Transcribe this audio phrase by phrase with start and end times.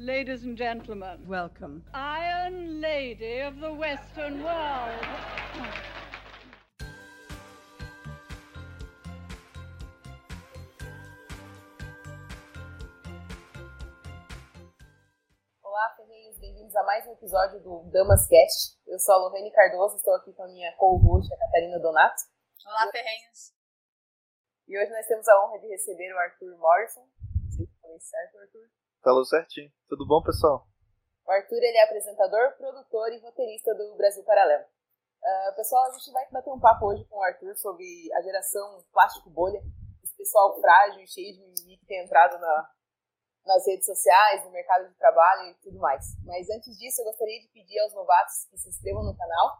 [0.00, 1.84] Ladies and gentlemen, Welcome.
[1.92, 4.96] Iron Lady of the Western World.
[15.62, 18.78] Olá, ferreiros, bem-vindos a mais um episódio do Damas Cast.
[18.86, 22.22] Eu sou a Lorraine Cardoso, estou aqui com a minha co-host, a Catarina Donato.
[22.64, 23.52] Olá, ferrenhos.
[24.66, 27.06] E hoje nós temos a honra de receber o Arthur Morrison.
[27.34, 28.79] Não sei se falei certo, Arthur.
[29.02, 29.72] Falou certinho.
[29.88, 30.66] Tudo bom, pessoal?
[31.26, 34.64] O Arthur ele é apresentador, produtor e roteirista do Brasil Paralelo.
[35.22, 38.84] Ah, pessoal, a gente vai bater um papo hoje com o Arthur sobre a geração
[38.92, 39.60] plástico bolha,
[40.02, 42.70] esse pessoal frágil e cheio de mimimi que tem entrado na,
[43.46, 46.04] nas redes sociais, no mercado de trabalho e tudo mais.
[46.24, 49.58] Mas antes disso, eu gostaria de pedir aos novatos que se inscrevam no canal,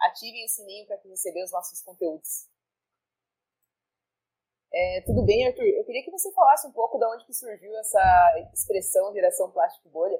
[0.00, 2.49] ativem o sininho para receber os nossos conteúdos.
[4.72, 5.64] É, tudo bem, Arthur?
[5.64, 9.88] Eu queria que você falasse um pouco de onde que surgiu essa expressão geração plástico
[9.88, 10.18] bolha.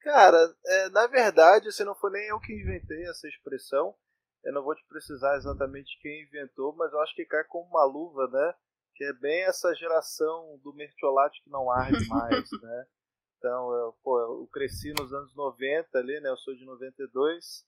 [0.00, 3.94] Cara, é, na verdade, assim, não foi nem eu que inventei essa expressão.
[4.44, 7.84] Eu não vou te precisar exatamente quem inventou, mas eu acho que cai como uma
[7.84, 8.54] luva, né?
[8.94, 12.86] Que é bem essa geração do mertiolate que não arde mais, né?
[13.38, 16.28] Então, eu, pô, eu cresci nos anos 90 ali, né?
[16.28, 17.64] Eu sou de 92.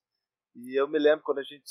[0.57, 1.65] E eu me lembro quando a gente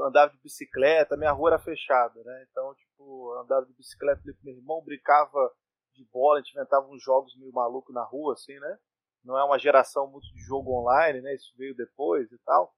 [0.00, 2.46] andava de bicicleta, minha rua era fechada, né?
[2.50, 5.52] Então, tipo, eu andava de bicicleta com meu irmão, brincava
[5.94, 8.78] de bola, a gente inventava uns jogos meio malucos na rua, assim, né?
[9.24, 11.34] Não é uma geração muito de jogo online, né?
[11.34, 12.74] Isso veio depois e tal.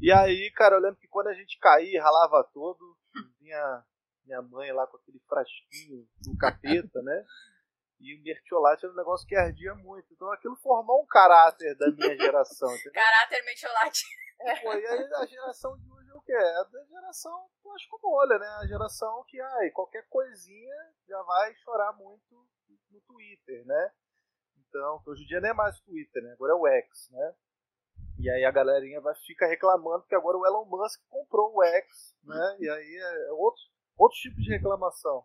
[0.00, 2.96] E aí, cara, eu lembro que quando a gente caía, ralava todo,
[3.40, 3.84] vinha
[4.24, 7.24] minha mãe lá com aquele frasquinho do capeta, né?
[7.98, 10.06] E o mertiolate era um negócio que ardia muito.
[10.12, 12.92] Então aquilo formou um caráter da minha geração, entendeu?
[12.92, 14.04] Caráter metiolate.
[14.62, 15.88] Pô, e aí a geração de
[16.32, 16.44] é quê?
[16.44, 18.46] É da geração plástico bolha, né?
[18.60, 20.74] A geração que, ai, qualquer coisinha
[21.08, 22.46] já vai chorar muito
[22.90, 23.92] no Twitter, né?
[24.58, 26.32] Então, hoje em dia não é mais o Twitter, né?
[26.32, 27.34] Agora é o X, né?
[28.18, 32.16] E aí a galerinha vai ficar reclamando que agora o Elon Musk comprou o X,
[32.24, 32.56] né?
[32.58, 33.62] E aí é outro,
[33.96, 35.24] outro tipo de reclamação.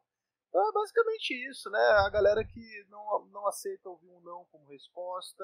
[0.49, 1.79] Então é basicamente isso, né?
[2.05, 5.43] A galera que não, não aceita ouvir um não como resposta,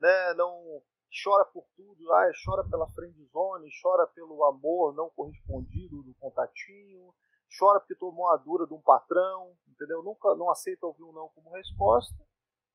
[0.00, 0.34] né?
[0.34, 0.82] Não
[1.22, 7.14] chora por tudo, ah, chora pela friend zone, chora pelo amor não correspondido do contatinho,
[7.58, 10.02] chora porque tomou a dura de um patrão, entendeu?
[10.02, 12.16] Nunca não aceita ouvir um não como resposta.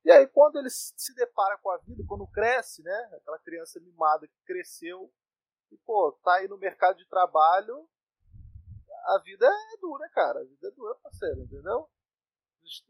[0.04, 3.10] E aí quando ele se depara com a vida, quando cresce, né?
[3.14, 5.12] Aquela criança mimada que cresceu
[5.70, 7.86] e pô, tá aí no mercado de trabalho,
[9.06, 10.40] a vida é dura, cara.
[10.40, 11.88] A vida é dura, parceiro, entendeu?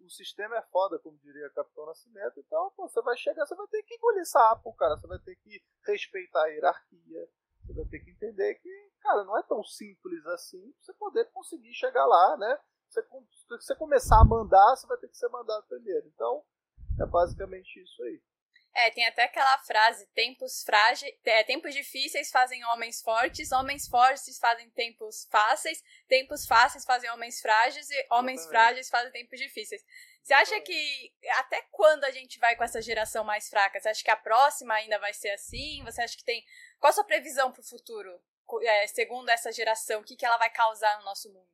[0.04, 2.38] O sistema é foda, como diria Capitão Nascimento.
[2.38, 4.96] Então, pô, você vai chegar, você vai ter que engolir sapo, cara.
[4.96, 7.28] Você vai ter que respeitar a hierarquia.
[7.64, 11.24] Você vai ter que entender que, cara, não é tão simples assim pra você poder
[11.32, 12.58] conseguir chegar lá, né?
[12.88, 16.06] Você, se você começar a mandar, você vai ter que ser mandado primeiro.
[16.08, 16.44] Então,
[17.00, 18.20] é basicamente isso aí.
[18.74, 24.38] É, tem até aquela frase: tempos frágeis, é, tempos difíceis fazem homens fortes, homens fortes
[24.38, 29.84] fazem tempos fáceis, tempos fáceis fazem homens frágeis e homens frágeis fazem tempos difíceis.
[30.22, 33.80] Você acha que até quando a gente vai com essa geração mais fraca?
[33.80, 35.82] Você acha que a próxima ainda vai ser assim?
[35.84, 36.44] Você acha que tem.
[36.78, 38.22] Qual a sua previsão para o futuro?
[38.62, 41.48] É, segundo essa geração, o que, que ela vai causar no nosso mundo?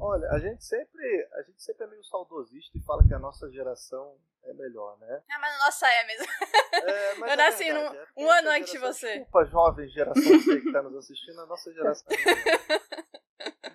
[0.00, 3.50] Olha, a gente sempre, a gente sempre é meio saudosista e fala que a nossa
[3.50, 5.22] geração é melhor, né?
[5.30, 6.26] Ah, mas a nossa é mesmo.
[6.72, 9.08] É, mas Eu é nasci verdade, num- é um ano antes de você.
[9.18, 12.06] Desculpa, jovem geração que tá nos assistindo, a nossa geração.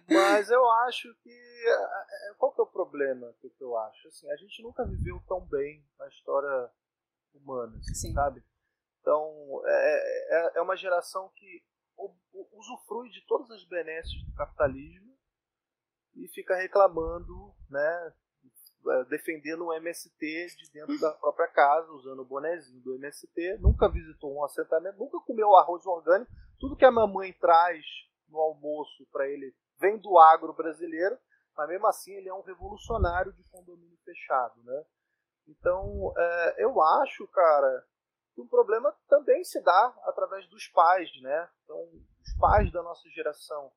[0.07, 1.31] Mas eu acho que.
[1.31, 4.07] é, é, Qual que é o problema que eu acho?
[4.09, 6.69] Assim, a gente nunca viveu tão bem na história
[7.33, 8.13] humana, assim, Sim.
[8.13, 8.44] sabe?
[9.01, 11.63] Então, é, é, é uma geração que
[12.51, 15.12] usufrui de todas as benesses do capitalismo
[16.16, 18.13] e fica reclamando, né?
[18.90, 23.90] é, Defendendo o MST de dentro da própria casa, usando o bonezinho do MST, nunca
[23.90, 27.84] visitou um assentamento, nunca comeu arroz orgânico, tudo que a mamãe traz
[28.28, 31.18] no almoço para ele vem do agro brasileiro,
[31.56, 34.84] mas mesmo assim ele é um revolucionário de condomínio fechado, né?
[35.47, 37.86] Então, é, eu acho, cara,
[38.33, 41.50] que o problema também se dá através dos pais, né?
[41.63, 43.71] Então, os pais da nossa geração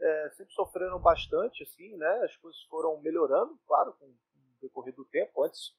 [0.00, 2.20] é, sempre sofreram bastante, assim, né?
[2.24, 4.16] As coisas foram melhorando, claro, com o
[4.60, 5.44] decorrer do tempo.
[5.44, 5.74] Antes,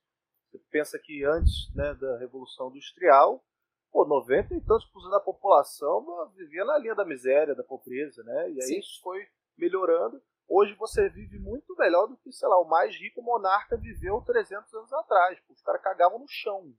[0.50, 3.44] você pensa que antes né, da Revolução Industrial,
[3.92, 8.24] pô, 90 e tantos por cento da população vivia na linha da miséria, da pobreza,
[8.24, 8.52] né?
[8.52, 8.80] E aí Sim.
[8.80, 9.28] isso foi
[9.58, 10.22] melhorando.
[10.48, 14.74] Hoje você vive muito melhor do que, sei lá, o mais rico monarca viveu 300
[14.74, 15.38] anos atrás.
[15.50, 16.74] Os caras cagavam no chão,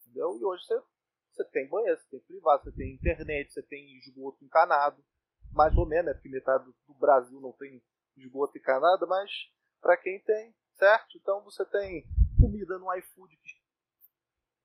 [0.00, 0.38] entendeu?
[0.38, 0.80] E hoje você,
[1.32, 5.04] você tem banheiro, você tem privado, você tem internet, você tem esgoto encanado.
[5.54, 6.14] Mais ou menos, né?
[6.14, 7.82] Porque metade do- Brasil não tem
[8.16, 9.30] esgoto encanado, mas
[9.80, 11.18] para quem tem, certo?
[11.18, 12.06] Então você tem
[12.40, 13.62] comida no iFood que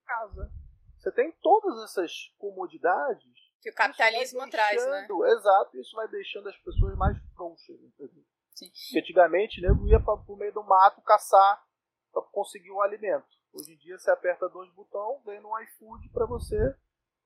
[0.06, 0.52] casa.
[0.98, 5.08] Você tem todas essas comodidades que o capitalismo deixando, traz, né?
[5.34, 7.78] Exato, isso vai deixando as pessoas mais frouxas.
[8.56, 8.70] Sim.
[8.70, 11.62] Porque antigamente, nego ia para o meio do mato caçar
[12.12, 13.28] para conseguir o alimento.
[13.52, 16.76] Hoje em dia você aperta dois botões, vem no iFood para você,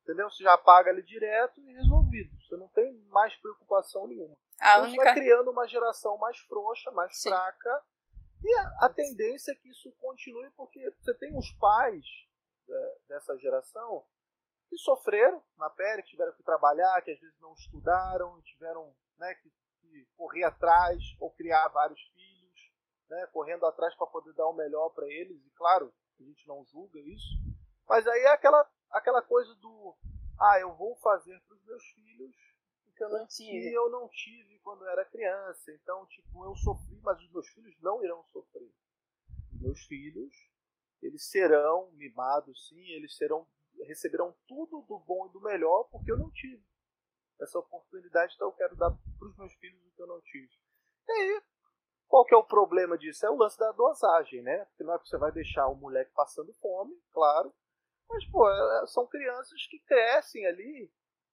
[0.03, 0.29] entendeu?
[0.29, 2.29] Você já paga ali direto e resolvido.
[2.41, 4.35] Você não tem mais preocupação nenhuma.
[4.59, 5.03] A então, única...
[5.03, 7.29] vai criando uma geração mais frouxa, mais Sim.
[7.29, 7.83] fraca.
[8.43, 12.05] E a, a, tendência é que isso continue porque você tem os pais
[12.69, 14.05] é, dessa geração
[14.69, 19.33] que sofreram na pele, que tiveram que trabalhar, que às vezes não estudaram, tiveram né,
[19.35, 19.49] que,
[19.79, 22.71] que correr atrás ou criar vários filhos,
[23.09, 25.41] né, correndo atrás para poder dar o melhor para eles.
[25.45, 27.37] E claro, a gente não julga isso,
[27.87, 29.95] mas aí é aquela, aquela coisa do
[30.39, 32.35] ah, eu vou fazer para os meus filhos
[32.95, 33.69] que eu não tive.
[33.69, 35.71] Que eu não tive quando era criança.
[35.71, 38.71] Então, tipo, eu sofri, mas os meus filhos não irão sofrer.
[39.51, 40.33] Os meus filhos,
[41.01, 43.47] eles serão mimados, sim, eles serão
[43.85, 46.63] receberão tudo do bom e do melhor porque eu não tive
[47.41, 50.49] essa oportunidade, então eu quero dar para os meus filhos o que eu não tive.
[51.07, 51.41] E aí,
[52.07, 53.25] qual que é o problema disso?
[53.25, 54.65] É o lance da dosagem, né?
[54.65, 57.53] Porque não é que você vai deixar o moleque passando fome, claro,
[58.09, 60.91] mas, pô, é, são crianças que crescem ali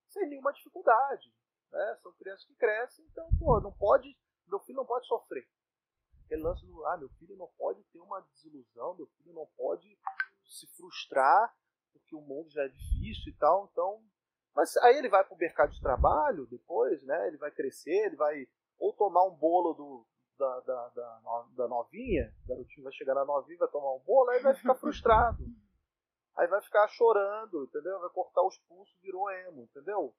[0.09, 1.33] sem nenhuma dificuldade,
[1.71, 1.97] né?
[2.01, 5.47] São crianças que crescem, então, pô, não pode, meu filho não pode sofrer.
[6.25, 9.97] Aquele lance do, ah, meu filho não pode ter uma desilusão, meu filho não pode
[10.45, 11.53] se frustrar
[11.93, 14.03] porque o mundo já é difícil e tal, então.
[14.53, 17.27] Mas aí ele vai para o mercado de trabalho depois, né?
[17.27, 18.47] Ele vai crescer, ele vai
[18.77, 20.05] ou tomar um bolo do,
[20.37, 24.29] da, da, da, da novinha, o garotinho vai chegar na novinha, vai tomar um bolo,
[24.31, 25.43] aí vai ficar frustrado.
[26.41, 27.99] Aí vai ficar chorando, entendeu?
[27.99, 30.11] Vai cortar os pulsos, virou emo, entendeu?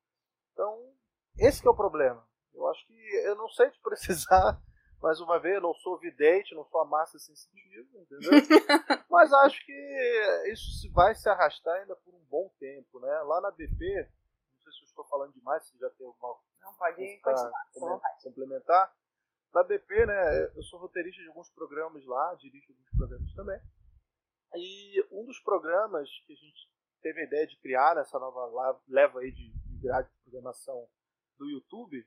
[0.53, 0.95] Então,
[1.37, 2.25] esse é o problema.
[2.55, 2.95] Eu acho que
[3.27, 4.57] eu não sei de precisar
[5.03, 8.31] mais uma vez, eu não sou vidente, não sou a massa sensitiva, entendeu?
[9.11, 13.13] Mas acho que isso vai se arrastar ainda por um bom tempo, né?
[13.23, 14.09] Lá na BP,
[14.53, 18.95] não sei se eu estou falando demais, se já tem alguma não, pode continuar, complementar.
[19.53, 23.61] Na BP, né, eu sou roteirista de alguns programas lá, dirijo alguns programas também.
[24.55, 26.71] E um dos programas que a gente
[27.01, 30.89] teve a ideia de criar nessa nova leva aí de, de grade de programação
[31.39, 32.07] do YouTube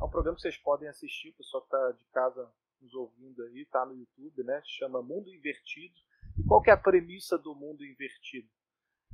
[0.00, 2.50] é um programa que vocês podem assistir, o pessoal que está de casa
[2.80, 4.62] nos ouvindo aí, tá no YouTube, né?
[4.64, 5.94] Chama Mundo Invertido.
[6.38, 8.48] E qual que é a premissa do mundo invertido?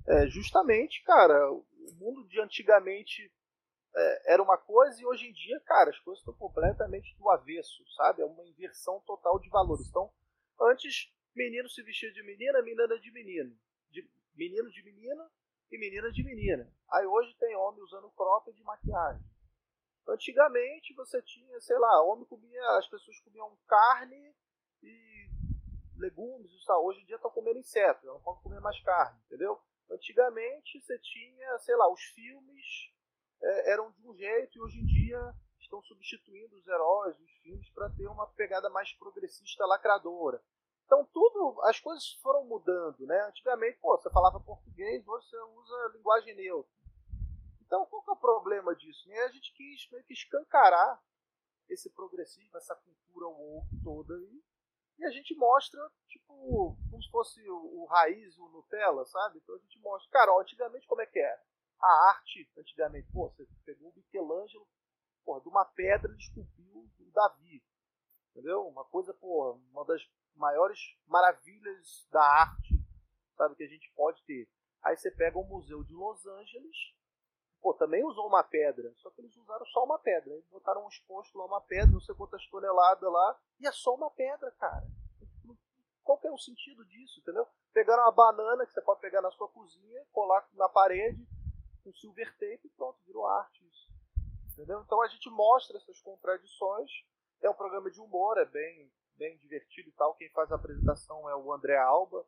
[0.06, 1.64] É justamente, cara, o
[1.94, 3.32] mundo de antigamente
[3.96, 7.82] é, era uma coisa e hoje em dia, cara, as coisas estão completamente do avesso,
[7.96, 8.22] sabe?
[8.22, 9.88] É uma inversão total de valores.
[9.88, 10.08] Então,
[10.61, 13.56] antes, menino se vestia de menina, menina de menino.
[13.91, 15.31] De, menino de menina
[15.71, 16.73] e menina de menina.
[16.91, 19.23] Aí hoje tem homem usando cropped de maquiagem.
[20.09, 24.35] Antigamente você tinha, sei lá, homem comia, as pessoas comiam carne
[24.83, 25.29] e
[25.97, 26.85] legumes e tal.
[26.85, 29.61] Hoje em dia estão comendo insetos, não podem comer mais carne, entendeu?
[29.91, 32.93] Antigamente você tinha, sei lá, os filmes
[33.43, 37.69] é, eram de um jeito e hoje em dia estão substituindo os heróis, os filmes,
[37.71, 40.41] para ter uma pegada mais progressista, lacradora.
[40.87, 43.21] Então tudo, as coisas foram mudando, né?
[43.27, 46.73] Antigamente, pô, você falava português, hoje você usa linguagem neutra.
[47.61, 49.09] Então, qual que é o problema disso?
[49.09, 49.19] Né?
[49.25, 51.03] A gente quis meio que escancarar
[51.69, 54.43] esse progressismo, essa cultura woke toda aí.
[54.99, 59.39] E a gente mostra, tipo, como se fosse o, o raiz, o Nutella, sabe?
[59.39, 61.43] Então a gente mostra, cara, ó, antigamente como é que era?
[61.81, 64.67] A arte, antigamente, pô, você pegou o Michelangelo,
[65.25, 67.63] porra, de uma pedra ele esculpiu o Davi.
[68.31, 68.67] Entendeu?
[68.69, 70.01] Uma coisa, pô, uma das
[70.36, 72.74] maiores maravilhas da arte,
[73.36, 74.48] sabe, que a gente pode ter.
[74.82, 76.76] Aí você pega o Museu de Los Angeles,
[77.60, 80.32] pô, também usou uma pedra, só que eles usaram só uma pedra.
[80.32, 83.94] Eles botaram um exposto lá, uma pedra, não sei quantas toneladas lá, e é só
[83.94, 84.86] uma pedra, cara.
[86.05, 87.44] Qual que é o sentido disso, entendeu?
[87.72, 91.26] Pegaram uma banana que você pode pegar na sua cozinha, colar na parede,
[91.82, 93.93] com silver tape e pronto, virou arte isso.
[94.52, 94.81] Entendeu?
[94.82, 96.90] Então a gente mostra essas contradições.
[97.43, 100.15] É um programa de humor, é bem, bem divertido e tal.
[100.15, 102.25] Quem faz a apresentação é o André Alba,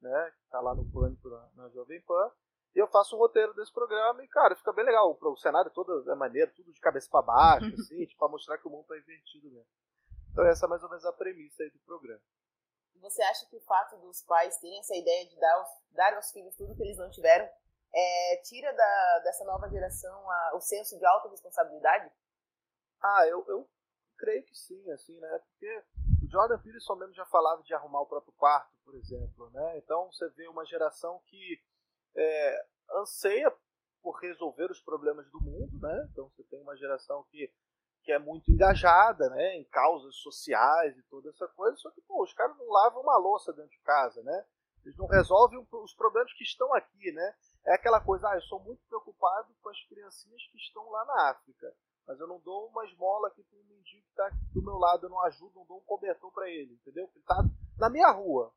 [0.00, 0.32] né?
[0.38, 2.30] Que tá lá no Pânico na, na Jovem Pan.
[2.74, 5.18] E eu faço o roteiro desse programa e, cara, fica bem legal.
[5.20, 8.68] O cenário todo é maneiro, tudo de cabeça para baixo, assim, tipo, pra mostrar que
[8.68, 9.68] o mundo tá invertido mesmo.
[10.32, 12.22] Então essa é mais ou menos a premissa aí do programa.
[13.00, 16.30] Você acha que o fato dos pais terem essa ideia de dar, aos, dar aos
[16.30, 17.48] filhos tudo que eles não tiveram
[17.92, 22.12] é, tira da, dessa nova geração a, o senso de autorresponsabilidade?
[23.00, 23.68] Ah, eu, eu
[24.16, 25.40] creio que sim, assim, né?
[25.50, 25.84] Porque
[26.28, 29.78] Jordan Peterson mesmo já falava de arrumar o próprio quarto, por exemplo, né?
[29.78, 31.60] Então você vê uma geração que
[32.16, 32.66] é,
[32.96, 33.52] anseia
[34.02, 36.08] por resolver os problemas do mundo, né?
[36.12, 37.52] Então você tem uma geração que,
[38.02, 42.22] que é muito engajada, né, em causas sociais e toda essa coisa, só que pô,
[42.22, 44.46] os caras não lavam uma louça dentro de casa, né?
[44.84, 47.34] Eles não resolvem os problemas que estão aqui, né?
[47.66, 51.30] É aquela coisa, ah, eu sou muito preocupado com as criancinhas que estão lá na
[51.30, 51.74] África,
[52.08, 55.04] mas eu não dou uma esmola aqui para um mendigo que está do meu lado,
[55.04, 57.04] eu não ajudo, não dou um cobertor para ele, entendeu?
[57.04, 57.36] Ele está
[57.76, 58.50] na minha rua.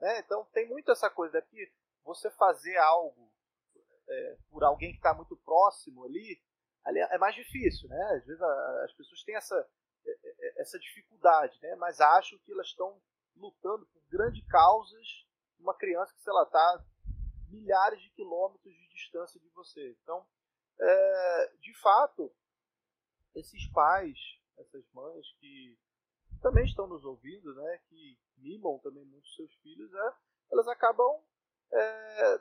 [0.00, 0.18] Né?
[0.18, 3.32] Então tem muito essa coisa aqui, você fazer algo
[4.08, 6.42] é, por alguém que está muito próximo ali,
[6.84, 8.02] ali é mais difícil, né?
[8.16, 9.70] Às vezes a, as pessoas têm essa,
[10.04, 11.76] é, é, essa dificuldade, né?
[11.76, 13.00] Mas acham que elas estão
[13.36, 15.06] lutando por grandes causas
[15.60, 16.84] uma criança que, sei lá, está
[17.48, 19.96] milhares de quilômetros de distância de você.
[20.02, 20.26] Então,
[20.80, 22.34] é, de fato,
[23.34, 24.18] esses pais,
[24.58, 25.78] essas mães que
[26.40, 30.14] também estão nos ouvindo, né, que mimam também muito seus filhos, é,
[30.52, 31.22] elas acabam
[31.72, 32.40] é,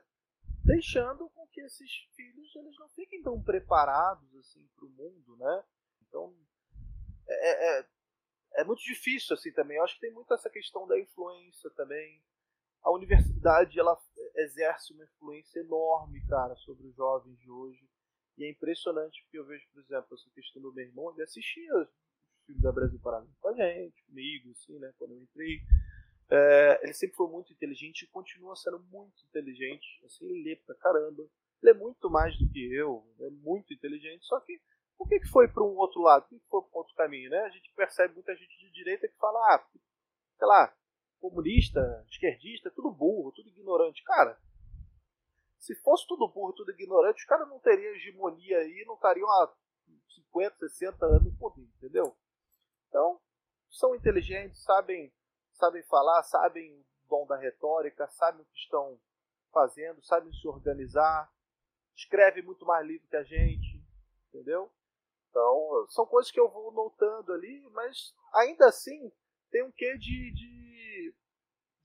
[0.64, 5.64] deixando com que esses filhos eles não fiquem tão preparados assim para o mundo, né?
[6.02, 6.36] Então
[7.28, 7.90] é, é,
[8.56, 9.78] é, muito difícil assim também.
[9.78, 12.24] Eu acho que tem muito essa questão da influência também.
[12.84, 13.98] A universidade ela
[14.36, 17.89] exerce uma influência enorme, cara, sobre os jovens de hoje.
[18.40, 21.76] E é impressionante porque eu vejo, por exemplo, essa questão do meu irmão, ele assistia
[21.76, 21.90] os
[22.46, 25.60] filmes da Brasil Parada com a gente, comigo, assim, né, quando eu entrei.
[26.32, 29.86] É, ele sempre foi muito inteligente e continua sendo muito inteligente.
[30.06, 31.28] Assim, ele lê pra caramba.
[31.62, 34.26] Ele é muito mais do que eu, é muito inteligente.
[34.26, 34.58] Só que
[34.98, 36.24] por que, que foi para um outro lado?
[36.24, 37.30] Por que, que foi para um outro caminho?
[37.30, 37.40] Né?
[37.40, 39.68] A gente percebe muita gente de direita que fala, ah,
[40.38, 40.74] sei lá,
[41.20, 44.02] comunista, esquerdista, tudo burro, tudo ignorante.
[44.04, 44.40] Cara,
[45.60, 49.54] se fosse tudo burro, tudo ignorante, os caras não teriam hegemonia aí, não estariam há
[50.16, 52.16] 50, 60 anos no poder, entendeu?
[52.88, 53.20] Então,
[53.70, 55.14] são inteligentes, sabem
[55.60, 58.98] sabem falar, sabem o dom da retórica, sabem o que estão
[59.52, 61.30] fazendo, sabem se organizar,
[61.96, 63.86] escrevem muito mais livro que a gente,
[64.30, 64.72] entendeu?
[65.30, 69.12] Então, são coisas que eu vou notando ali, mas ainda assim
[69.52, 71.16] tem um quê de, de,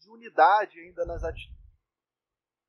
[0.00, 1.63] de unidade ainda nas atitudes.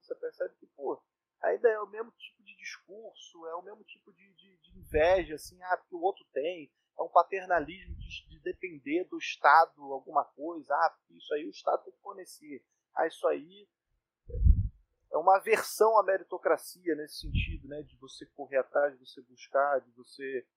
[0.05, 1.01] Você percebe que, pô,
[1.41, 5.35] ainda é o mesmo tipo de discurso, é o mesmo tipo de, de, de inveja,
[5.35, 10.24] assim, ah, porque o outro tem, é um paternalismo de, de, depender do Estado alguma
[10.24, 10.74] coisa.
[10.74, 12.63] Ah, isso aí o Estado tem que fornecer.
[12.95, 13.67] Ah, isso aí
[15.12, 17.81] é uma aversão à meritocracia nesse sentido, né?
[17.81, 20.47] De você correr atrás, de você buscar, de você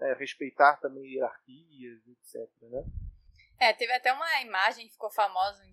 [0.00, 2.50] é, respeitar também hierarquias, etc.
[2.62, 2.84] Né?
[3.58, 5.64] É, teve até uma imagem que ficou famosa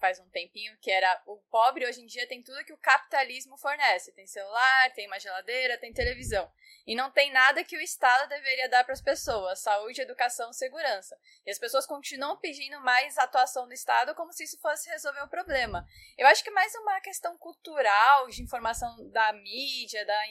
[0.00, 3.56] faz um tempinho, que era o pobre hoje em dia tem tudo que o capitalismo
[3.56, 4.12] fornece.
[4.12, 6.50] Tem celular, tem uma geladeira, tem televisão.
[6.86, 11.18] E não tem nada que o Estado deveria dar para as pessoas: saúde, educação, segurança.
[11.44, 15.28] E as pessoas continuam pedindo mais atuação do Estado como se isso fosse resolver o
[15.28, 15.86] problema.
[16.16, 20.26] Eu acho que é mais uma questão cultural, de informação da mídia, da,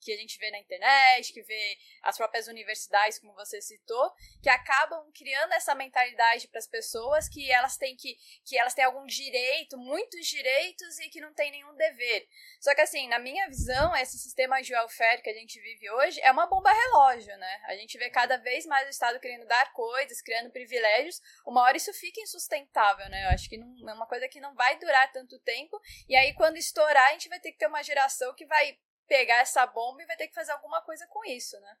[0.00, 4.12] que a gente vê na internet, que vê as próprias universidades, como você citou,
[4.42, 8.84] que acabam criando essa mentalidade para as pessoas que elas têm que, que elas têm
[8.84, 12.26] algum direito, muitos direitos e que não têm nenhum dever.
[12.60, 16.20] Só que assim, na minha visão, esse sistema de welfare que a gente vive hoje
[16.20, 17.60] é uma bomba relógio, né?
[17.66, 21.76] A gente vê cada vez mais o Estado querendo dar coisas, criando privilégios, uma hora
[21.76, 23.24] isso fica insustentável, né?
[23.24, 26.34] Eu acho que não, é uma coisa que não vai durar tanto tempo, e aí
[26.34, 28.78] quando estourar, a gente vai ter que ter uma geração que vai
[29.08, 31.76] pegar essa bomba e vai ter que fazer alguma coisa com isso, né?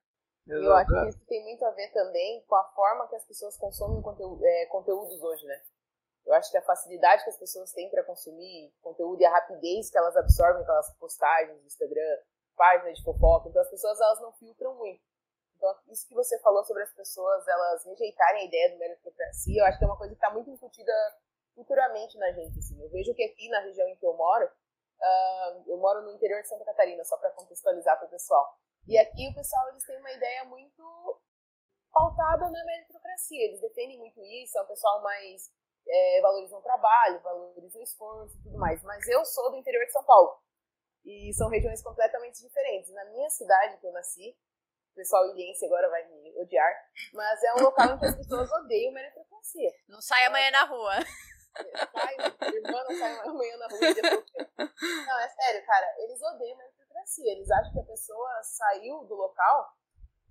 [0.46, 3.56] Eu acho que isso tem muito a ver também com a forma que as pessoas
[3.58, 5.60] consomem conteúdo, é, conteúdos hoje, né?
[6.24, 9.90] Eu acho que a facilidade que as pessoas têm para consumir conteúdo e a rapidez
[9.90, 12.18] que elas absorvem aquelas postagens no Instagram,
[12.56, 15.02] páginas de fofoca, então as pessoas elas não filtram muito.
[15.56, 19.66] Então, isso que você falou sobre as pessoas elas rejeitarem a ideia do meritocracia, eu
[19.66, 20.92] acho que é uma coisa que está muito incutida
[21.54, 22.58] culturalmente na gente.
[22.58, 22.80] Assim.
[22.80, 24.48] Eu vejo que aqui na região em que eu moro,
[25.00, 28.58] uh, eu moro no interior de Santa Catarina, só para contextualizar para o pessoal.
[28.86, 31.20] E aqui o pessoal eles têm uma ideia muito
[31.92, 33.44] pautada na meritocracia.
[33.44, 35.50] Eles defendem muito isso, é um pessoal mais
[35.86, 38.82] é, valoriza o trabalho, valoriza o esforço e tudo mais.
[38.82, 40.38] Mas eu sou do interior de São Paulo.
[41.04, 42.92] E são regiões completamente diferentes.
[42.92, 44.36] Na minha cidade que eu nasci,
[44.92, 46.72] o pessoal ilhense agora vai me odiar,
[47.14, 49.72] mas é um local em que as pessoas odeiam meritocracia.
[49.88, 50.94] Não sai amanhã na rua.
[51.56, 54.24] Sai, não sai amanhã na rua e depois...
[55.06, 55.94] Não, é sério, cara.
[55.98, 57.32] Eles odeiam meritocracia meritocracia.
[57.32, 59.72] Eles acham que a pessoa saiu do local,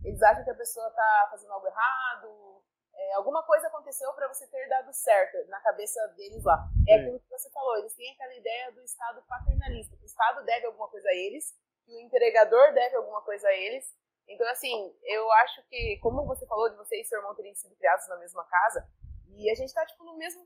[0.04, 4.48] eles acham que a pessoa está fazendo algo errado, é, alguma coisa aconteceu para você
[4.48, 6.68] ter dado certo na cabeça deles lá.
[6.88, 10.44] É aquilo que você falou, eles têm aquela ideia do Estado paternalista, que o Estado
[10.46, 11.56] deve alguma coisa a eles,
[11.86, 13.96] que o entregador deve alguma coisa a eles.
[14.28, 17.76] Então, assim, eu acho que, como você falou de você e seu irmão terem sido
[17.78, 18.86] criados na mesma casa,
[19.30, 20.46] e a gente está tipo, no mesmo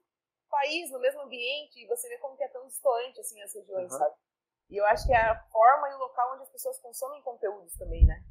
[0.51, 3.91] país, no mesmo ambiente, e você vê como que é tão distante, assim, as regiões,
[3.91, 3.97] uhum.
[3.97, 4.15] sabe?
[4.69, 7.73] E eu acho que é a forma e o local onde as pessoas consomem conteúdos
[7.77, 8.23] também, né?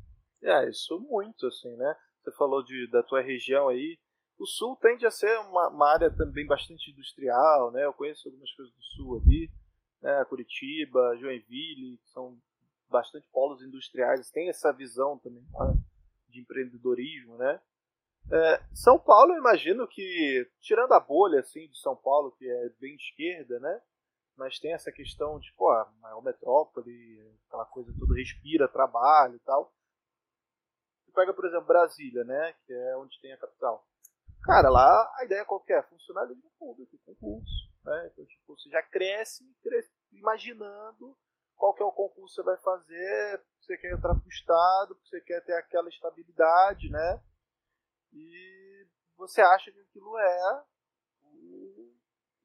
[0.42, 1.96] É, isso muito, assim, né?
[2.22, 3.98] Você falou de, da tua região aí.
[4.38, 7.84] O sul tende a ser uma, uma área também bastante industrial, né?
[7.84, 9.50] Eu conheço algumas coisas do sul ali.
[10.00, 12.38] né, Curitiba, Joinville, que são
[12.88, 15.72] bastante polos industriais, tem essa visão também tá,
[16.28, 17.60] de empreendedorismo, né?
[18.32, 22.68] É, São Paulo, eu imagino que, tirando a bolha assim de São Paulo, que é
[22.80, 23.82] bem esquerda, né?
[24.36, 29.40] Mas tem essa questão de, pô, a maior metrópole, aquela coisa tudo respira, trabalho e
[29.40, 29.72] tal.
[31.04, 32.54] Você pega, por exemplo, Brasília, né?
[32.64, 33.84] Que é onde tem a capital.
[34.42, 35.82] Cara, lá a ideia é?
[35.82, 37.70] Funcionalismo público, concurso.
[37.84, 38.10] Né?
[38.12, 41.16] Então, tipo, você já cresce, cresce imaginando
[41.56, 44.98] qual que é o concurso que você vai fazer, você quer entrar para o Estado,
[45.04, 47.20] você quer ter aquela estabilidade, né?
[48.12, 48.86] E
[49.16, 50.64] você acha que aquilo é
[51.22, 51.94] o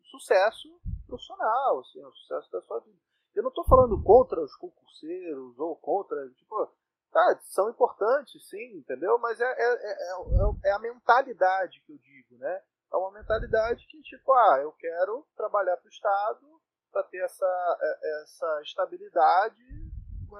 [0.03, 2.99] sucesso profissional, assim, o sucesso da sua vida.
[3.33, 6.73] Eu não estou falando contra os concurseiros ou contra, tipo,
[7.11, 9.17] tá, são importantes, sim, entendeu?
[9.19, 12.63] Mas é, é, é, é, a mentalidade que eu digo, né?
[12.91, 17.77] É uma mentalidade que, tipo, ah, eu quero trabalhar para o Estado para ter essa,
[18.23, 19.61] essa estabilidade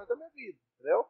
[0.08, 1.10] da minha vida, entendeu?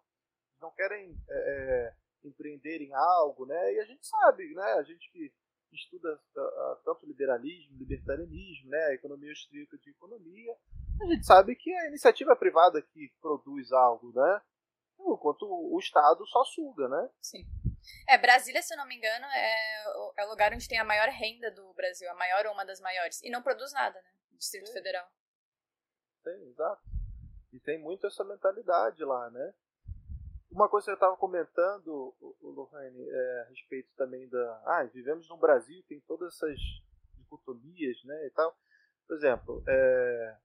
[0.59, 1.93] Não querem é,
[2.27, 3.73] empreender em algo, né?
[3.73, 4.73] E a gente sabe, né?
[4.73, 5.31] A gente que
[5.71, 8.85] estuda uh, tanto liberalismo, libertarianismo, né?
[8.85, 10.55] A economia austríaca de economia,
[11.01, 14.41] a gente sabe que é a iniciativa privada que produz algo, né?
[14.99, 17.09] Enquanto o Estado só suga, né?
[17.21, 17.45] Sim.
[18.07, 19.83] É, Brasília, se eu não me engano, é,
[20.17, 22.79] é o lugar onde tem a maior renda do Brasil, a maior ou uma das
[22.79, 23.21] maiores.
[23.21, 24.09] E não produz nada, né?
[24.37, 24.73] Distrito Sim.
[24.73, 25.07] Federal.
[26.23, 26.81] Tem, exato.
[27.53, 29.53] E tem muito essa mentalidade lá, né?
[30.55, 34.63] Uma coisa que eu estava comentando, Lohane, é, a respeito também da.
[34.65, 36.57] Ah, vivemos no Brasil, tem todas essas
[37.17, 38.27] dicotomias, né?
[38.27, 38.55] E tal.
[39.05, 40.37] Por exemplo, é...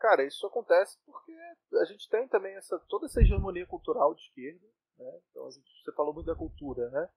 [0.00, 1.32] cara, isso acontece porque
[1.80, 4.66] a gente tem também essa, toda essa hegemonia cultural de esquerda,
[4.98, 5.20] né?
[5.30, 7.08] Então, gente, você falou muito da cultura, né?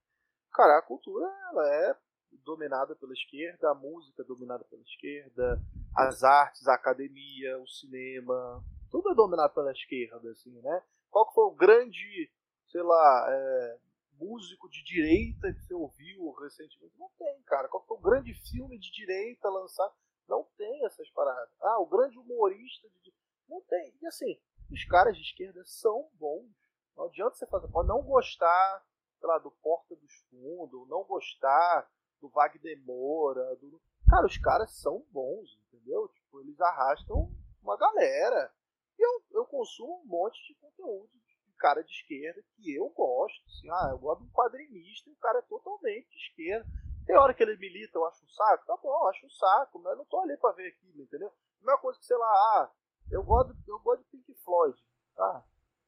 [0.53, 1.97] Cara, a cultura ela é
[2.45, 5.59] dominada pela esquerda, a música é dominada pela esquerda,
[5.97, 10.83] as artes, a academia, o cinema, tudo é dominado pela esquerda, assim, né?
[11.09, 12.31] Qual que foi o grande,
[12.67, 13.79] sei lá, é,
[14.19, 16.97] músico de direita que você ouviu recentemente?
[16.99, 17.67] Não tem, cara.
[17.69, 19.93] Qual que foi o grande filme de direita lançado?
[20.27, 21.53] Não tem essas paradas.
[21.61, 23.13] Ah, o grande humorista de
[23.49, 23.93] Não tem.
[24.01, 24.39] E assim,
[24.71, 26.49] os caras de esquerda são bons.
[26.95, 27.67] Não adianta você fazer.
[27.69, 28.85] Pode não gostar,
[29.19, 31.89] sei lá, do Porta dos Fundos, não gostar
[32.21, 33.55] do Wagner Moura.
[33.57, 33.81] Do...
[34.09, 36.07] Cara, os caras são bons, entendeu?
[36.09, 37.29] Tipo, eles arrastam
[37.61, 38.53] uma galera.
[39.01, 43.43] Eu, eu consumo um monte de conteúdo de cara de esquerda que eu gosto.
[43.47, 46.67] Assim, ah, eu gosto de um quadrinista e o cara é totalmente de esquerda.
[47.05, 49.79] Tem hora que ele milita, eu acho um saco, tá bom, eu acho um saco,
[49.79, 51.29] mas eu não tô ali pra ver aquilo, entendeu?
[51.29, 52.71] A mesma coisa que, sei lá, ah,
[53.09, 54.77] eu gosto, eu gosto de Pink Floyd,
[55.15, 55.43] tá?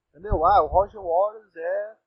[0.09, 0.43] Entendeu?
[0.43, 1.97] Ah, o Roger Waters é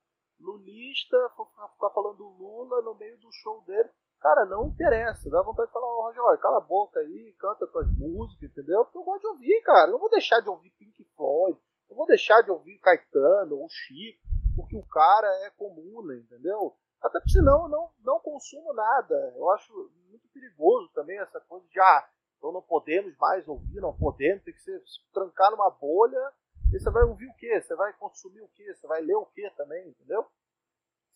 [0.40, 3.88] lulista, ficar falando do Lula no meio do show dele.
[4.20, 5.31] Cara, não interessa.
[5.31, 8.85] Dá vontade de falar, ô Roger, olha, cala a boca aí, canta tuas músicas, entendeu?
[8.85, 9.88] Porque eu gosto de ouvir, cara.
[9.88, 13.68] Eu não vou deixar de ouvir Pink Floyd, não vou deixar de ouvir Caetano ou
[13.68, 14.20] Chico,
[14.57, 16.74] porque o cara é comum, entendeu?
[17.02, 19.35] Até porque senão eu não, não consumo nada.
[19.37, 19.72] Eu acho
[20.09, 24.55] muito perigoso também essa coisa de, ah, então não podemos mais ouvir, não podemos, tem
[24.55, 24.72] que se
[25.12, 26.33] trancar numa bolha.
[26.72, 27.61] E você vai ouvir o quê?
[27.61, 28.74] Você vai consumir o quê?
[28.74, 30.26] Você vai ler o quê também, entendeu?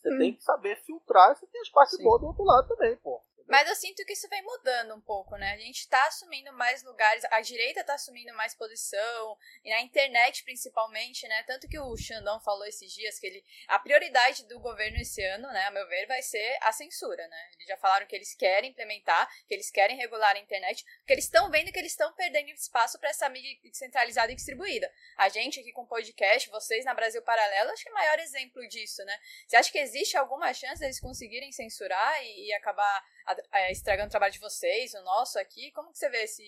[0.00, 0.18] Você hum.
[0.18, 2.04] tem que saber filtrar e você tem as partes Sim.
[2.04, 3.22] boas do outro lado também, pô.
[3.48, 5.52] Mas eu sinto que isso vem mudando um pouco, né?
[5.52, 10.44] A gente tá assumindo mais lugares, a direita tá assumindo mais posição, e na internet
[10.44, 11.42] principalmente, né?
[11.44, 13.44] Tanto que o Xandão falou esses dias que ele.
[13.68, 17.50] A prioridade do governo esse ano, né, a meu ver, vai ser a censura, né?
[17.54, 21.24] Eles já falaram que eles querem implementar, que eles querem regular a internet, porque eles
[21.24, 24.90] estão vendo que eles estão perdendo espaço para essa mídia centralizada e distribuída.
[25.16, 28.66] A gente aqui com podcast, vocês na Brasil Paralelo, acho que é o maior exemplo
[28.68, 29.18] disso, né?
[29.46, 33.04] Você acha que existe alguma chance deles conseguirem censurar e, e acabar
[33.70, 35.70] estragando o trabalho de vocês, o nosso aqui.
[35.72, 36.44] Como que você vê esse,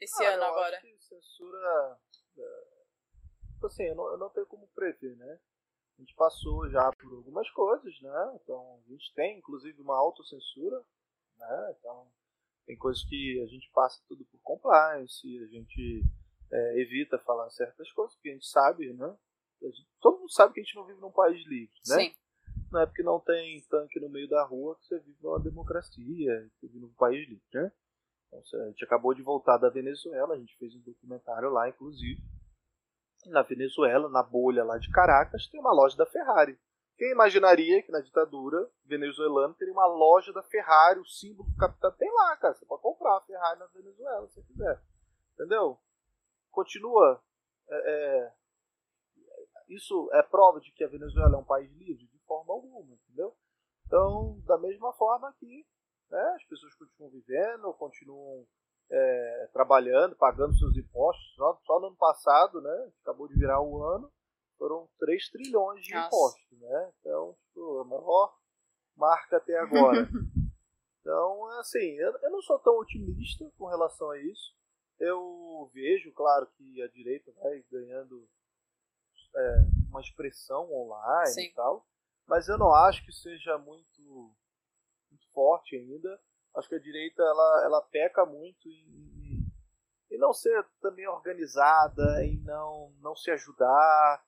[0.00, 0.76] esse ah, ano eu agora?
[0.76, 1.98] Acho que censura.
[2.38, 5.40] É, tipo assim, eu não, eu não tenho como prever, né?
[5.98, 8.38] A gente passou já por algumas coisas, né?
[8.42, 10.84] Então a gente tem inclusive uma autocensura,
[11.38, 11.76] né?
[11.78, 12.10] Então
[12.66, 16.02] tem coisas que a gente passa tudo por compliance, a gente
[16.52, 19.16] é, evita falar certas coisas, porque a gente sabe, né?
[19.62, 21.96] Gente, todo mundo sabe que a gente não vive num país livre, né?
[21.96, 22.25] Sim
[22.70, 26.50] não é porque não tem tanque no meio da rua que você vive numa democracia,
[26.54, 27.72] você vive num país livre, né?
[28.28, 32.20] Então, a gente acabou de voltar da Venezuela, a gente fez um documentário lá, inclusive.
[33.26, 36.58] Na Venezuela, na bolha lá de Caracas, tem uma loja da Ferrari.
[36.96, 41.92] Quem imaginaria que na ditadura venezuelana teria uma loja da Ferrari, o símbolo do capital?
[41.92, 42.54] Tem lá, cara.
[42.54, 44.82] Você pode comprar a Ferrari na Venezuela se você quiser.
[45.34, 45.78] Entendeu?
[46.50, 47.22] Continua.
[47.68, 48.32] É, é,
[49.68, 52.05] isso é prova de que a Venezuela é um país livre?
[52.26, 53.34] Forma alguma, entendeu?
[53.86, 55.66] Então, da mesma forma que
[56.10, 58.46] né, as pessoas continuam vivendo, continuam
[58.90, 61.34] é, trabalhando, pagando seus impostos.
[61.34, 62.92] Só, só, no ano passado, né?
[63.02, 64.12] Acabou de virar o ano,
[64.58, 66.06] foram 3 trilhões de Nossa.
[66.06, 66.92] impostos, né?
[67.00, 68.36] Então, tipo, a maior
[68.96, 70.08] marca até agora.
[71.00, 74.54] então, assim, eu, eu não sou tão otimista com relação a isso.
[74.98, 78.26] Eu vejo, claro, que a direita vai ganhando
[79.36, 79.56] é,
[79.90, 81.42] uma expressão online Sim.
[81.42, 81.86] e tal,
[82.26, 84.34] mas eu não acho que seja muito,
[85.10, 86.20] muito forte ainda.
[86.56, 89.46] Acho que a direita ela, ela peca muito em,
[90.10, 94.24] em não ser também organizada, em não, não se ajudar.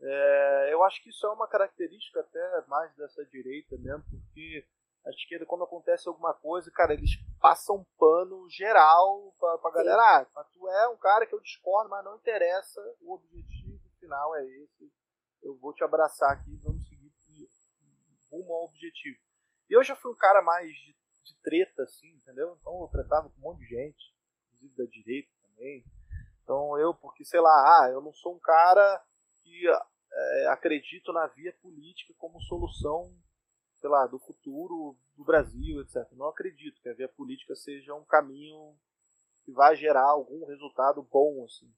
[0.00, 4.66] É, eu acho que isso é uma característica até mais dessa direita mesmo, porque
[5.06, 10.28] a esquerda, quando acontece alguma coisa, cara, eles passam pano geral pra, pra galera.
[10.34, 14.44] Ah, tu é um cara que eu discordo, mas não interessa, o objetivo final é
[14.44, 14.92] esse.
[15.42, 16.77] Eu vou te abraçar aqui, vamos
[18.30, 19.18] rumo ao objetivo.
[19.68, 22.56] E eu já fui um cara mais de, de treta, assim, entendeu?
[22.60, 24.14] Então eu tratava com um monte de gente,
[24.46, 25.84] inclusive da direita também.
[26.42, 29.04] Então eu, porque sei lá, ah, eu não sou um cara
[29.42, 29.66] que
[30.12, 33.14] é, acredito na via política como solução,
[33.76, 36.10] sei lá, do futuro do Brasil, etc.
[36.12, 38.76] Não acredito que a via política seja um caminho
[39.44, 41.72] que vai gerar algum resultado bom, assim.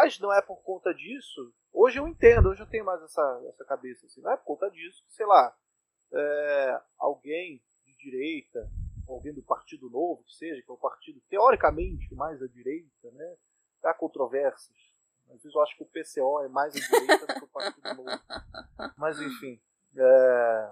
[0.00, 1.52] Mas não é por conta disso.
[1.72, 4.20] Hoje eu entendo, hoje eu tenho mais essa, essa cabeça assim.
[4.20, 5.52] Não é por conta disso que, sei lá,
[6.12, 8.70] é, alguém de direita,
[9.08, 13.36] alguém do Partido Novo, que seja, que é o partido teoricamente mais à direita, né?
[13.82, 14.78] Há controvérsias.
[15.30, 17.94] Às vezes eu acho que o PCO é mais à direita do que o Partido
[17.94, 18.22] Novo.
[18.96, 19.60] Mas enfim.
[19.96, 20.70] É...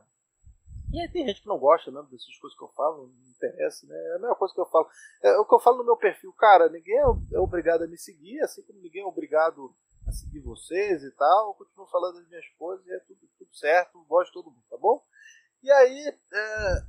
[0.96, 3.86] E aí tem gente que não gosta né, dessas coisas que eu falo, não interessa,
[3.86, 3.94] né?
[3.94, 4.88] É a mesma coisa que eu falo.
[5.22, 8.40] É o que eu falo no meu perfil, cara, ninguém é obrigado a me seguir,
[8.40, 9.76] assim como ninguém é obrigado
[10.08, 11.48] a seguir vocês e tal.
[11.48, 14.64] Eu continuo falando as minhas coisas e é tudo, tudo certo, gosto de todo mundo,
[14.70, 15.04] tá bom?
[15.62, 16.82] E aí, é,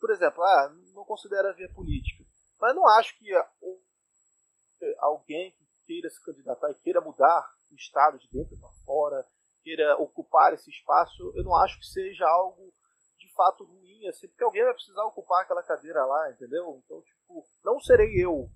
[0.00, 2.24] por exemplo, ah, não considero a via política.
[2.58, 3.30] Mas não acho que
[5.00, 9.26] alguém que queira se candidatar e queira mudar o Estado de dentro para fora,
[9.62, 12.72] queira ocupar esse espaço, eu não acho que seja algo
[13.34, 16.80] fato ruim, assim, porque alguém vai precisar ocupar aquela cadeira lá, entendeu?
[16.84, 18.50] Então, tipo, não serei eu.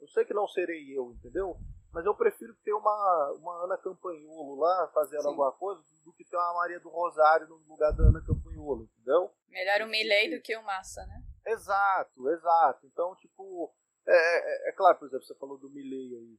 [0.00, 1.56] Eu sei que não serei eu, entendeu?
[1.92, 5.28] Mas eu prefiro ter uma, uma Ana Campanholo lá fazendo Sim.
[5.28, 9.30] alguma coisa do que ter uma Maria do Rosário no lugar da Ana Campanholo, entendeu?
[9.48, 11.22] Melhor o Milley do que o Massa, né?
[11.46, 12.86] Exato, exato.
[12.86, 13.72] Então, tipo,
[14.06, 16.38] é, é, é, claro, por exemplo, você falou do Milley aí.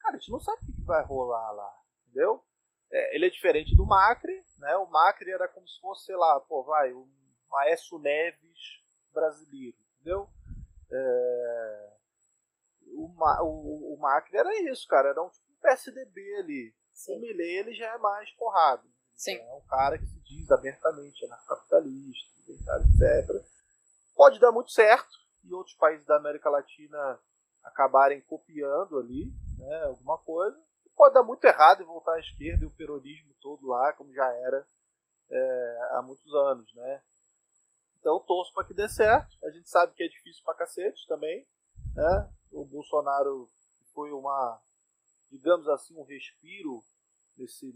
[0.00, 1.72] Cara, a gente não sabe o que vai rolar lá,
[2.04, 2.44] entendeu?
[2.90, 4.76] É, ele é diferente do Macri, né?
[4.76, 7.08] O Macri era como se fosse, sei lá, pô, vai, o
[7.50, 10.28] Maestro Neves brasileiro, entendeu?
[10.90, 11.92] É,
[12.94, 13.06] o,
[13.42, 16.74] o, o Macri era isso, cara, era um, tipo, um PSDB ali.
[16.92, 17.18] Sim.
[17.18, 18.88] O Milley, ele já é mais porrado.
[19.14, 19.36] Sim.
[19.36, 23.44] É um cara que se diz abertamente anarcocapitalista, etc.
[24.14, 27.18] Pode dar muito certo e outros países da América Latina
[27.62, 30.58] acabarem copiando ali né, alguma coisa.
[30.96, 34.26] Pode dar muito errado e voltar à esquerda e o peronismo todo lá, como já
[34.26, 34.66] era
[35.30, 37.02] é, há muitos anos, né?
[38.00, 39.36] Então torço para que dê certo.
[39.44, 41.46] A gente sabe que é difícil pra cacete também,
[41.94, 42.32] né?
[42.50, 43.48] O Bolsonaro
[43.92, 44.60] foi uma,
[45.30, 46.82] digamos assim, um respiro
[47.36, 47.74] nesse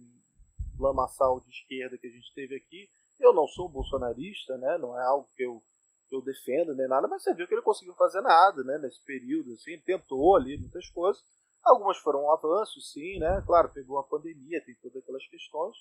[0.79, 2.89] lamaçal de esquerda que a gente teve aqui.
[3.19, 4.79] Eu não sou bolsonarista, né?
[4.79, 5.63] Não é algo que eu,
[6.09, 8.79] que eu defendo nem nada, mas você viu que ele conseguiu fazer nada, né?
[8.79, 11.23] Nesse período, assim, tentou ali muitas coisas.
[11.63, 13.43] Algumas foram avanços, sim, né?
[13.47, 15.77] Claro, pegou a pandemia, tem todas aquelas questões.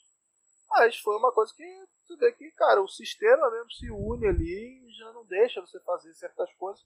[0.69, 1.65] Mas foi uma coisa que
[2.07, 5.79] tu vê que, cara, o sistema mesmo se une ali e já não deixa você
[5.79, 6.83] fazer certas coisas.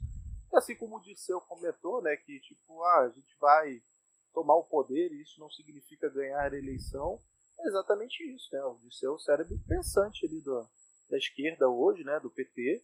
[0.52, 2.16] E assim como o Disseu comentou, né?
[2.16, 3.82] Que tipo, ah, a gente vai
[4.34, 7.20] tomar o poder e isso não significa ganhar a eleição.
[7.60, 8.64] É exatamente isso, né?
[8.64, 10.68] O Disseu é o cérebro pensante ali do,
[11.10, 12.20] da esquerda hoje, né?
[12.20, 12.84] Do PT.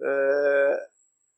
[0.00, 0.90] É,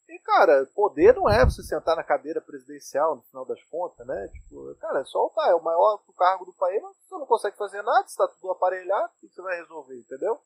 [0.08, 4.28] e, cara, poder não é você sentar na cadeira presidencial, no final das contas, né?
[4.28, 7.56] Tipo, cara, é só o é o maior cargo do país, mas você não consegue
[7.56, 10.40] fazer nada, está tudo aparelhado, o que você vai resolver, entendeu?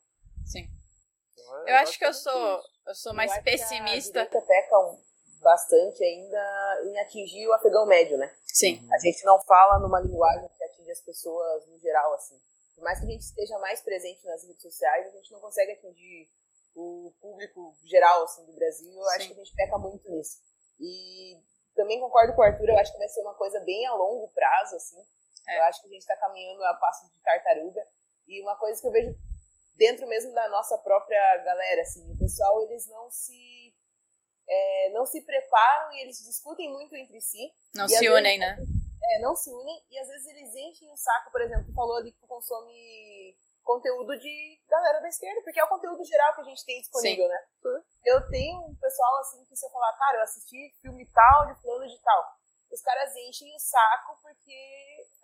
[0.45, 0.67] Sim.
[1.33, 4.25] Então, é, eu acho que eu sou, eu sou mais eu pessimista.
[4.25, 4.97] Que a peca um,
[5.41, 8.33] bastante ainda em atingir o afegão médio, né?
[8.45, 8.87] Sim.
[8.91, 12.39] A gente não fala numa linguagem que atinge as pessoas no geral, assim.
[12.75, 15.73] Por mais que a gente esteja mais presente nas redes sociais, a gente não consegue
[15.73, 16.29] atingir
[16.75, 19.15] o público geral assim, do Brasil, eu Sim.
[19.15, 20.37] acho que a gente peca muito nisso.
[20.79, 21.41] E
[21.75, 24.27] também concordo com o Arthur, eu acho que vai ser uma coisa bem a longo
[24.29, 25.01] prazo, assim.
[25.47, 25.59] É.
[25.59, 27.85] Eu acho que a gente está caminhando a passo de tartaruga.
[28.27, 29.15] E uma coisa que eu vejo
[29.75, 33.73] dentro mesmo da nossa própria galera, assim, o pessoal, eles não se
[34.47, 37.51] é, não se preparam e eles discutem muito entre si.
[37.73, 38.65] Não se unem, vezes, né?
[39.11, 42.11] É, não se unem e às vezes eles enchem o saco, por exemplo, falou ali
[42.11, 43.37] que consome
[43.69, 47.25] conteúdo de galera da esquerda, porque é o conteúdo geral que a gente tem disponível,
[47.25, 47.29] Sim.
[47.29, 47.39] né?
[48.05, 51.61] eu tenho um pessoal assim que se eu falar, cara, eu assisti filme tal, de
[51.61, 52.23] plano de tal,
[52.71, 54.57] os caras enchem o saco porque,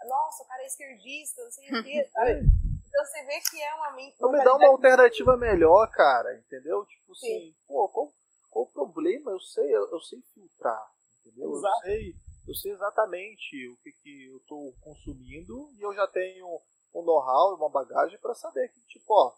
[0.07, 2.41] nossa, o cara é esquerdista, não sei o quê, sabe?
[2.87, 4.15] Então você vê que é uma mente.
[4.21, 6.85] Não me dá uma alternativa melhor, cara, entendeu?
[6.85, 7.55] Tipo assim, Sim.
[7.67, 8.13] pô, qual,
[8.49, 9.31] qual o problema?
[9.31, 10.87] Eu sei, eu, eu sei filtrar,
[11.19, 11.51] entendeu?
[11.51, 11.75] Exato.
[11.77, 12.13] Eu sei,
[12.47, 16.47] eu sei exatamente o que, que eu tô consumindo e eu já tenho
[16.95, 19.35] um know-how e uma bagagem para saber que, tipo, ó,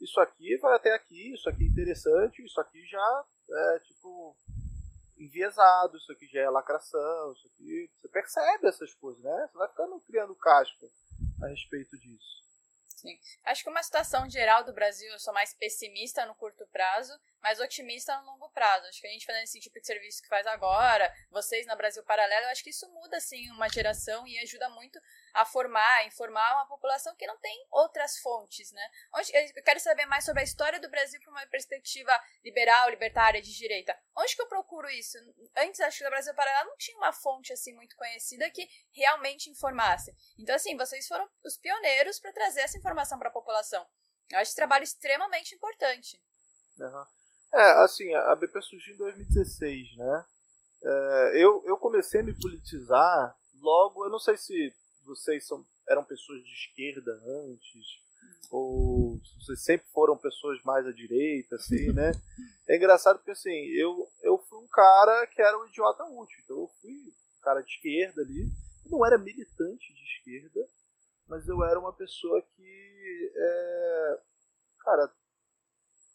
[0.00, 4.36] isso aqui vai até aqui, isso aqui é interessante, isso aqui já é, tipo,
[5.18, 7.90] enviesado, isso aqui já é lacração, isso aqui.
[7.96, 9.48] Você percebe essas coisas, né?
[9.50, 10.86] Você vai ficando criando casca
[11.42, 12.44] a respeito disso.
[12.96, 13.18] Sim.
[13.44, 17.12] Acho que uma situação geral do Brasil, eu sou mais pessimista no curto prazo,
[17.46, 18.88] mas otimista no longo prazo.
[18.88, 22.02] Acho que a gente fazendo esse tipo de serviço que faz agora, vocês na Brasil
[22.02, 24.98] Paralelo, eu acho que isso muda, assim, uma geração e ajuda muito
[25.32, 28.90] a formar, informar uma população que não tem outras fontes, né?
[29.14, 33.40] Onde, eu quero saber mais sobre a história do Brasil para uma perspectiva liberal, libertária,
[33.40, 33.96] de direita.
[34.16, 35.16] Onde que eu procuro isso?
[35.56, 39.50] Antes, acho que no Brasil Paralelo não tinha uma fonte, assim, muito conhecida que realmente
[39.50, 40.12] informasse.
[40.36, 43.86] Então, assim, vocês foram os pioneiros para trazer essa informação para a população.
[44.30, 46.20] Eu acho esse trabalho extremamente importante.
[46.80, 47.15] Uhum.
[47.54, 50.24] É, assim, a BP surgiu em 2016, né?
[50.82, 54.72] É, eu, eu comecei a me politizar logo, eu não sei se
[55.04, 57.86] vocês são, eram pessoas de esquerda antes,
[58.50, 62.12] ou se vocês sempre foram pessoas mais à direita, assim, né?
[62.68, 66.60] É engraçado porque, assim, eu, eu fui um cara que era um idiota útil, então
[66.60, 68.50] eu fui um cara de esquerda ali,
[68.84, 70.68] eu não era militante de esquerda,
[71.26, 74.20] mas eu era uma pessoa que, é,
[74.80, 75.12] cara,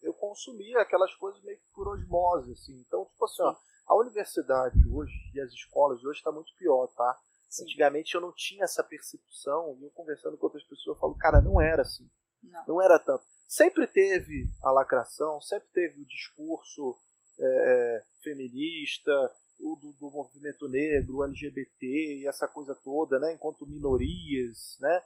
[0.02, 2.74] eu consumia aquelas coisas meio que por osmose, assim.
[2.88, 3.56] Então, tipo assim, ó,
[3.88, 7.20] a universidade hoje e as escolas de hoje está muito pior, tá?
[7.50, 7.64] Sim.
[7.64, 11.42] Antigamente eu não tinha essa percepção, e eu conversando com outras pessoas, eu falo, cara,
[11.42, 12.10] não era assim.
[12.42, 13.24] Não, não era tanto.
[13.48, 16.98] Sempre teve a lacração, sempre teve o discurso
[17.38, 19.12] é, é feminista,
[19.60, 21.86] o do, do, movimento negro, o LGBT
[22.22, 23.34] e essa coisa toda, né?
[23.34, 25.04] Enquanto minorias, né?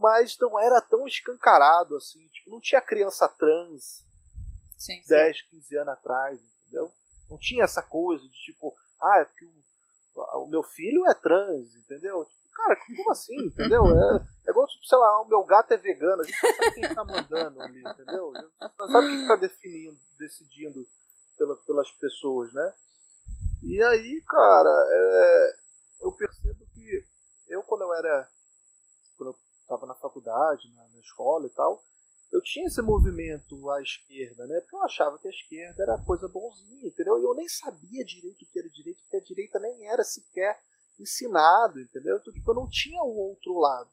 [0.00, 2.26] Mas não era tão escancarado assim.
[2.28, 4.02] Tipo, não tinha criança trans
[4.78, 5.44] sim, 10, sim.
[5.50, 6.90] 15 anos atrás, entendeu?
[7.28, 11.74] Não tinha essa coisa de tipo, ah, é porque o, o meu filho é trans,
[11.76, 12.24] entendeu?
[12.24, 13.84] Tipo, cara, como assim, entendeu?
[13.86, 14.16] É,
[14.48, 16.94] é igual, tipo, sei lá, o meu gato é vegano, a gente não sabe quem
[16.94, 18.32] tá mandando ali, entendeu?
[18.78, 20.88] Não sabe quem tá definindo, decidindo
[21.36, 22.74] pela, pelas pessoas, né?
[23.62, 25.56] E aí, cara, é,
[26.00, 27.04] eu percebo que
[27.48, 28.26] eu, quando eu era
[29.70, 31.82] estava na faculdade, na, na, escola e tal,
[32.32, 34.60] eu tinha esse movimento à esquerda, né?
[34.60, 37.18] Porque eu achava que a esquerda era coisa bonzinha, entendeu?
[37.18, 40.58] E eu nem sabia direito o que era direito, porque a direita nem era sequer
[40.98, 42.16] ensinado, entendeu?
[42.16, 43.90] Então, tipo, eu não tinha o outro lado.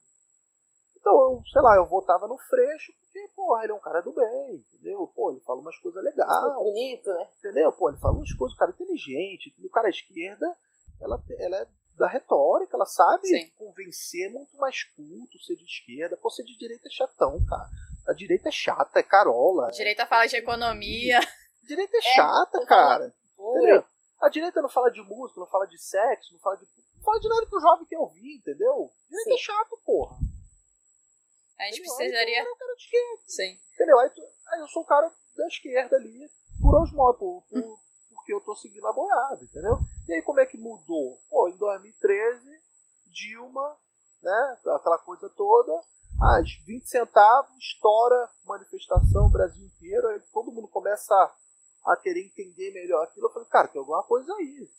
[0.99, 4.11] Então, eu, sei lá, eu votava no Freixo porque, porra, ele é um cara do
[4.11, 5.07] bem, entendeu?
[5.15, 6.53] Pô, ele fala umas coisas legais.
[6.55, 7.29] Bonito, né?
[7.39, 7.71] Entendeu?
[7.71, 9.55] Pô, ele fala umas coisas, o cara é inteligente.
[9.63, 10.55] O cara à esquerda,
[10.99, 13.49] ela, ela é da retórica, ela sabe Sim.
[13.57, 16.15] convencer muito mais culto, ser de esquerda.
[16.15, 17.69] Pô, ser de direita é chatão, cara.
[18.07, 19.67] A direita é chata, é carola.
[19.67, 20.05] A direita é...
[20.05, 21.19] fala de economia.
[21.19, 21.21] A
[21.67, 23.13] direita é, é chata, cara.
[23.37, 23.83] Entendeu?
[24.21, 26.65] A direita não fala de música, não fala de sexo, não fala de.
[26.95, 28.91] Não fala de nada que o jovem quer ouvir, entendeu?
[29.05, 29.41] A direita é Sim.
[29.41, 30.17] é chato, porra.
[31.59, 31.95] A gente entendeu?
[31.95, 32.39] precisaria.
[32.39, 33.23] Aí, cara de esquerda.
[33.25, 33.59] Sim.
[33.73, 33.99] Entendeu?
[33.99, 34.11] Aí,
[34.49, 36.29] aí eu sou um cara da esquerda ali,
[36.61, 37.79] por osmose, por, por,
[38.27, 39.79] porque eu tô seguindo a boiada, entendeu?
[40.05, 41.17] E aí como é que mudou?
[41.29, 42.61] Pô, em 2013,
[43.05, 43.77] Dilma,
[44.21, 45.71] né, aquela coisa toda,
[46.21, 51.15] às 20 centavos, estoura manifestação Brasil inteiro, aí todo mundo começa
[51.85, 53.27] a, querer entender melhor aquilo.
[53.27, 54.69] Eu falei, cara, tem alguma coisa aí.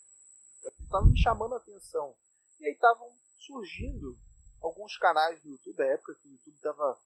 [0.90, 2.14] Tava me chamando a atenção.
[2.60, 3.08] E aí estavam
[3.38, 4.14] surgindo
[4.60, 6.98] alguns canais do YouTube, época que o YouTube estava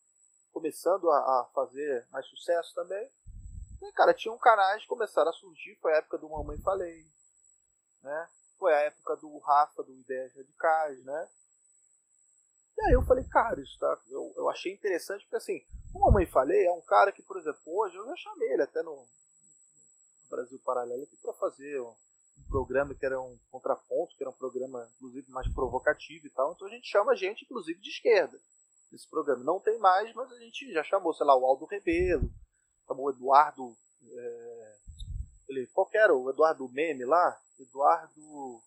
[0.52, 3.08] começando a, a, fazer mais sucesso também.
[3.82, 7.04] E, cara, tinham canais que começaram a surgir, foi a época do Mamãe Falei,
[8.02, 8.28] né?
[8.58, 11.28] Foi a época do Rafa, do Ideias Radicais, né?
[12.78, 15.60] E aí eu falei, cara, isso tá, eu, eu achei interessante, porque assim,
[15.92, 18.62] como a mãe falei, é um cara que, por exemplo, hoje eu já chamei ele
[18.62, 19.06] até no,
[20.32, 21.94] Brasil Paralelo aqui para fazer um,
[22.38, 26.52] um, programa que era um contraponto, que era um programa, inclusive, mais provocativo e tal.
[26.52, 28.40] Então a gente chama gente, inclusive, de esquerda
[28.90, 29.44] nesse programa.
[29.44, 32.30] Não tem mais, mas a gente já chamou, sei lá, o Aldo Rebelo,
[32.88, 33.76] o Eduardo.
[34.10, 34.76] É,
[35.48, 36.14] ele, qual que era?
[36.14, 37.40] O Eduardo Meme lá?
[37.58, 38.62] Eduardo.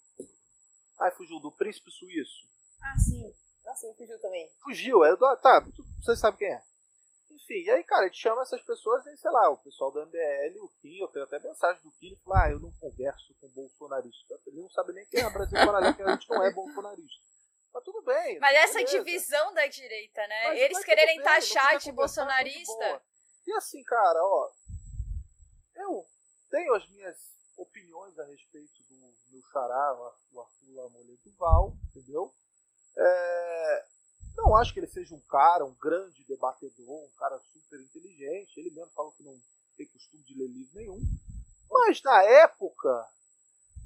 [0.99, 2.47] Ai, fugiu, do Príncipe Suíço.
[2.82, 3.34] Ah, sim.
[3.65, 4.49] Nossa, ele fugiu também.
[4.63, 5.41] Fugiu, é Eduardo.
[5.41, 5.65] Tá,
[6.04, 6.63] você sabe quem é.
[7.32, 10.04] Enfim, e aí, cara, a gente chama essas pessoas e, sei lá, o pessoal do
[10.06, 13.36] MBL, o Kim, eu tenho até mensagem do Kim, ele fala, ah, eu não converso
[13.39, 14.39] com bolsonarista.
[14.47, 17.23] Ele não sabe nem quem é Brasil Paralelo, que a gente não é bolsonarista.
[17.73, 18.39] Mas tudo bem.
[18.39, 18.97] Mas essa beleza.
[19.04, 20.47] divisão da direita, né?
[20.47, 23.01] Mas, Eles quererem taxar de bolsonarista.
[23.45, 24.51] E assim, cara, ó,
[25.75, 26.05] eu
[26.49, 27.17] tenho as minhas
[27.58, 29.93] opiniões a respeito do meu xará,
[30.31, 32.34] o Arthur Lamolle Duval, entendeu?
[32.97, 33.86] É,
[34.38, 38.60] não acho que ele seja um cara, um grande debatedor, um cara super inteligente.
[38.60, 39.39] Ele mesmo falou que não
[39.77, 40.99] tem costume de ler livro nenhum.
[41.69, 43.08] Mas na época,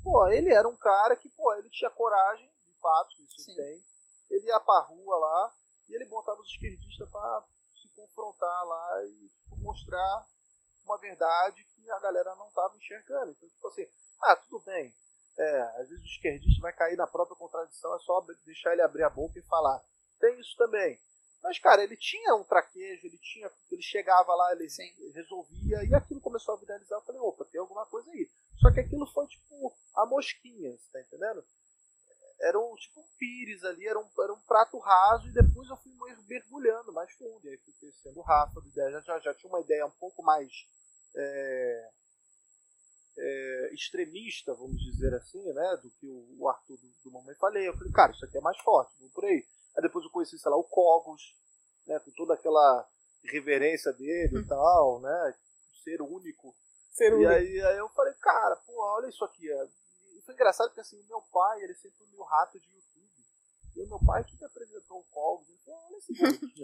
[0.03, 3.55] pô, ele era um cara que, pô, ele tinha coragem, de fato, isso Sim.
[3.55, 3.83] tem.
[4.29, 5.53] Ele ia pra rua lá
[5.89, 7.43] e ele botava os esquerdistas para
[7.81, 10.25] se confrontar lá e mostrar
[10.83, 13.31] uma verdade que a galera não estava enxergando.
[13.31, 13.87] Então, tipo assim,
[14.23, 14.93] ah, tudo bem.
[15.37, 19.03] É, às vezes o esquerdista vai cair na própria contradição, é só deixar ele abrir
[19.03, 19.81] a boca e falar.
[20.19, 20.99] Tem isso também.
[21.41, 23.49] Mas, cara, ele tinha um traquejo, ele tinha.
[23.71, 24.91] Ele chegava lá, ele Sim.
[25.13, 26.97] resolvia, e aquilo começou a viralizar.
[26.97, 28.29] Eu falei, opa, tem alguma coisa aí.
[28.57, 31.45] Só que aquilo foi tipo a mosquinha, você tá entendendo?
[32.41, 35.77] Era um tipo um pires ali, era um, era um prato raso, e depois eu
[35.77, 35.91] fui
[36.27, 37.45] mergulhando mais fundo.
[37.45, 40.49] E aí fui crescendo o Rafa, já, já, já tinha uma ideia um pouco mais
[41.15, 41.89] é,
[43.17, 45.79] é, extremista, vamos dizer assim, né?
[45.81, 47.67] Do que o, Arthur do, do Mamãe Falei.
[47.67, 49.45] Eu falei, cara, isso aqui é mais forte, vamos por aí.
[49.75, 51.35] Aí depois eu conheci, sei lá, o Cogos,
[51.85, 51.99] né?
[51.99, 52.87] Com toda aquela
[53.25, 54.47] reverência dele e hum.
[54.47, 55.35] tal, né?
[55.83, 56.55] Ser único.
[56.91, 57.31] Ser único.
[57.31, 59.51] E aí, aí eu falei, cara, pô, olha isso aqui.
[59.51, 59.67] É.
[60.39, 63.25] Engraçado porque assim, o meu pai, ele sempre foi meu rato de YouTube.
[63.75, 66.63] E o meu pai que me apresentou o Cogos, ele falou, olha esse aqui,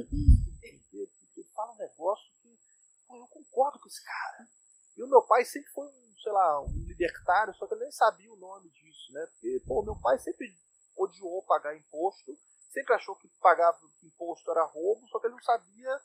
[0.63, 2.57] ele fala um negócio que
[3.05, 4.47] pô, eu concordo com esse cara.
[4.95, 7.91] E o meu pai sempre foi um, sei lá, um libertário, só que eu nem
[7.91, 9.25] sabia o nome disso, né?
[9.25, 10.57] Porque, pô, meu pai sempre
[10.95, 12.31] odiou pagar imposto,
[12.71, 16.01] sempre achou que pagar imposto era roubo, só que ele não sabia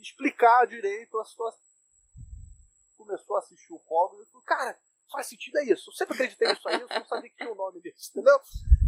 [0.00, 1.64] explicar direito a situação.
[2.96, 4.76] Começou a assistir o Cogos e falou, cara,
[5.10, 5.90] faz sentido é isso.
[5.90, 8.38] Eu sempre acreditei nisso aí, eu não sabia que tinha o nome disso, entendeu?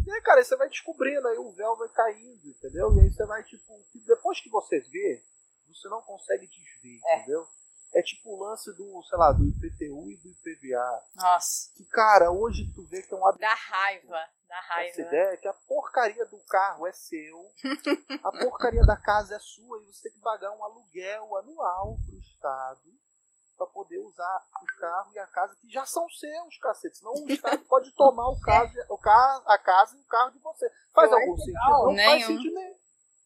[0.07, 2.94] E aí, cara, você vai descobrindo, aí o véu vai caindo, entendeu?
[2.96, 5.22] E aí você vai, tipo, depois que você vê,
[5.68, 7.16] você não consegue desver, é.
[7.18, 7.46] entendeu?
[7.94, 11.04] É tipo o lance do, sei lá, do IPTU e do IPVA.
[11.14, 11.72] Nossa.
[11.74, 13.40] Que, cara, hoje tu vê que é um absurdo.
[13.40, 14.90] Dá raiva, dá raiva.
[14.90, 17.50] Essa ideia é que a porcaria do carro é seu,
[18.22, 22.18] a porcaria da casa é sua e você tem que pagar um aluguel anual pro
[22.18, 22.98] Estado
[23.58, 26.98] para poder usar o carro e a casa que já são seus, cacete.
[26.98, 30.38] Senão o Estado pode tomar o, carro, o carro, a casa e o carro de
[30.38, 30.70] você.
[30.94, 31.68] Faz não algum é sentido?
[31.68, 32.10] Não nenhum.
[32.10, 32.78] faz sentido nenhum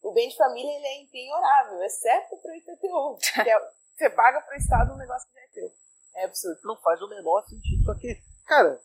[0.02, 3.18] o bem de família ele é impenhorável, exceto para o IPTU.
[3.46, 5.72] É, você paga para o Estado um negócio que já é teu.
[6.14, 6.60] É absurdo.
[6.64, 7.84] Não faz o menor sentido.
[7.84, 8.80] Só que, cara,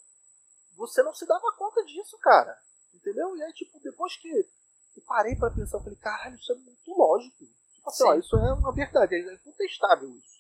[0.76, 2.56] você não se dava conta disso, cara.
[2.94, 3.36] Entendeu?
[3.36, 6.92] E aí, tipo, depois que eu parei para pensar, eu falei, caralho, isso é muito
[6.92, 7.46] lógico.
[7.74, 10.37] Tipo assim, ó, isso é uma verdade, é incontestável isso.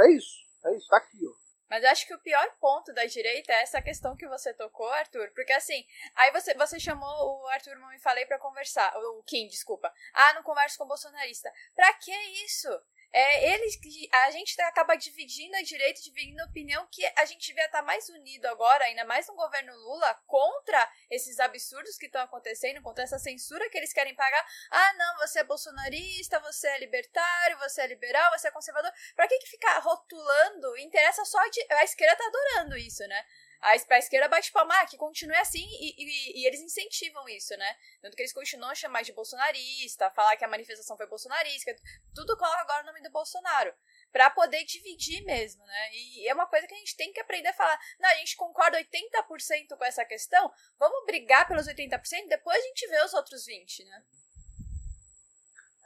[0.00, 1.48] É isso, é isso, tá aqui, ó.
[1.68, 4.88] Mas eu acho que o pior ponto da direita é essa questão que você tocou,
[4.88, 5.30] Arthur.
[5.34, 5.84] Porque assim,
[6.16, 8.90] aí você, você chamou o Arthur me falei para conversar.
[8.96, 9.92] O Kim, desculpa.
[10.14, 11.52] Ah, não converso com o bolsonarista.
[11.74, 12.12] Pra que
[12.44, 12.68] isso?
[13.12, 13.78] É, eles
[14.12, 18.08] a gente acaba dividindo a direita, dividindo a opinião que a gente devia estar mais
[18.08, 23.18] unido agora, ainda mais no governo Lula, contra esses absurdos que estão acontecendo, contra essa
[23.18, 24.44] censura que eles querem pagar.
[24.70, 28.92] Ah, não, você é bolsonarista, você é libertário, você é liberal, você é conservador.
[29.16, 30.76] Pra que, que ficar rotulando?
[30.78, 33.24] Interessa só a, a esquerda tá adorando isso, né?
[33.60, 37.56] A, a esquerda bate palma, ah, que continue assim, e, e, e, eles incentivam isso,
[37.56, 37.76] né?
[38.00, 41.74] Tanto que eles continuam a chamar de bolsonarista, falar que a manifestação foi bolsonarista,
[42.14, 43.74] tudo coloca agora o nome do Bolsonaro.
[44.10, 45.90] Pra poder dividir mesmo, né?
[45.92, 47.78] E é uma coisa que a gente tem que aprender a falar.
[48.00, 52.86] Não, a gente concorda 80% com essa questão, vamos brigar pelos 80%, depois a gente
[52.88, 54.04] vê os outros 20%, né?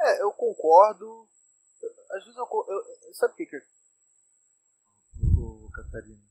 [0.00, 1.28] É, eu concordo.
[2.10, 2.46] Às vezes eu.
[2.46, 3.60] eu sabe o que, que.
[5.72, 6.21] Catarina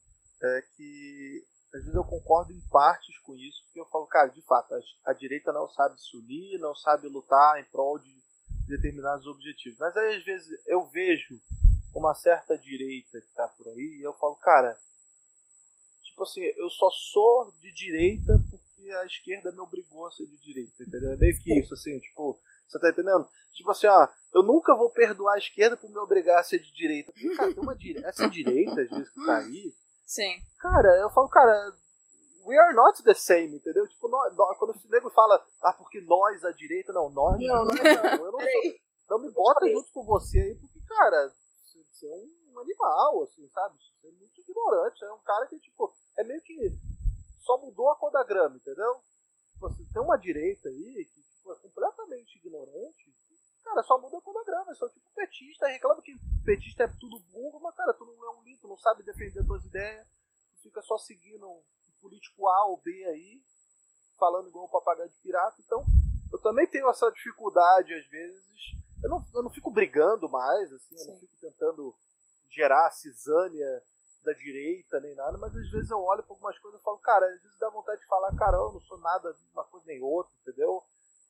[0.44, 4.42] é que às vezes eu concordo em partes com isso, porque eu falo, cara, de
[4.42, 8.14] fato, a, a direita não sabe se unir, não sabe lutar em prol de
[8.68, 9.80] determinados objetivos.
[9.80, 11.40] Mas aí, às vezes eu vejo
[11.94, 14.78] uma certa direita que está por aí e eu falo, cara,
[16.04, 20.38] tipo assim, eu só sou de direita porque a esquerda me obrigou a ser de
[20.38, 21.12] direita, entendeu?
[21.12, 23.28] É meio que isso, assim, tipo, você tá entendendo?
[23.54, 26.74] Tipo assim, ó, eu nunca vou perdoar a esquerda por me obrigar a ser de
[26.74, 27.12] direita.
[27.12, 29.74] Porque, cara, tem uma direita, essa direita, às vezes, que tá aí,
[30.12, 30.44] Sim.
[30.60, 31.74] Cara, eu falo, cara,
[32.46, 33.88] we are not the same, entendeu?
[33.88, 37.64] Tipo, nós, nós, quando o nego fala, ah, porque nós, a direita, não, nós não,
[37.64, 38.76] não, não, eu não sou,
[39.10, 41.34] não me bota junto com você aí, porque, cara,
[41.64, 42.16] você é
[42.52, 43.78] um animal, assim, sabe?
[43.78, 46.78] Você é muito ignorante, é um cara que, tipo, é meio que
[47.40, 48.96] só mudou a cor da grama, entendeu?
[48.96, 53.11] Você tipo assim, tem uma direita aí que tipo, é completamente ignorante,
[53.72, 56.14] cara, só muda a da grama, é só tipo petista, reclama que
[56.46, 59.64] petista é tudo burro, mas, cara, tu não é um lito, não sabe defender tuas
[59.66, 60.06] ideias,
[60.56, 61.64] tu fica só seguindo um
[62.02, 63.42] político A ou B aí,
[64.20, 65.84] falando igual um papagaio de pirata, então
[66.32, 68.46] eu também tenho essa dificuldade às vezes,
[69.04, 71.08] eu não, eu não fico brigando mais, assim, Sim.
[71.08, 71.96] eu não fico tentando
[72.50, 73.84] gerar a cisânia
[74.24, 77.26] da direita nem nada, mas às vezes eu olho para algumas coisas e falo, cara,
[77.26, 80.32] às vezes dá vontade de falar, cara, eu não sou nada uma coisa nem outra,
[80.42, 80.84] entendeu?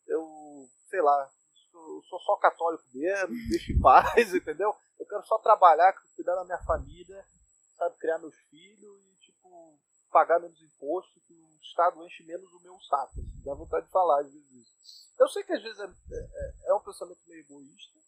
[0.07, 1.31] Eu, sei lá,
[1.77, 4.75] eu sou só católico mesmo, deixa em paz, entendeu?
[4.99, 7.25] Eu quero só trabalhar, cuidar da minha família,
[7.77, 9.79] sabe, criar meus filhos e, tipo,
[10.11, 13.19] pagar menos imposto, que o Estado enche menos o meu saco.
[13.19, 15.11] Assim, dá vontade de falar às vezes isso.
[15.19, 17.99] Eu sei que às vezes é, é, é um pensamento meio egoísta,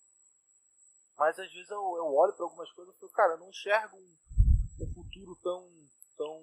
[1.18, 3.98] mas às vezes eu, eu olho para algumas coisas e falo, cara, eu não enxergo
[3.98, 5.70] um, um futuro tão,
[6.18, 6.42] tão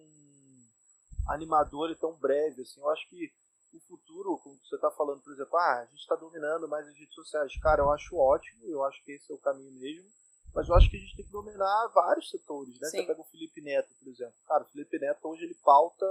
[1.29, 2.63] animador e tão breve.
[2.63, 2.81] Assim.
[2.81, 3.33] Eu acho que
[3.77, 6.97] o futuro, como você está falando, por exemplo, ah, a gente está dominando mais as
[6.97, 7.57] redes sociais.
[7.61, 10.11] Cara, eu acho ótimo, eu acho que esse é o caminho mesmo.
[10.55, 12.89] Mas eu acho que a gente tem que dominar vários setores, né?
[12.89, 12.99] Sim.
[12.99, 14.35] Você pega o Felipe Neto, por exemplo.
[14.47, 16.07] Cara, o Felipe Neto hoje ele pauta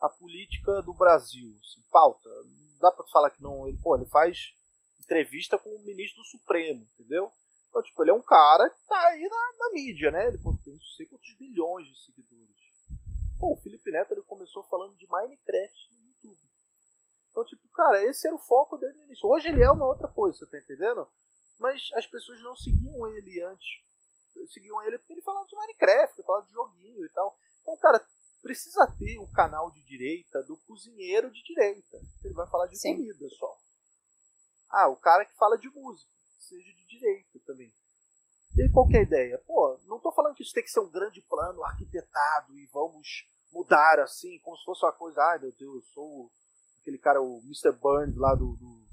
[0.00, 1.52] a política do Brasil.
[1.60, 2.28] Assim, pauta.
[2.28, 3.66] Não dá para falar que não.
[3.66, 4.54] Ele, pô, ele faz
[5.00, 7.32] entrevista com o ministro do Supremo, entendeu?
[7.68, 10.28] Então, tipo, ele é um cara que tá aí na, na mídia, né?
[10.28, 12.50] Ele pô, tem não sei quantos bilhões de seguidores.
[13.38, 15.99] Pô, o Felipe Neto ele começou falando de Minecraft.
[17.30, 19.28] Então, tipo, cara, esse era o foco dele no início.
[19.28, 21.06] Hoje ele é uma outra coisa, você tá entendendo?
[21.58, 23.68] Mas as pessoas não seguiam ele antes.
[24.52, 27.36] Seguiam ele porque ele falava de Minecraft, falava de joguinho e tal.
[27.62, 28.04] Então, cara,
[28.42, 32.00] precisa ter um canal de direita do cozinheiro de direita.
[32.24, 32.96] Ele vai falar de Sim.
[32.96, 33.58] comida só.
[34.70, 37.72] Ah, o cara que fala de música seja de direito também.
[38.56, 39.38] E aí, qual que é a ideia?
[39.46, 43.28] Pô, não estou falando que isso tem que ser um grande plano arquitetado e vamos
[43.52, 46.32] mudar assim, como se fosse uma coisa, ai meu Deus, eu sou
[46.90, 47.72] aquele cara, o Mr.
[47.72, 48.86] Burns lá do, do,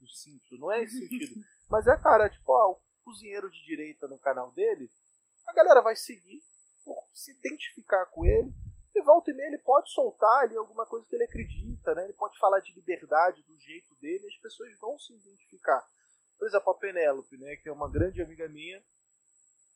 [0.00, 0.60] do Simpsons.
[0.60, 1.40] Não é esse sentido.
[1.70, 4.90] Mas é, cara, tipo, ó, o cozinheiro de direita no canal dele,
[5.46, 6.42] a galera vai seguir,
[7.12, 8.52] se identificar com ele,
[8.94, 12.04] e volta e meia ele pode soltar ali alguma coisa que ele acredita, né?
[12.04, 15.84] Ele pode falar de liberdade do jeito dele, e as pessoas vão se identificar.
[16.38, 18.82] Por exemplo, a Penélope, né, que é uma grande amiga minha,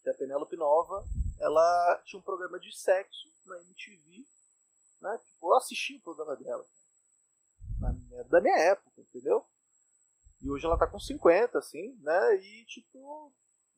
[0.03, 1.05] que é a Penélope Nova,
[1.41, 4.27] ela tinha um programa de sexo na MTV,
[5.01, 5.19] né?
[5.19, 6.65] Tipo, eu assisti o programa dela.
[7.81, 9.45] Na, da minha época, entendeu?
[10.41, 12.37] E hoje ela tá com 50, assim, né?
[12.37, 13.33] E tipo.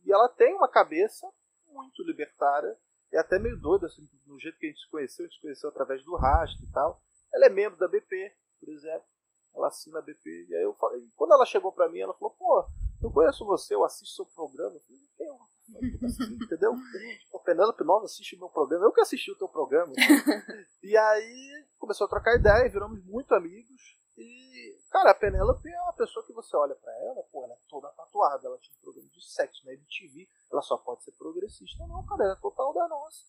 [0.04, 1.30] E ela tem uma cabeça
[1.66, 2.76] muito libertária.
[3.12, 5.42] É até meio doida, assim, no jeito que a gente se conheceu, a gente se
[5.42, 7.02] conheceu através do rastro e tal.
[7.34, 9.06] Ela é membro da BP, por exemplo
[9.54, 10.46] ela assina a BP.
[10.48, 12.64] E aí eu falei, quando ela chegou pra mim, ela falou, pô,
[13.02, 14.76] eu conheço você, eu assisto seu programa.
[14.76, 16.74] Eu falei, eu, assim, entendeu?
[17.32, 19.92] O Penélope Nova assiste o meu programa, eu que assisti o teu programa.
[20.82, 23.98] e aí começou a trocar ideia, viramos muito amigos.
[24.16, 27.58] E, cara, a Penélope é uma pessoa que você olha para ela, pô, ela é
[27.68, 31.84] toda tatuada, ela tinha um programa de sexo na MTV, ela só pode ser progressista.
[31.88, 33.26] Não, cara, ela é total da nossa.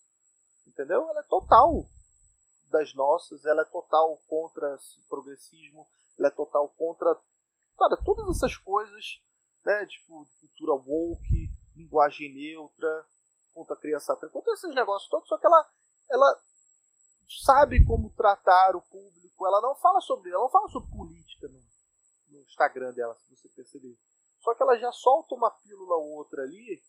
[0.64, 1.08] Entendeu?
[1.10, 1.84] Ela é total
[2.70, 7.20] das nossas, ela é total contra progressismo, ela é total contra
[7.76, 9.20] cara, todas essas coisas,
[9.64, 9.86] né?
[9.86, 13.06] Tipo, cultura woke, linguagem neutra,
[13.52, 15.68] contra criança contra esses negócios todos, só que ela,
[16.08, 16.42] ela
[17.28, 21.60] sabe como tratar o público, ela não fala sobre, ela não fala sobre política no,
[22.28, 23.96] no Instagram dela, se você perceber.
[24.40, 26.82] Só que ela já solta uma pílula ou outra ali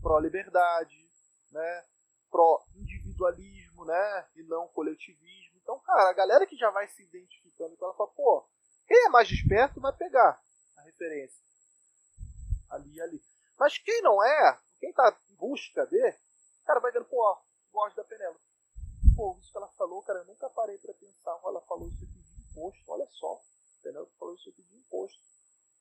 [0.00, 0.96] pró-liberdade,
[1.50, 1.84] né?
[2.30, 4.28] pró-individualismo, né?
[4.36, 5.58] E não coletivismo.
[5.62, 8.48] Então, cara, a galera que já vai se identificando com ela fala, pô,
[8.86, 10.40] quem é mais esperto vai pegar
[10.78, 11.44] a referência.
[12.70, 13.22] Ali ali.
[13.58, 16.14] Mas quem não é, quem tá em busca de,
[16.64, 17.36] cara vai vendo, pô,
[17.72, 18.40] gosto da Penélope.
[19.20, 21.38] Pô, isso que ela falou, cara, eu nunca parei para pensar.
[21.44, 23.38] Ela falou isso aqui de imposto, olha só.
[23.82, 25.18] Penélope falou isso aqui de imposto.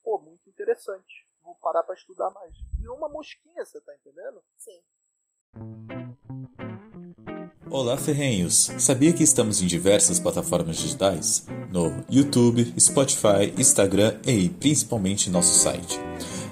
[0.03, 1.25] Pô, muito interessante.
[1.41, 2.53] Vou parar para estudar mais.
[2.81, 4.43] E uma mosquinha, você tá entendendo?
[4.57, 4.81] Sim.
[7.71, 8.71] Olá, ferrenhos!
[8.77, 11.45] Sabia que estamos em diversas plataformas digitais?
[11.71, 15.97] No YouTube, Spotify, Instagram e principalmente nosso site,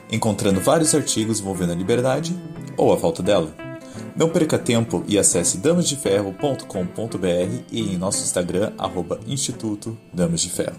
[0.09, 2.31] encontrando vários artigos envolvendo a liberdade
[2.77, 3.66] ou a falta dela.
[4.15, 10.77] Não perca tempo e acesse damasdeferro.com.br e em nosso Instagram, arroba Instituto Damas de Ferro.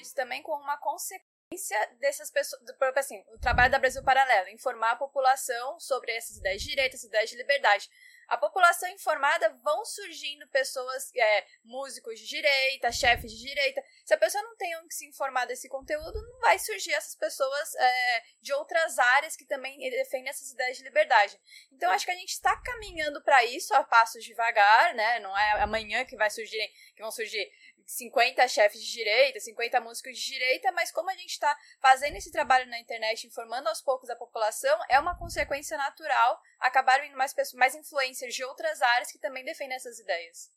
[0.00, 2.60] Isso também como uma consequência dessas pessoas,
[2.96, 7.08] assim, o trabalho da Brasil Paralelo, informar a população sobre essas ideias de direito, essas
[7.08, 7.88] ideias de liberdade.
[8.28, 13.82] A população informada vão surgindo pessoas, é, músicos de direita, chefes de direita.
[14.04, 17.74] Se a pessoa não tem onde se informar desse conteúdo, não vai surgir essas pessoas
[17.74, 21.38] é, de outras áreas que também defendem essas ideias de liberdade.
[21.72, 25.20] Então, acho que a gente está caminhando para isso a passos devagar, né?
[25.20, 27.50] Não é amanhã que vai surgir, que vão surgir
[27.86, 32.32] 50 chefes de direita, 50 músicos de direita, mas como a gente está fazendo esse
[32.32, 37.32] trabalho na internet, informando aos poucos a população, é uma consequência natural acabar vindo mais,
[37.32, 40.52] pessoas, mais influências de outras áreas que também defendem essas ideias.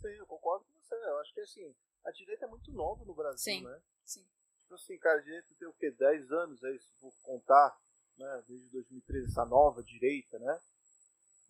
[0.00, 0.94] Sim, eu concordo com você.
[0.94, 1.74] Eu acho que assim,
[2.04, 3.80] a direita é muito nova no Brasil, sim, né?
[4.04, 4.26] Sim.
[4.62, 5.92] tipo assim, cara, a direita tem o quê?
[5.92, 7.78] 10 anos aí, se for contar,
[8.18, 8.44] né?
[8.48, 10.60] Desde 2013, essa nova direita, né?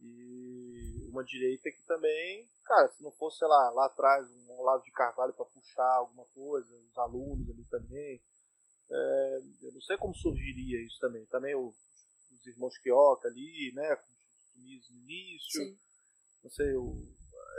[0.00, 0.73] E
[1.14, 4.90] uma direita que também, cara, se não fosse, sei lá, lá atrás um Olavo de
[4.90, 8.20] Carvalho para puxar alguma coisa, os alunos ali também,
[8.90, 11.24] é, eu não sei como surgiria isso também.
[11.26, 11.72] Também o,
[12.32, 15.78] os irmãos Quioca ali, né, com o no início, Sim.
[16.42, 17.06] não sei, o,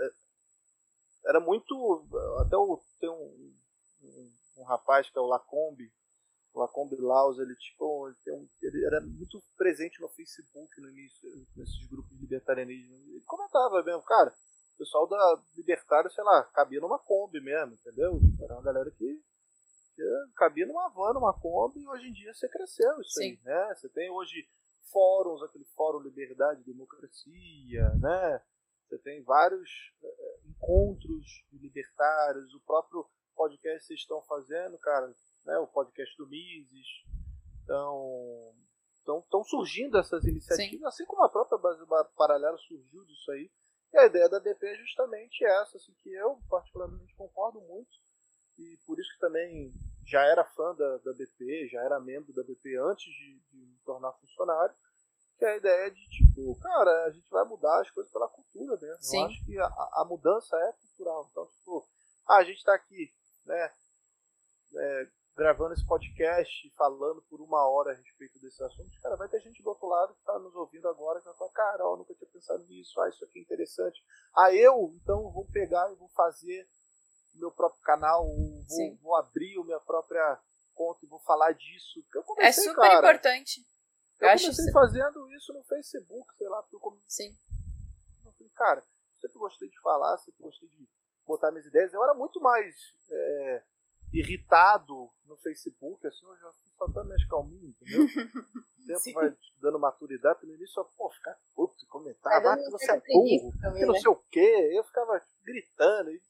[0.02, 2.06] é, era muito,
[2.40, 3.56] até o, tem um,
[4.04, 5.92] um, um rapaz que é o Lacombe,
[6.56, 11.48] o Lacombe Laus, ele, tipo, ele, um, ele, era muito presente no Facebook no início,
[11.56, 12.96] nesses grupos de libertarianismo.
[13.56, 14.36] Comentava mesmo, cara,
[14.74, 18.20] o pessoal da Libertário, sei lá, cabia numa Kombi mesmo, entendeu?
[18.20, 19.24] Tipo, era uma galera que,
[19.96, 20.04] que
[20.36, 23.30] cabia numa van, numa Kombi, e hoje em dia você cresceu isso Sim.
[23.30, 23.74] aí, né?
[23.74, 24.46] Você tem hoje
[24.92, 28.42] fóruns, aquele fórum Liberdade e Democracia, né?
[28.90, 29.70] Você tem vários
[30.04, 35.08] é, encontros de libertários, o próprio podcast que vocês estão fazendo, cara,
[35.46, 36.88] né, o podcast do Mises.
[37.64, 38.54] Então,
[39.20, 40.86] estão surgindo essas iniciativas, Sim.
[40.86, 43.52] assim como a própria Brasil Paralela surgiu disso aí.
[43.94, 47.92] E a ideia da BP é justamente essa, assim, que eu particularmente concordo muito,
[48.58, 49.72] e por isso que também
[50.06, 53.80] já era fã da, da BP, já era membro da BP antes de, de me
[53.86, 54.76] tornar funcionário,
[55.38, 58.78] que é a ideia de, tipo, cara, a gente vai mudar as coisas pela cultura
[58.80, 59.04] mesmo.
[59.04, 59.20] Sim.
[59.20, 61.28] Eu acho que a, a mudança é cultural.
[61.32, 61.88] Então, tipo,
[62.28, 63.12] ah, a gente está aqui,
[63.46, 63.74] né,
[64.78, 69.42] é, gravando esse podcast, falando por uma hora a respeito desse assunto, cara, vai ter
[69.42, 72.16] gente do outro lado que está nos ouvindo agora que vai falar, cara, ó, nunca
[72.16, 74.02] tinha pensado nisso, ah, isso aqui é interessante.
[74.36, 76.68] Ah, eu, então, vou pegar e vou fazer
[77.36, 80.40] meu próprio canal, vou, vou, abrir a minha própria
[80.74, 82.02] conta e vou falar disso.
[82.14, 83.66] Eu comecei, é super cara, importante.
[84.22, 87.30] Eu, eu comecei fazendo isso no Facebook, sei lá, porque eu comecei...
[87.30, 87.38] Sim.
[88.24, 88.86] Eu falei, cara,
[89.20, 90.88] sempre gostei de falar, sempre gostei de
[91.26, 91.94] botar minhas ideias.
[91.94, 92.74] Eu era muito mais...
[93.12, 93.64] É,
[94.14, 98.06] irritado no Facebook, assim, eu já fui só dando minhas calminhas, entendeu?
[98.86, 99.14] O tempo Sim.
[99.14, 103.02] vai dando maturidade, no início eu, pô, ficar puto e comentar, ah, que você é
[103.02, 104.00] burro, que não né?
[104.00, 106.22] sei o quê, eu ficava gritando, e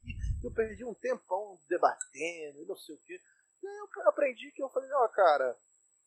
[0.41, 3.19] eu perdi um tempão debatendo, e não sei o quê.
[3.61, 5.57] E aí eu aprendi que eu falei, ó, oh, cara,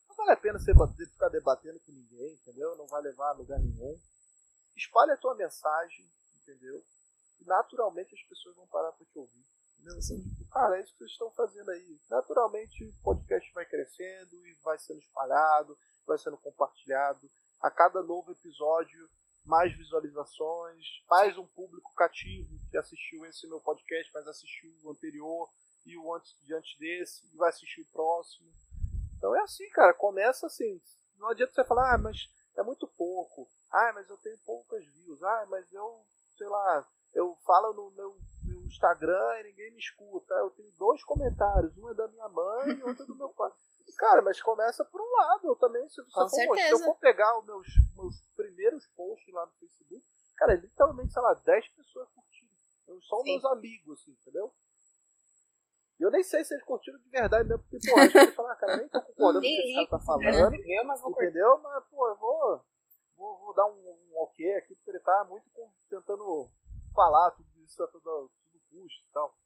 [0.09, 0.73] não vale a pena você
[1.07, 2.75] ficar debatendo com ninguém, entendeu?
[2.77, 4.01] Não vai levar a lugar nenhum.
[4.75, 6.11] Espalhe a tua mensagem,
[6.41, 6.83] entendeu?
[7.41, 9.45] E naturalmente as pessoas vão parar para te ouvir.
[9.79, 10.03] Entendeu?
[10.03, 10.25] Sim.
[10.51, 12.01] Cara, é isso que vocês estão fazendo aí.
[12.11, 17.31] Naturalmente o podcast vai crescendo e vai sendo espalhado, vai sendo compartilhado.
[17.61, 19.09] A cada novo episódio,
[19.45, 25.49] mais visualizações, mais um público cativo que assistiu esse meu podcast, mas assistiu o anterior
[25.87, 28.53] e o antes diante desse, e vai assistir o próximo.
[29.17, 30.81] Então é assim, cara, começa assim.
[31.17, 33.49] Não adianta você falar, ah, mas é muito pouco.
[33.71, 35.23] Ah, mas eu tenho poucas views.
[35.23, 36.05] Ah, mas eu,
[36.37, 38.19] sei lá, eu falo no meu
[38.67, 40.35] Instagram e ninguém me escuta.
[40.35, 43.51] Eu tenho dois comentários, um é da minha mãe e outro é do meu pai.
[43.99, 45.49] Cara, mas começa por um lado.
[45.49, 49.45] Eu também, se, Com for, se eu for pegar os meus, meus primeiros posts lá
[49.45, 50.05] no Facebook,
[50.37, 53.03] cara, literalmente, sei lá, 10 pessoas curtiram.
[53.03, 54.55] Só meus amigos, assim, entendeu?
[55.99, 58.35] E eu nem sei se eles curtiram de verdade mesmo, porque, pô, acho que eles
[58.35, 60.55] falaram, ah, cara, nem tô concordando com o que esse cara tá falando.
[60.55, 61.59] Eu, mas entendeu?
[61.59, 62.65] Mas, pô, eu vou,
[63.17, 65.45] vou, vou dar um, um ok aqui, porque ele tá muito
[65.91, 66.49] tentando
[66.95, 68.31] falar tudo isso, tudo,
[68.71, 69.37] custo e tal.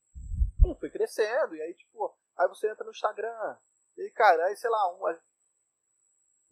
[0.79, 3.59] Foi crescendo, e aí, tipo, aí você entra no Instagram,
[3.97, 5.09] e cara, aí sei lá, um,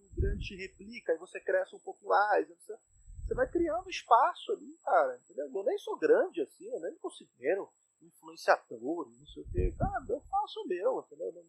[0.00, 2.76] um grande te replica, aí você cresce um pouco mais, você,
[3.24, 5.50] você vai criando espaço ali, cara, entendeu?
[5.54, 10.04] Eu nem sou grande assim, eu nem me considero influenciador, não sei o que, cara,
[10.08, 11.46] eu faço o meu, entendeu?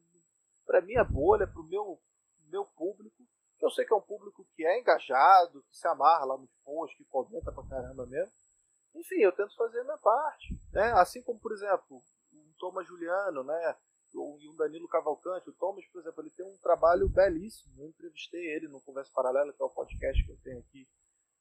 [0.65, 1.99] Pra minha bolha, pro meu,
[2.47, 3.23] meu público,
[3.59, 6.97] eu sei que é um público que é engajado, que se amarra lá nos posts,
[6.97, 8.33] que comenta pra caramba mesmo.
[8.95, 10.53] Enfim, eu tento fazer a minha parte.
[10.71, 10.91] Né?
[10.93, 11.97] Assim como, por exemplo,
[12.33, 13.77] o Thomas Juliano, né?
[14.13, 15.49] e o Danilo Cavalcante.
[15.49, 17.81] O Thomas, por exemplo, ele tem um trabalho belíssimo.
[17.81, 20.87] Eu entrevistei ele no Conversa Paralela, que é o podcast que eu tenho aqui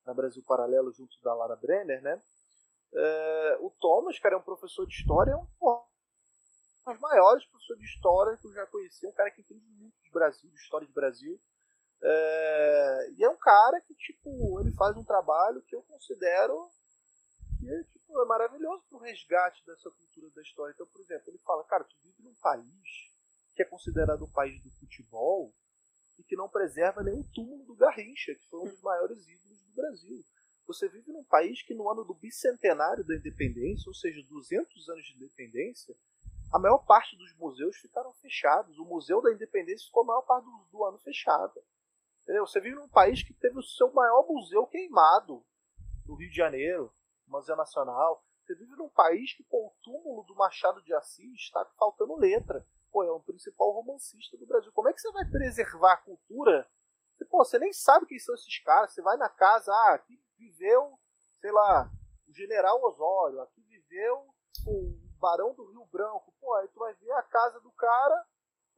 [0.07, 2.21] na Brasil Paralelo, junto da Lara Brenner, né?
[2.93, 5.47] É, o Thomas, cara, é um professor de história, é um
[6.87, 10.11] dos maiores professores de história que eu já conheci, um cara que entende muito de
[10.11, 11.41] Brasil, de história de Brasil.
[12.03, 16.69] É, e é um cara que, tipo, ele faz um trabalho que eu considero
[17.61, 20.73] que é, tipo, é maravilhoso pro resgate dessa cultura da história.
[20.73, 23.11] Então, por exemplo, ele fala, cara, tu vive num país
[23.55, 25.55] que é considerado o país do futebol
[26.19, 29.75] e que não preserva o túmulo do Garrincha, que foi um dos maiores ídolos do
[29.75, 30.25] Brasil.
[30.67, 35.05] Você vive num país que no ano do bicentenário da independência, ou seja, 200 anos
[35.05, 35.95] de independência,
[36.53, 38.79] a maior parte dos museus ficaram fechados.
[38.79, 41.63] O Museu da Independência ficou a maior parte do, do ano fechado.
[42.23, 42.47] Entendeu?
[42.47, 45.45] Você vive num país que teve o seu maior museu queimado
[46.07, 46.93] no Rio de Janeiro.
[47.31, 48.23] Museu Nacional.
[48.43, 52.67] Você vive num país que, com o túmulo do Machado de Assis, está faltando letra.
[52.91, 54.73] pô, é o principal romancista do Brasil.
[54.73, 56.69] Como é que você vai preservar a cultura?
[57.31, 58.93] Pô, você nem sabe quem são esses caras.
[58.93, 60.99] Você vai na casa, ah, aqui viveu,
[61.41, 61.91] sei lá,
[62.27, 64.27] o general Osório, aqui viveu
[64.67, 66.35] o Barão do Rio Branco.
[66.41, 68.27] Pô, aí tu vai ver a casa do cara,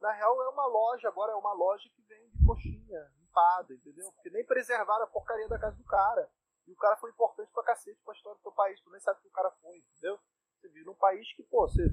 [0.01, 4.11] na real é uma loja, agora é uma loja que vende coxinha, empada, entendeu?
[4.11, 6.29] Porque nem preservaram a porcaria da casa do cara.
[6.67, 8.79] E o cara foi importante pra cacete pra história do teu país.
[8.81, 10.19] Tu nem sabe que o cara foi, entendeu?
[10.57, 11.83] Você vive num país que, pô, você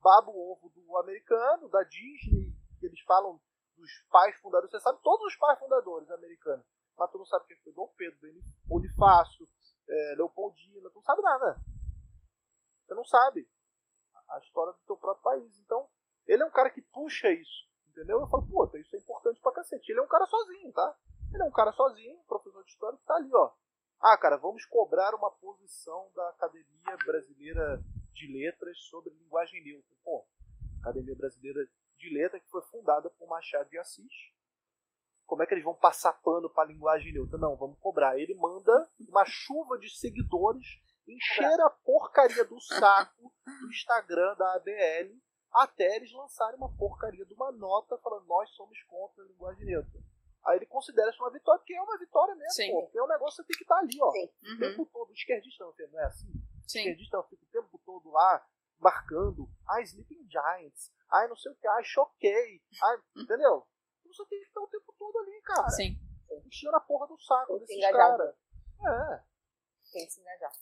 [0.00, 3.40] baba o ovo do americano, da Disney, que eles falam
[3.76, 4.70] dos pais fundadores.
[4.70, 6.64] Você sabe todos os pais fundadores americanos.
[6.96, 8.18] Mas tu não sabe quem foi Dom Pedro,
[8.64, 9.48] Bonifácio,
[9.88, 11.60] é, Leopoldina, tu não sabe nada.
[12.86, 13.48] Você não sabe
[14.28, 15.58] a história do teu próprio país.
[15.60, 15.88] Então,
[16.26, 17.66] ele é um cara que puxa isso.
[17.88, 18.20] Entendeu?
[18.20, 19.90] Eu falo, pô, isso é importante pra cacete.
[19.90, 20.96] Ele é um cara sozinho, tá?
[21.32, 23.52] Ele é um cara sozinho, professor de história, que tá ali, ó.
[24.00, 27.82] Ah, cara, vamos cobrar uma posição da Academia Brasileira
[28.12, 29.96] de Letras sobre linguagem neutra.
[30.04, 30.26] Pô,
[30.80, 31.66] Academia Brasileira
[31.98, 34.12] de Letras que foi fundada por Machado de Assis.
[35.24, 37.38] Como é que eles vão passar pano para a linguagem neutra?
[37.38, 38.18] Não, vamos cobrar.
[38.18, 40.66] Ele manda uma chuva de seguidores
[41.08, 45.16] encher a porcaria do saco do Instagram da ABL
[45.52, 50.00] até eles lançarem uma porcaria de uma nota falando nós somos contra a linguagem neutra.
[50.46, 52.70] Aí ele considera isso uma vitória, porque é uma vitória mesmo, Sim.
[52.70, 52.82] pô.
[52.82, 54.10] Porque é um negócio que tem que estar tá ali, ó.
[54.12, 54.24] Sim.
[54.24, 54.86] O tempo uhum.
[54.86, 55.10] todo.
[55.10, 56.32] O esquerdista não, não é assim?
[56.66, 56.78] Sim.
[56.78, 58.46] O esquerdista fica o tempo todo lá
[58.78, 59.48] marcando.
[59.68, 60.92] Ah, Sleeping Giants.
[61.10, 61.66] Ai, não sei o que.
[61.66, 62.62] Ai, choquei.
[62.82, 63.22] Ai, uhum.
[63.22, 63.66] entendeu?
[64.04, 65.68] Você tem que estar o tempo todo ali, cara.
[65.70, 65.98] Sim.
[66.46, 68.30] Enchendo a porra do saco desses caras.
[68.30, 69.22] É.
[69.92, 70.52] Tem que se engajar.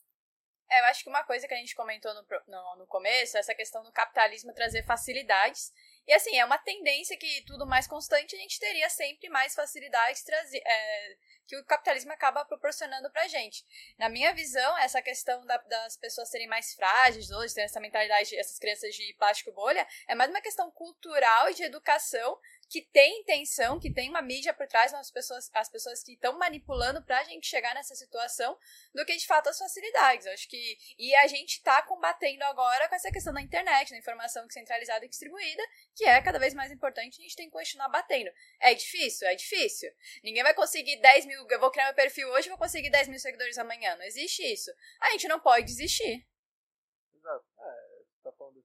[0.71, 3.41] É, eu acho que uma coisa que a gente comentou no, no, no começo é
[3.41, 5.73] essa questão do capitalismo trazer facilidades.
[6.07, 10.23] E assim, é uma tendência que tudo mais constante a gente teria sempre mais facilidades
[10.23, 13.65] trazer, é, que o capitalismo acaba proporcionando pra gente.
[13.99, 18.37] Na minha visão, essa questão da, das pessoas serem mais frágeis hoje, ter essa mentalidade,
[18.37, 22.39] essas crianças de plástico bolha, é mais uma questão cultural e de educação
[22.69, 26.39] que tem intenção, que tem uma mídia por trás das pessoas, as pessoas que estão
[26.39, 28.57] manipulando pra gente chegar nessa situação,
[28.95, 30.27] do que de fato as facilidades.
[30.27, 30.79] Eu acho que.
[30.99, 35.09] E a gente tá combatendo agora com essa questão da internet, da informação centralizada e
[35.09, 35.63] distribuída,
[35.95, 38.31] que é cada vez mais importante, a gente tem que continuar batendo.
[38.61, 39.27] É difícil?
[39.29, 39.91] É difícil.
[40.23, 41.47] Ninguém vai conseguir 10 mil.
[41.49, 43.97] Eu vou criar meu perfil hoje e vou conseguir 10 mil seguidores amanhã.
[43.97, 44.71] Não existe isso.
[45.01, 46.27] A gente não pode desistir.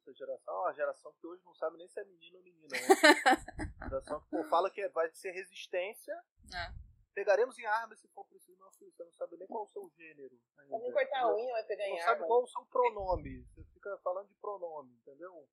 [0.10, 0.24] Exato.
[0.24, 2.38] É, tá falando dessa geração, a geração que hoje não sabe nem se é menino
[2.38, 2.78] ou menina, né?
[3.80, 6.14] a geração que pô, fala que vai ser resistência.
[6.54, 6.90] É.
[7.14, 8.58] Pegaremos em armas se for preciso.
[8.60, 10.40] Não, filho, você não sabe nem qual é o seu gênero.
[10.58, 12.06] Ainda, nem cortar a unha vai pegar em armas.
[12.06, 13.44] Não sabe qual é o seu pronome.
[13.56, 15.48] Você fica falando de pronome, entendeu?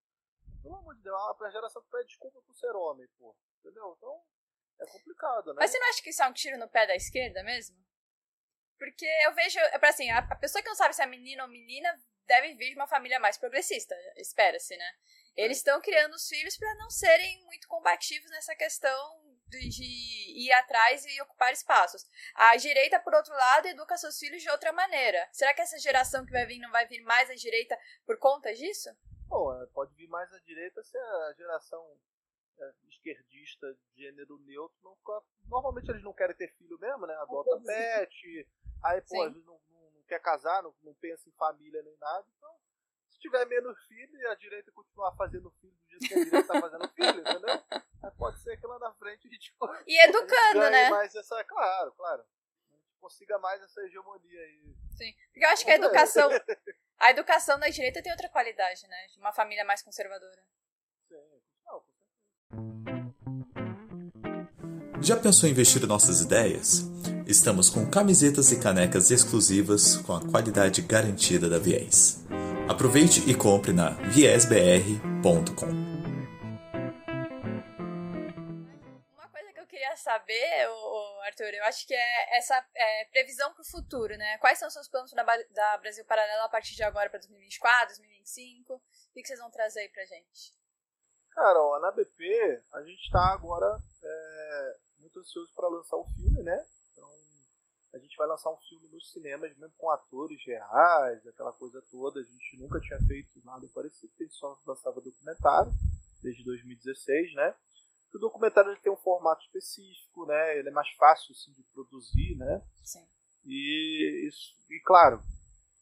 [0.62, 3.36] Pelo amor de Deus, a geração que pede desculpa por ser homem, pô.
[3.60, 3.94] Entendeu?
[3.96, 4.22] Então,
[4.80, 5.60] é complicado, né?
[5.60, 7.76] Mas você não acha que isso é um tiro no pé da esquerda mesmo?
[8.78, 11.42] Porque eu vejo, é pra assim, a, a pessoa que não sabe se é menino
[11.42, 11.96] ou menina
[12.26, 14.92] deve vir de uma família mais progressista, espera-se, né?
[15.36, 20.52] Eles estão criando os filhos para não serem muito combativos nessa questão de, de, ir
[20.52, 22.04] atrás e ocupar espaços.
[22.34, 25.28] A direita, por outro lado, educa seus filhos de outra maneira.
[25.32, 28.52] Será que essa geração que vai vir não vai vir mais à direita por conta
[28.54, 28.88] disso?
[29.28, 31.84] Bom, é, pode vir mais à direita se a geração
[32.58, 34.96] é, esquerdista de gênero neutro não
[35.48, 37.14] Normalmente eles não querem ter filho mesmo, né?
[37.14, 38.48] Adota pet,
[38.82, 39.60] aí, pô, às vezes não
[40.06, 42.26] quer casar, não, não pensa em família nem nada.
[42.36, 42.50] Então,
[43.10, 46.48] se tiver menos filho e a direita continuar fazendo filho do jeito que a direita
[46.52, 47.62] tá fazendo filho, entendeu?
[48.02, 49.54] Aí pode ser que lá na frente a gente.
[49.86, 50.90] E educando, né?
[50.90, 52.22] Mais essa, claro, claro.
[52.70, 54.76] A gente consiga mais essa hegemonia aí.
[54.96, 55.14] Sim.
[55.32, 56.30] Porque eu acho que a educação.
[56.98, 59.06] A educação da direita tem outra qualidade, né?
[59.08, 60.42] De uma família mais conservadora.
[61.06, 61.42] Sim.
[61.66, 61.84] Não,
[65.02, 66.84] Já pensou em investir nossas ideias?
[67.26, 72.24] Estamos com camisetas e canecas exclusivas com a qualidade garantida da Viés.
[72.70, 75.66] Aproveite e compre na viesbr.com.
[79.10, 80.68] Uma coisa que eu queria saber,
[81.26, 84.38] Arthur, eu acho que é essa é, previsão para o futuro, né?
[84.38, 87.88] Quais são os seus planos da, da Brasil Paralelo a partir de agora para 2024,
[87.88, 88.72] 2025?
[88.72, 88.80] O
[89.12, 90.54] que, que vocês vão trazer aí pra gente?
[91.32, 96.44] Cara, ó, na BP a gente está agora é, muito ansioso para lançar o filme,
[96.44, 96.64] né?
[98.16, 102.18] Gente vai lançar um filme nos cinemas, mesmo com atores reais, aquela coisa toda.
[102.18, 105.70] A gente nunca tinha feito nada parecido, a gente só lançava documentário
[106.22, 107.54] desde 2016, né?
[108.14, 110.58] o documentário ele tem um formato específico, né?
[110.58, 112.62] Ele é mais fácil assim, de produzir, né?
[112.82, 113.06] Sim.
[113.44, 115.20] E, isso, e claro,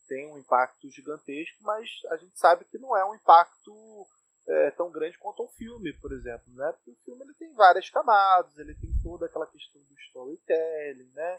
[0.08, 3.72] tem um impacto gigantesco, mas a gente sabe que não é um impacto
[4.48, 6.72] é, tão grande quanto um filme, por exemplo, né?
[6.72, 11.38] Porque o filme ele tem várias camadas, ele tem toda aquela questão do storytelling, né?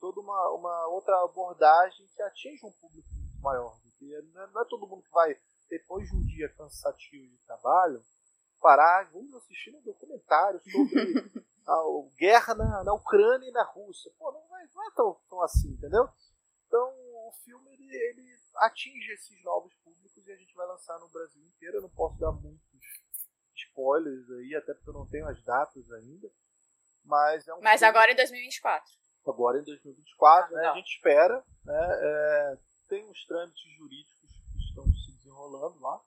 [0.00, 3.78] Toda uma, uma outra abordagem que atinge um público muito maior.
[4.00, 5.36] Não é, não é todo mundo que vai,
[5.68, 8.02] depois de um dia cansativo de trabalho,
[8.60, 11.82] parar, vamos assistir um documentário sobre a
[12.16, 14.12] guerra na, na Ucrânia e na Rússia.
[14.18, 16.08] Pô, não, vai, não é tão, tão assim, entendeu?
[16.66, 16.88] Então
[17.28, 21.42] o filme ele, ele atinge esses novos públicos e a gente vai lançar no Brasil
[21.44, 21.78] inteiro.
[21.78, 22.62] Eu não posso dar muitos
[23.54, 26.30] spoilers aí, até porque eu não tenho as datas ainda.
[27.04, 27.88] Mas é um Mas filme...
[27.88, 28.92] agora em 2024.
[29.30, 30.68] Agora em 2024, Ah, né?
[30.68, 31.98] A gente espera, né?
[32.00, 32.58] É,
[32.88, 36.00] tem uns trâmites jurídicos que estão se desenrolando lá.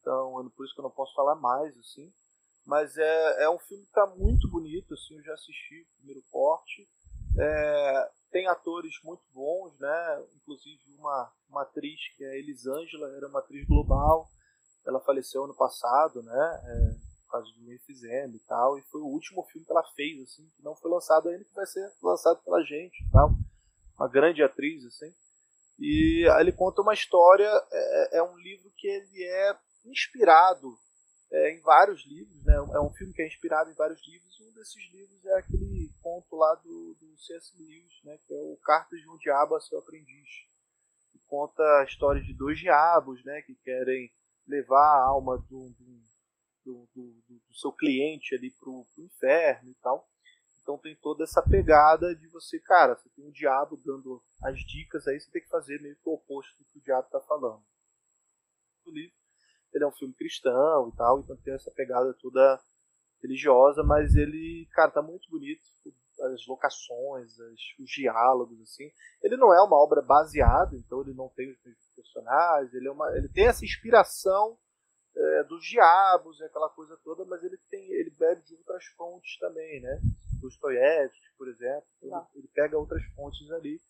[0.00, 2.12] Então, é por isso que eu não posso falar mais, assim.
[2.66, 6.22] Mas é, é um filme que está muito bonito, assim, eu já assisti o primeiro
[6.30, 6.88] corte.
[7.38, 10.24] É, tem atores muito bons, né?
[10.36, 14.28] Inclusive uma, uma atriz que é a Elisângela, era uma atriz global.
[14.86, 16.62] Ela faleceu ano passado, né?
[16.64, 18.78] É, causa do enfisema e tal.
[18.78, 21.54] E foi o último filme que ela fez, assim, que não foi lançado ainda, que
[21.54, 23.30] vai ser lançado pela gente e tal.
[23.98, 25.12] Uma grande atriz, assim.
[25.78, 30.78] E ele conta uma história, é, é um livro que ele é inspirado
[31.32, 32.54] é, em vários livros, né?
[32.54, 34.38] É um filme que é inspirado em vários livros.
[34.38, 37.56] E um desses livros é aquele conto lá do, do C.S.
[37.58, 38.18] Lewis, né?
[38.26, 40.28] Que é o Cartas de um Diabo a seu Aprendiz.
[41.10, 43.42] Que conta a história de dois diabos, né?
[43.42, 44.12] Que querem
[44.46, 46.02] levar a alma do, do,
[46.64, 50.08] do, do, do seu cliente ali pro, pro inferno e tal.
[50.62, 55.06] Então tem toda essa pegada de você, cara, você tem um diabo dando as dicas,
[55.08, 57.62] aí você tem que fazer meio que o oposto do que o diabo está falando.
[58.86, 59.14] O livro,
[59.74, 62.62] ele é um filme cristão e tal, então tem essa pegada toda
[63.20, 65.62] religiosa, mas ele, cara, tá muito bonito.
[66.20, 68.90] As locações, as, os diálogos, assim.
[69.22, 72.92] Ele não é uma obra baseada, então ele não tem os mesmos personagens, ele, é
[72.92, 74.58] uma, ele tem essa inspiração
[75.14, 79.80] é, dos diabos, aquela coisa toda, mas ele tem ele bebe de outras fontes também,
[79.80, 80.00] né?
[80.40, 81.86] Dostoiévski, por exemplo.
[82.00, 83.80] Ele, ele, pega outras fontes ali.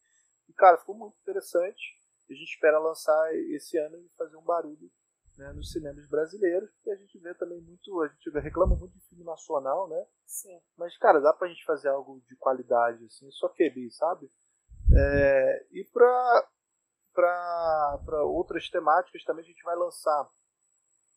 [0.48, 1.80] E, cara, ficou muito interessante.
[2.28, 4.90] A gente espera lançar esse ano e fazer um barulho
[5.36, 9.08] né, nos cinemas brasileiros, porque a gente vê também muito, a gente reclama muito de
[9.08, 10.04] filme nacional, né?
[10.26, 10.60] Sim.
[10.76, 14.30] Mas, cara, dá pra gente fazer algo de qualidade, assim, só QB, sabe?
[14.94, 16.48] É, e pra,
[17.14, 20.28] pra outras temáticas também a gente vai lançar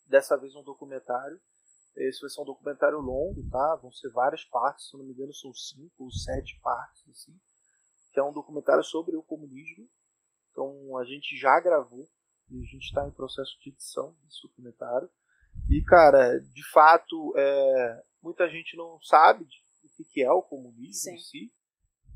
[0.06, 1.40] dessa vez um documentário.
[1.96, 3.76] Esse vai ser um documentário longo, tá?
[3.82, 7.34] Vão ser várias partes, se não me engano são cinco ou sete partes, assim.
[8.12, 9.88] Que é um documentário sobre o comunismo.
[10.52, 12.08] Então a gente já gravou
[12.50, 15.10] e a gente está em processo de edição desse documentário.
[15.70, 19.46] E, cara, de fato, é, muita gente não sabe
[19.98, 21.14] o que é o comunismo Sim.
[21.14, 21.54] em si.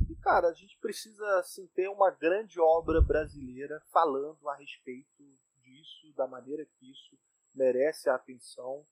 [0.10, 5.24] E, cara, a gente precisa assim, ter uma grande obra brasileira falando a respeito
[5.62, 7.18] disso, da maneira que isso
[7.54, 8.86] merece a atenção.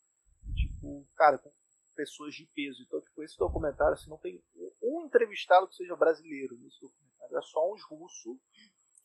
[0.56, 1.52] Tipo, cara, com
[1.96, 2.82] pessoas de peso.
[2.84, 4.44] Então, tipo, esse documentário, assim, não tem
[4.82, 7.38] um entrevistado que seja brasileiro nesse documentário.
[7.38, 8.38] É só uns russos,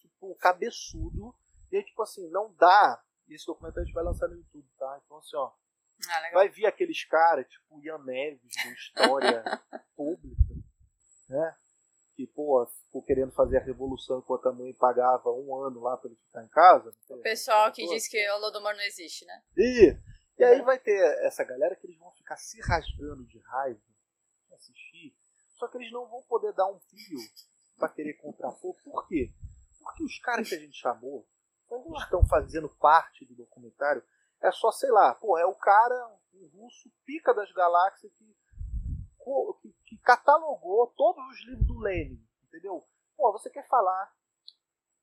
[0.01, 1.35] tipo, cabeçudo.
[1.71, 3.03] E aí, tipo assim, não dá.
[3.29, 5.01] E esse documentário a gente vai lançar no YouTube, tá?
[5.05, 5.53] Então, assim, ó.
[6.09, 6.31] Ah.
[6.33, 9.45] Vai vir aqueles caras, tipo Ian Neves, do História
[9.95, 10.55] Pública,
[11.29, 11.57] né?
[12.23, 16.09] Que, pô, ficou querendo fazer a revolução enquanto a mãe pagava um ano lá pra
[16.09, 16.95] ele ficar em casa.
[17.11, 19.43] O pessoal que diz que o Lodomor não existe, né?
[19.57, 19.97] E,
[20.39, 23.81] e aí vai ter essa galera que eles vão ficar se rasgando de raiva
[24.53, 25.17] assistir,
[25.59, 27.19] só que eles não vão poder dar um pio
[27.77, 28.77] pra querer contrapor.
[28.85, 29.33] Por quê?
[29.81, 31.27] Porque os caras que a gente chamou,
[31.67, 34.05] quando estão fazendo parte do documentário,
[34.41, 38.37] é só, sei lá, pô, é o cara, um russo, pica das galáxias que,
[39.61, 42.83] que, que catalogou todos os livros do Lenin, entendeu?
[43.17, 44.13] Pô, você quer falar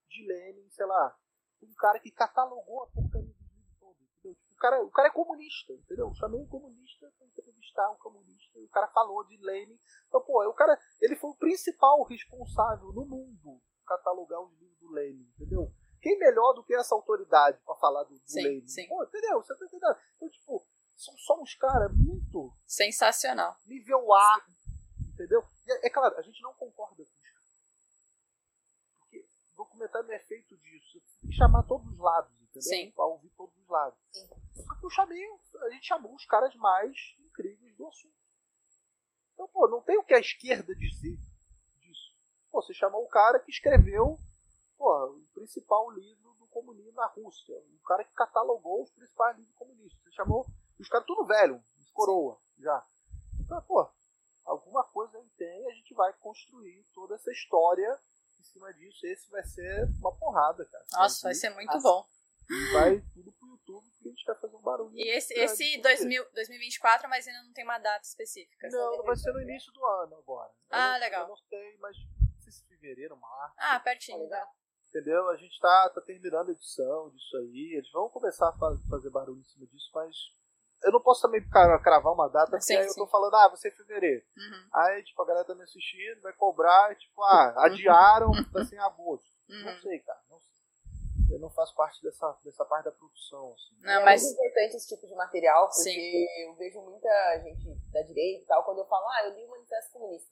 [0.09, 1.17] de Lenin, sei lá,
[1.61, 4.35] um cara que catalogou a porcaria dos livros todos, entendeu?
[4.35, 6.07] Tipo, o, cara, o cara é comunista, entendeu?
[6.07, 9.79] Eu chamei um comunista pra entrevistar um comunista e o cara falou de Lenin.
[10.07, 14.91] Então, pô, o cara, ele foi o principal responsável no mundo catalogar os livros do
[14.91, 15.71] Lenin, entendeu?
[16.01, 18.67] Quem melhor do que essa autoridade pra falar do, do Sim, Lenin?
[18.67, 18.87] sim.
[18.87, 19.41] Pô, entendeu?
[19.41, 19.97] Você tá entendendo?
[20.15, 20.65] Então, tipo,
[20.99, 23.55] são só uns caras muito Sensacional.
[23.65, 24.45] nível A,
[25.13, 25.41] entendeu?
[25.65, 27.13] E é, é claro, a gente não concorda com isso.
[28.99, 30.99] Porque o documentário não é feito disso.
[30.99, 32.61] Você tem que chamar todos os lados, entendeu?
[32.61, 32.91] Sim.
[32.91, 33.97] Pra ouvir todos os lados.
[34.53, 35.23] Só que eu chamei,
[35.61, 38.19] a gente chamou os caras mais incríveis do assunto.
[39.33, 41.17] Então, pô, não tem o que a esquerda dizer
[41.77, 42.13] disso.
[42.51, 44.19] Pô, você chamou o cara que escreveu
[44.77, 47.55] pô, o principal livro do comunismo na Rússia.
[47.55, 50.03] O cara que catalogou os principais livros comunistas.
[50.03, 50.45] Você chamou
[50.79, 51.61] os caras tudo velho,
[51.93, 52.83] coroa, já.
[53.39, 53.89] Então, pô,
[54.45, 57.99] alguma coisa aí tem, a gente vai construir toda essa história
[58.39, 59.05] em cima disso.
[59.07, 60.85] Esse vai ser uma porrada, cara.
[60.93, 62.05] Nossa, vai ser muito bom.
[62.49, 64.95] E vai tudo pro YouTube porque a gente quer fazer um barulho.
[64.95, 68.67] E esse, esse por 2000, 2024, mas ainda não tem uma data específica.
[68.71, 70.51] Não, não vai ser no início do ano agora.
[70.71, 71.23] Ah, legal.
[71.23, 73.55] Eu não sei, mas não sei se fevereiro, março.
[73.59, 74.17] Ah, pertinho.
[74.23, 74.47] Legal.
[74.87, 75.29] Entendeu?
[75.29, 77.73] A gente tá, tá terminando a edição disso aí.
[77.75, 80.15] Eles vão começar a fa- fazer barulho em cima disso, mas
[80.83, 82.99] eu não posso também cravar uma data, porque sim, aí eu sim.
[82.99, 84.23] tô falando, ah, vai ser fevereiro.
[84.37, 84.69] Uhum.
[84.73, 88.79] Aí, tipo, a galera tá me assistindo, vai cobrar, tipo, ah, adiaram, vai ser em
[88.79, 89.27] agosto.
[89.47, 89.81] Não Uhum.
[89.81, 90.49] sei, cara, não sei.
[91.31, 93.75] Eu não faço parte dessa, dessa parte da produção, assim.
[93.81, 96.25] Não, é mas muito importante esse tipo de material, porque Sim.
[96.43, 99.49] eu vejo muita gente da direita e tal, quando eu falo, ah, eu li o
[99.49, 100.29] Manifesto Comunista.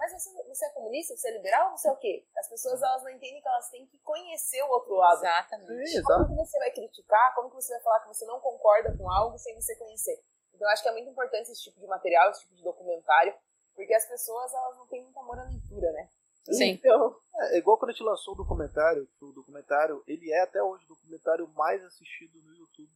[0.00, 1.14] Mas você, você é comunista?
[1.14, 1.76] Você é liberal?
[1.76, 2.26] Você é o quê?
[2.38, 5.18] As pessoas elas não entendem que elas têm que conhecer o outro lado.
[5.18, 5.88] exatamente.
[5.88, 7.34] Sim, Como que você vai criticar?
[7.34, 10.18] Como que você vai falar que você não concorda com algo sem você conhecer?
[10.54, 13.34] Então eu acho que é muito importante esse tipo de material, esse tipo de documentário,
[13.74, 16.08] porque as pessoas elas não têm muito amor à leitura, né?
[16.50, 16.70] Sim.
[16.70, 20.40] Então, É, é igual quando a gente lançou o documentário, que o documentário, ele é
[20.40, 22.90] até hoje o documentário mais assistido no YouTube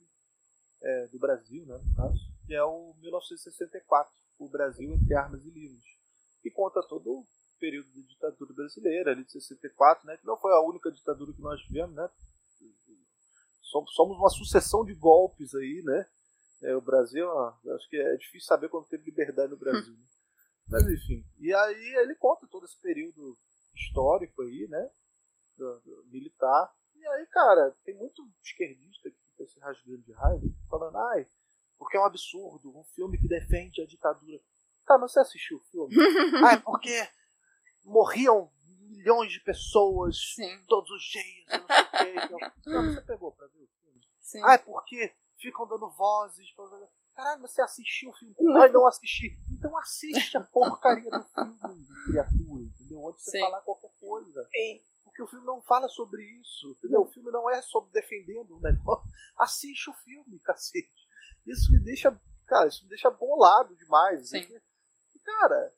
[0.83, 5.51] é, do Brasil, né, no caso, que é o 1964, o Brasil entre armas e
[5.51, 5.85] livros,
[6.45, 7.27] que conta todo o
[7.59, 11.41] período da ditadura brasileira, ali de 64, né, que não foi a única ditadura que
[11.41, 12.07] nós tivemos, né,
[13.63, 16.07] somos uma sucessão de golpes aí, né,
[16.63, 20.05] é, o Brasil, ó, acho que é difícil saber quando teve liberdade no Brasil, né?
[20.69, 23.37] Mas enfim, e aí ele conta todo esse período
[23.75, 24.91] histórico aí, né?
[25.57, 26.73] Do, do militar.
[26.95, 31.27] E aí, cara, tem muito esquerdista que fica se rasgando de raiva, falando, ai,
[31.79, 34.41] porque é um absurdo, um filme que defende a ditadura.
[34.87, 35.95] Cara, mas você assistiu o filme?
[36.45, 37.09] ai, porque
[37.85, 42.21] morriam milhões de pessoas Sim, todos os dias, não sei o quê.
[42.25, 44.01] Então, não, você pegou pra ver o filme?
[44.21, 44.41] sim.
[44.45, 46.49] Ah, é porque ficam dando vozes.
[47.15, 48.35] Caralho, você assistiu o filme?
[48.61, 49.39] Ai, não assisti.
[49.53, 53.09] Então assiste a porcaria do filme, criatura, entendeu?
[53.09, 54.49] Antes de você falar qualquer coisa.
[54.51, 54.81] sim.
[55.05, 57.03] Porque o filme não fala sobre isso, entendeu?
[57.03, 59.09] O filme não é sobre defendendo o negócio.
[59.39, 61.09] Assiste o filme, cacete.
[61.47, 64.31] Isso me deixa, cara, isso me deixa bolado demais.
[64.31, 64.45] Sim.
[65.25, 65.73] Cara,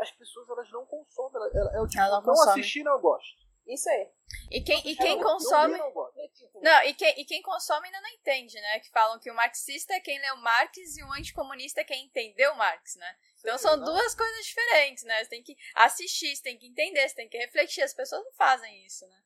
[0.00, 1.36] as pessoas elas não consomem.
[1.36, 2.60] Ela, ela, é o tipo, não não consome.
[2.60, 3.42] assisti, não gosto.
[3.66, 4.08] Isso aí.
[4.50, 5.78] E quem, e quem não consome.
[5.78, 6.18] não gosto.
[6.34, 8.80] Tipo, Não, e quem, e quem consome ainda não entende, né?
[8.80, 12.54] Que falam que o marxista é quem leu Marx e o anticomunista é quem entendeu
[12.56, 13.16] Marx, né?
[13.38, 13.84] Então Sim, são não.
[13.84, 15.22] duas coisas diferentes, né?
[15.22, 17.82] Você tem que assistir, você tem que entender, você tem que refletir.
[17.82, 19.22] As pessoas não fazem isso, né?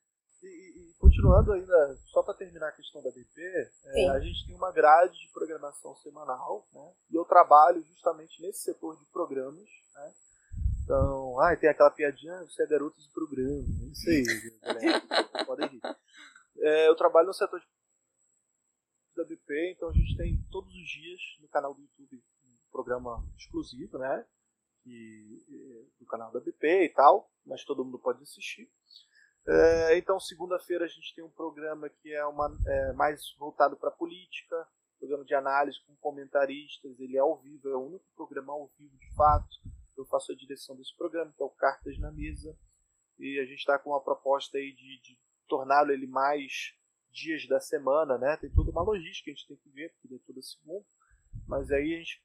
[1.07, 3.41] E, e- e continuando ainda, só para terminar a questão da BP,
[3.85, 6.93] é, a gente tem uma grade de programação semanal, né?
[7.09, 10.13] E eu trabalho justamente nesse setor de programas, né?
[10.83, 13.51] Então, ah, tem aquela piadinha, "Ah, você é garoto de programa,
[13.83, 14.23] é isso aí,
[14.61, 15.81] galera, podem rir.
[16.59, 17.65] É, eu trabalho no setor de
[19.15, 23.23] da BP, então a gente tem todos os dias no canal do YouTube um programa
[23.37, 24.25] exclusivo, né?
[24.83, 28.69] Que, é, do canal da BP e tal, mas todo mundo pode assistir.
[29.47, 33.89] É, então, segunda-feira a gente tem um programa que é, uma, é mais voltado para
[33.89, 34.67] política,
[34.99, 38.97] programa de análise com comentaristas, ele é ao vivo, é o único programa ao vivo
[38.97, 39.55] de fato.
[39.97, 42.57] Eu faço a direção desse programa, que é o Cartas na Mesa,
[43.17, 46.73] e a gente está com uma proposta aí de, de torná-lo ele mais
[47.09, 48.37] dias da semana, né?
[48.37, 50.85] Tem toda uma logística que a gente tem que ver, porque é toda segunda,
[51.47, 52.21] mas aí a gente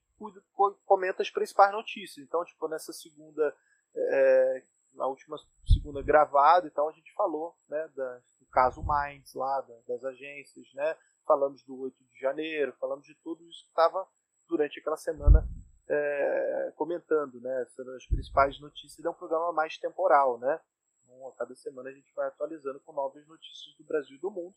[0.85, 2.27] comenta as principais notícias.
[2.27, 3.57] Então, tipo, nessa segunda,
[3.95, 4.65] é,
[4.95, 5.37] na última
[5.67, 10.05] segunda gravada e tal, a gente falou, né, da, do caso Minds lá, da- das
[10.05, 10.97] agências, né?
[11.27, 14.07] Falamos do 8 de janeiro, falamos de tudo isso que estava
[14.49, 15.49] durante aquela semana
[15.89, 17.67] é, comentando, né?
[17.71, 19.05] Sendo as principais notícias.
[19.05, 20.61] É um programa mais temporal, né?
[21.05, 24.31] Então, a cada semana a gente vai atualizando com novas notícias do Brasil e do
[24.31, 24.55] mundo.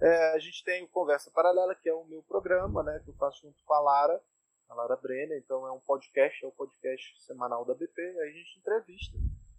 [0.00, 3.00] É, a gente tem o Conversa Paralela, que é o meu programa, né?
[3.04, 4.22] Que eu faço junto com a Lara,
[4.68, 5.38] a Lara Brenner.
[5.38, 8.00] Então é um podcast, é o podcast semanal da BP.
[8.02, 9.16] Aí a gente entrevista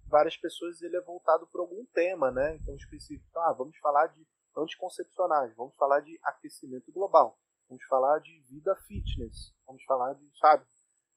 [0.07, 0.81] várias pessoas.
[0.81, 2.55] Ele é voltado para algum tema, né?
[2.55, 3.39] Então específico.
[3.39, 4.25] Ah, vamos falar de
[4.57, 7.39] anticoncepcionais, vamos falar de aquecimento global,
[7.69, 10.65] vamos falar de vida fitness, vamos falar de, sabe,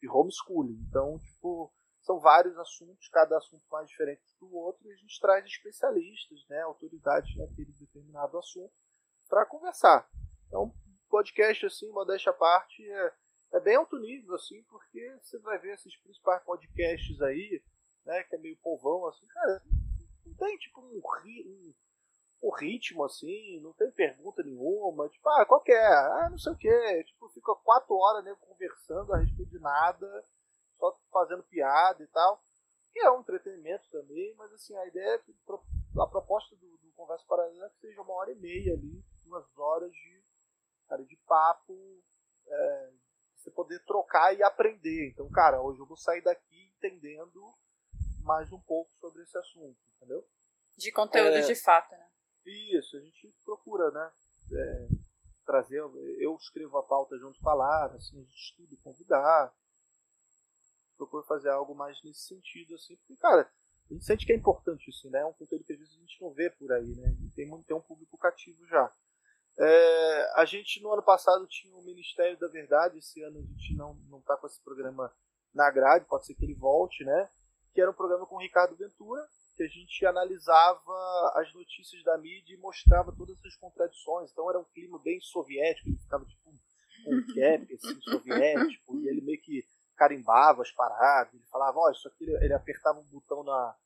[0.01, 0.85] de homeschooling.
[0.89, 1.73] Então, tipo,
[2.03, 6.61] são vários assuntos, cada assunto mais diferente do outro, e a gente traz especialistas, né,
[6.63, 8.73] autoridades naquele determinado assunto,
[9.29, 10.09] para conversar.
[10.47, 10.75] Então,
[11.09, 13.15] podcast, assim, modéstia à parte, é,
[13.55, 17.63] é bem alto nível, assim, porque você vai ver esses principais podcasts aí,
[18.05, 19.63] né, que é meio povão, assim, cara,
[20.25, 21.75] não tem, tipo, um, um,
[22.43, 25.87] um ritmo, assim, não tem pergunta nenhuma, tipo, ah, qual que é?
[25.87, 30.25] Ah, não sei o que, tipo, fica quatro horas, né, conversando a respeito de nada,
[30.79, 32.43] só fazendo piada e tal,
[32.93, 35.35] que é um entretenimento também, mas, assim, a ideia é que
[35.99, 39.47] a proposta do, do Conversa Paralela é que seja uma hora e meia ali, duas
[39.57, 40.25] horas de,
[40.89, 42.03] cara, de papo,
[42.47, 42.91] é,
[43.37, 45.11] você poder trocar e aprender.
[45.11, 47.43] Então, cara, hoje eu vou sair daqui entendendo
[48.23, 50.25] mais um pouco sobre esse assunto, entendeu?
[50.77, 51.41] De conteúdo É.
[51.41, 52.09] de fato, né?
[52.47, 54.11] Isso, a gente procura, né?
[54.53, 54.89] é,
[55.45, 55.79] trazer.
[56.19, 59.53] Eu escrevo a pauta junto com a Lara, assim, a gente estuda, convidar.
[60.97, 63.51] Procuro fazer algo mais nesse sentido, assim, porque, cara,
[63.91, 65.21] a gente sente que é importante isso, né?
[65.21, 67.17] É um conteúdo que às vezes a gente não vê por aí, né?
[67.25, 68.93] E tem, tem um público cativo já.
[69.59, 72.99] É, a gente no ano passado tinha mini Ministério da Verdade.
[72.99, 75.13] Esse ano a gente não, não tá com esse programa
[75.53, 77.29] na grade, pode ser que ele volte, né?
[77.73, 82.17] Que era um programa com o Ricardo Ventura, que a gente analisava as notícias da
[82.19, 84.31] mídia e mostrava todas essas contradições.
[84.31, 86.51] Então era um clima bem soviético, ele ficava tipo
[87.05, 89.65] com um cap assim, soviético, e ele meio que
[89.97, 93.77] carimbava as paradas, ele falava, ó, oh, isso aqui, ele apertava um botão na,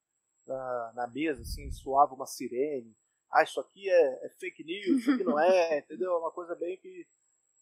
[0.46, 2.96] na, na mesa, assim, soava uma sirene.
[3.32, 6.12] Ah, isso aqui é, é, fake news, isso aqui não é, entendeu?
[6.12, 7.04] É uma coisa bem que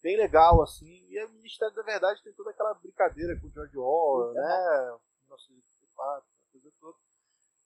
[0.03, 1.07] bem legal, assim.
[1.09, 4.97] E o Ministério da Verdade tem toda aquela brincadeira com o George Orwell, né?
[5.93, 6.97] 1984, coisa toda.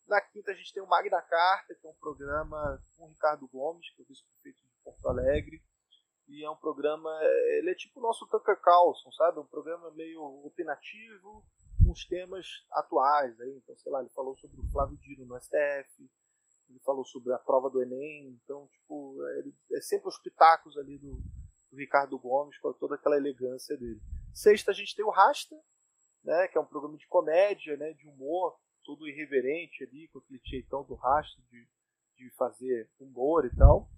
[0.07, 3.47] Na quinta a gente tem o Magna Carta, que é um programa com o Ricardo
[3.47, 5.61] Gomes, que é o vice-prefeito de Porto Alegre.
[6.27, 7.09] E é um programa,
[7.57, 9.39] ele é tipo o nosso Tucker Carlson, sabe?
[9.39, 11.45] Um programa meio opinativo,
[11.83, 13.39] com os temas atuais.
[13.39, 13.57] Aí.
[13.57, 16.09] Então, sei lá, ele falou sobre o Flávio Dino no STF,
[16.69, 18.37] ele falou sobre a prova do Enem.
[18.43, 21.21] Então, tipo, ele, é sempre os pitacos ali do,
[21.71, 24.01] do Ricardo Gomes, com toda aquela elegância dele.
[24.33, 25.55] Sexta a gente tem o Rasta,
[26.23, 30.41] né, que é um programa de comédia, né, de humor, tudo irreverente ali, com aquele
[30.45, 31.67] jeitão do rastro de,
[32.15, 33.89] de fazer humor e tal.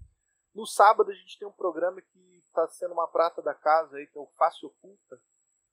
[0.53, 4.07] No sábado a gente tem um programa que está sendo uma prata da casa aí,
[4.07, 5.21] que é o Face Oculta.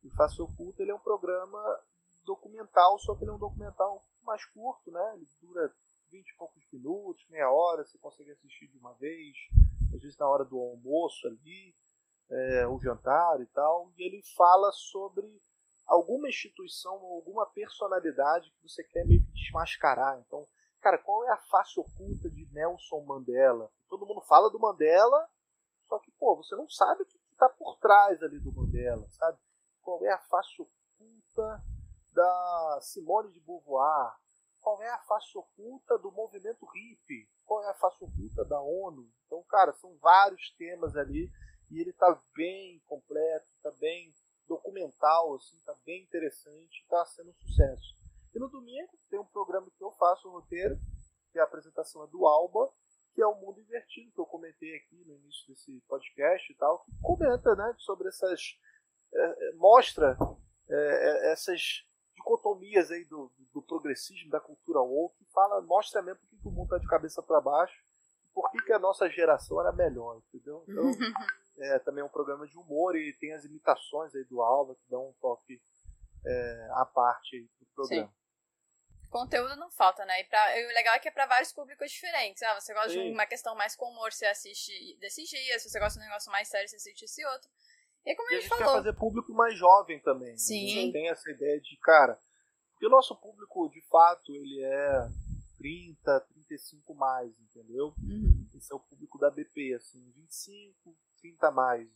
[0.05, 1.59] O Face Oculta ele é um programa
[2.25, 5.13] documental, só que ele é um documental mais curto, né?
[5.15, 5.75] Ele dura
[6.11, 9.35] 20 e poucos minutos, meia hora, você consegue assistir de uma vez,
[9.95, 11.75] às vezes na hora do almoço ali,
[12.29, 13.93] é, o jantar e tal.
[13.97, 15.27] E ele fala sobre
[15.87, 20.19] alguma instituição alguma personalidade que você quer meio que desmascarar.
[20.27, 20.47] Então,
[20.81, 23.71] cara, qual é a face oculta de Nelson Mandela?
[23.89, 25.29] Todo mundo fala do Mandela,
[25.87, 29.39] só que, pô, você não sabe o que está por trás ali do Mandela, sabe?
[29.81, 31.63] Qual é a face oculta
[32.13, 34.17] da Simone de Beauvoir?
[34.61, 37.31] Qual é a face oculta do movimento hippie?
[37.45, 39.09] Qual é a face oculta da ONU?
[39.25, 41.31] Então, cara, são vários temas ali
[41.71, 44.13] e ele está bem completo, está bem
[44.47, 47.97] documental, assim, tá bem interessante, está sendo um sucesso.
[48.35, 50.79] E no domingo tem um programa que eu faço o roteiro,
[51.33, 52.71] que é a apresentação é do Alba,
[53.15, 56.85] que é o Mundo Invertido, que eu comentei aqui no início desse podcast e tal,
[56.85, 58.59] que comenta né, sobre essas.
[59.13, 60.19] É, é mostra
[60.69, 66.39] é, é, essas dicotomias aí do, do, progressismo, da cultura woke, fala, mostra mesmo por
[66.39, 67.81] que o mundo está de cabeça para baixo,
[68.35, 70.65] por que, que a nossa geração era melhor, entendeu?
[70.69, 70.85] Então,
[71.59, 75.09] é também um programa de humor e tem as imitações aí do Alba que dão
[75.09, 75.61] um toque
[76.25, 78.09] é, à parte do programa.
[78.09, 79.11] Sim.
[79.11, 80.21] Conteúdo não falta, né?
[80.21, 82.43] E, pra, o legal é que é para vários públicos diferentes.
[82.43, 83.05] Ah, você gosta Sim.
[83.05, 85.63] de uma questão mais com humor, você assiste desses dias.
[85.63, 87.49] Se você gosta de um negócio mais sério, você assiste esse outro.
[88.05, 88.65] E como e a gente, falou.
[88.65, 90.33] quer fazer público mais jovem também.
[90.33, 90.39] Né?
[90.39, 90.65] Sim.
[90.65, 92.19] A gente tem essa ideia de, cara,
[92.73, 95.09] porque o nosso público, de fato, ele é
[95.59, 97.95] 30, 35 mais, entendeu?
[97.99, 98.49] Uhum.
[98.55, 101.89] Esse é o público da BP, assim, 25, 30 mais.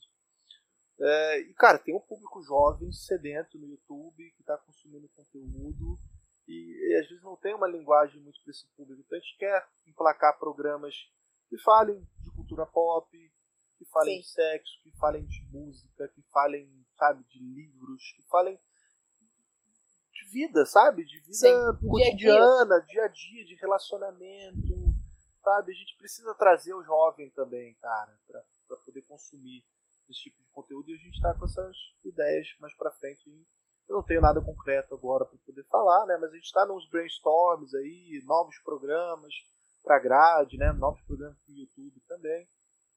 [1.00, 5.98] É, e, cara, tem um público jovem, sedento no YouTube, que está consumindo conteúdo
[6.46, 9.00] e, e, às vezes não tem uma linguagem muito para esse público.
[9.00, 10.94] Então a gente quer emplacar programas
[11.48, 13.08] que falem de cultura pop,
[13.78, 14.20] que falem Sim.
[14.20, 16.68] de sexo, que falem de música, que falem,
[16.98, 18.60] sabe, de livros, que falem
[20.12, 21.04] de vida, sabe?
[21.04, 21.88] De vida Sim.
[21.88, 22.86] cotidiana, dia a, dia.
[22.86, 24.94] dia a dia, de relacionamento,
[25.42, 25.72] sabe?
[25.72, 28.18] A gente precisa trazer o jovem também, cara,
[28.70, 29.64] para poder consumir
[30.08, 33.28] esse tipo de conteúdo e a gente está com essas ideias mais para frente.
[33.88, 36.16] Eu não tenho nada concreto agora para poder falar, né?
[36.20, 39.34] Mas a gente está nos brainstorms aí, novos programas
[39.82, 40.72] para grade, né?
[40.72, 42.46] Novos programas para o YouTube também,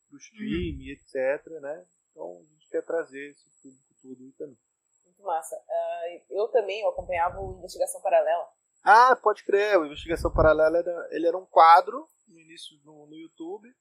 [0.07, 0.91] para o stream, uhum.
[0.91, 1.85] etc, né?
[2.11, 4.57] Então a gente quer trazer esse público tudo aí também.
[5.05, 5.55] Muito massa.
[5.55, 8.47] Uh, eu também eu acompanhava o Investigação Paralela.
[8.83, 9.79] Ah, pode crer.
[9.79, 13.73] O Investigação Paralela era, ele era um quadro no início no, no YouTube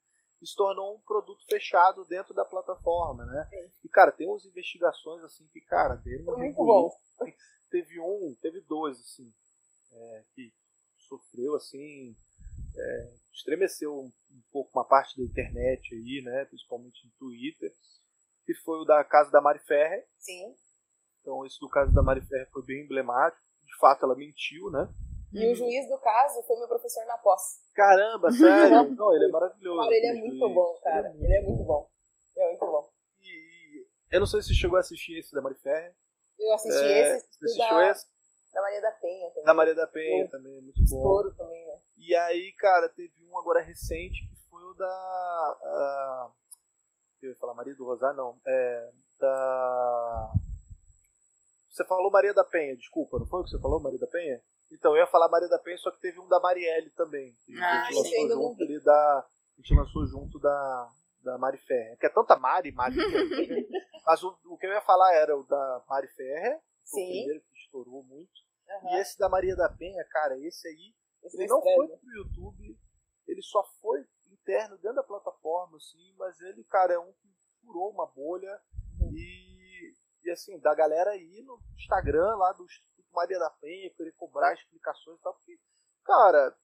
[0.43, 3.47] e se tornou um produto fechado dentro da plataforma, né?
[3.49, 3.71] Sim.
[3.85, 6.91] E, cara, tem umas investigações, assim, que, cara, dele Foi muito bom.
[7.71, 9.33] Teve um, teve dois, assim,
[9.95, 10.53] é, que
[11.09, 12.15] sofreu, assim,
[12.77, 16.45] é, estremeceu um, um, pouco uma parte da internet aí, né?
[16.45, 17.73] Principalmente no Twitter,
[18.45, 20.07] que foi o da casa da Mari Ferrer.
[20.19, 20.55] Sim.
[21.23, 23.43] Então, esse do caso da Mari Ferrer foi bem emblemático.
[23.65, 24.87] De fato, ela mentiu, né?
[25.33, 27.61] E o juiz do caso foi meu professor na pós.
[27.75, 28.91] Caramba, sério?
[28.91, 29.81] Não, ele é maravilhoso.
[29.81, 30.55] Cara, ele é muito juiz.
[30.55, 31.15] bom, cara.
[31.19, 31.91] Ele é muito bom.
[32.37, 32.91] Ele é muito bom.
[33.21, 35.95] E, eu não sei se chegou a assistir esse da Mari Ferrer.
[36.39, 37.27] Eu assisti é, esse.
[37.31, 38.07] Você assistiu da, esse?
[38.53, 39.45] Da Maria da Penha também.
[39.45, 40.85] Da Maria da Penha também, muito bom.
[40.85, 41.81] Estouro também, né?
[41.97, 46.31] E aí, cara, teve um agora recente que foi o da.
[47.23, 48.39] Eu ia falar Maria do Rosário, não.
[48.47, 50.33] É, da.
[51.71, 54.43] Você falou Maria da Penha, desculpa, não foi o que você falou, Maria da Penha?
[54.73, 57.37] Então, eu ia falar Maria da Penha, só que teve um da Marielle também.
[57.61, 59.19] Ah, a gente lançou junto ali da.
[59.19, 60.91] A gente lançou junto da,
[61.23, 61.99] da Mari Ferrer.
[61.99, 63.69] Que é tanta Mari, Mari Ferrer.
[64.05, 67.57] Mas o, o, que eu ia falar era o da Mari Ferrer, o primeiro que
[67.59, 68.33] estourou muito.
[68.69, 68.97] Uhum.
[68.97, 72.79] E esse da Maria da Penha, cara, esse aí, esse ele não foi pro YouTube,
[73.29, 77.29] ele só foi interno dentro da plataforma, assim, mas ele, cara, é um que
[77.61, 78.61] furou uma bolha
[79.01, 79.13] uhum.
[79.13, 79.95] e,
[80.25, 84.55] e assim, da galera aí no Instagram lá do Instituto Maria da Penha, querer cobrar
[84.55, 85.59] explicações e tal, porque,
[86.05, 86.57] cara,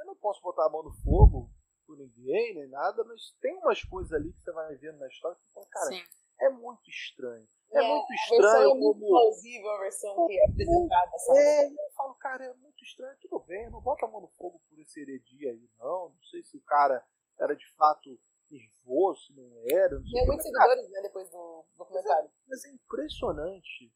[0.00, 1.50] eu não posso botar a mão no fogo
[1.86, 5.36] por ninguém, nem nada, mas tem umas coisas ali que você vai vendo na história
[5.36, 6.02] que fala, cara, Sim.
[6.40, 7.46] é muito estranho.
[7.72, 9.08] É, é muito estranho é muito como.
[9.08, 11.38] plausível a versão que é apresentada, sabe?
[11.38, 14.60] É, eu falo, cara, é muito estranho, tudo bem, não bota a mão no fogo
[14.68, 16.10] por esse heredia aí, não.
[16.10, 17.04] Não sei se o cara
[17.38, 18.18] era de fato
[18.50, 19.98] nervoso, se não era.
[19.98, 22.30] Não Tem muitos seguidores, né, depois do documentário.
[22.46, 23.92] Mas é, mas é impressionante.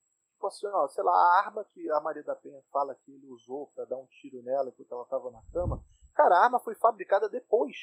[0.46, 3.26] Tipo assim, ó, sei lá, a arma que a Maria da Penha fala que ele
[3.28, 5.82] usou para dar um tiro nela enquanto ela tava na cama,
[6.14, 7.76] cara, a arma foi fabricada depois.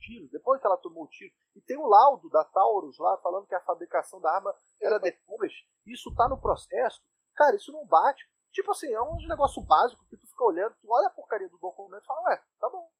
[0.00, 1.32] tiro, depois que ela tomou o tiro.
[1.54, 5.52] E tem um laudo da Taurus lá falando que a fabricação da arma era depois.
[5.86, 7.02] Isso tá no processo.
[7.34, 8.26] Cara, isso não bate.
[8.52, 11.58] Tipo assim, é um negócio básico que tu fica olhando, tu olha a porcaria do
[11.58, 12.90] documento e fala, ué, tá bom.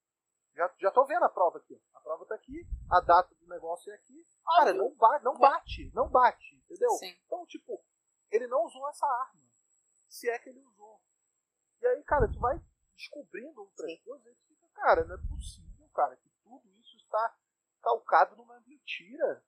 [0.54, 1.80] Já, já tô vendo a prova aqui.
[1.94, 4.24] A prova tá aqui, a data do negócio é aqui.
[4.44, 6.90] Cara, não bate, não bate, não bate, entendeu?
[6.90, 7.16] Sim.
[7.24, 7.82] Então, tipo,
[8.30, 9.50] ele não usou essa arma.
[10.08, 11.00] Se é que ele usou.
[11.80, 12.60] E aí, cara, tu vai
[12.94, 14.02] descobrindo outras Sim.
[14.04, 17.36] coisas e tu fica, cara, não é possível, cara, que tudo isso está
[17.80, 19.44] calcado numa mentira.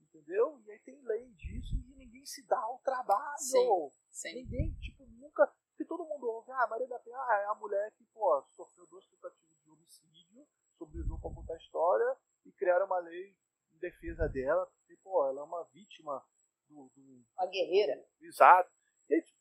[0.00, 0.60] Entendeu?
[0.60, 3.38] E aí tem lei disso e ninguém se dá ao trabalho.
[3.38, 4.34] Sim, sim.
[4.34, 5.46] Ninguém, tipo, nunca.
[5.70, 8.86] Porque todo mundo ouve, ah, Maria da Penha ah, é a mulher que, pô, sofreu
[8.86, 13.36] duas tentativas de homicídio, sobreviveu pra contar a história e criaram uma lei
[13.72, 16.24] em defesa dela, porque, pô, ela é uma vítima
[16.68, 16.90] do.
[16.94, 18.04] do uma guerreira.
[18.20, 18.70] Exato.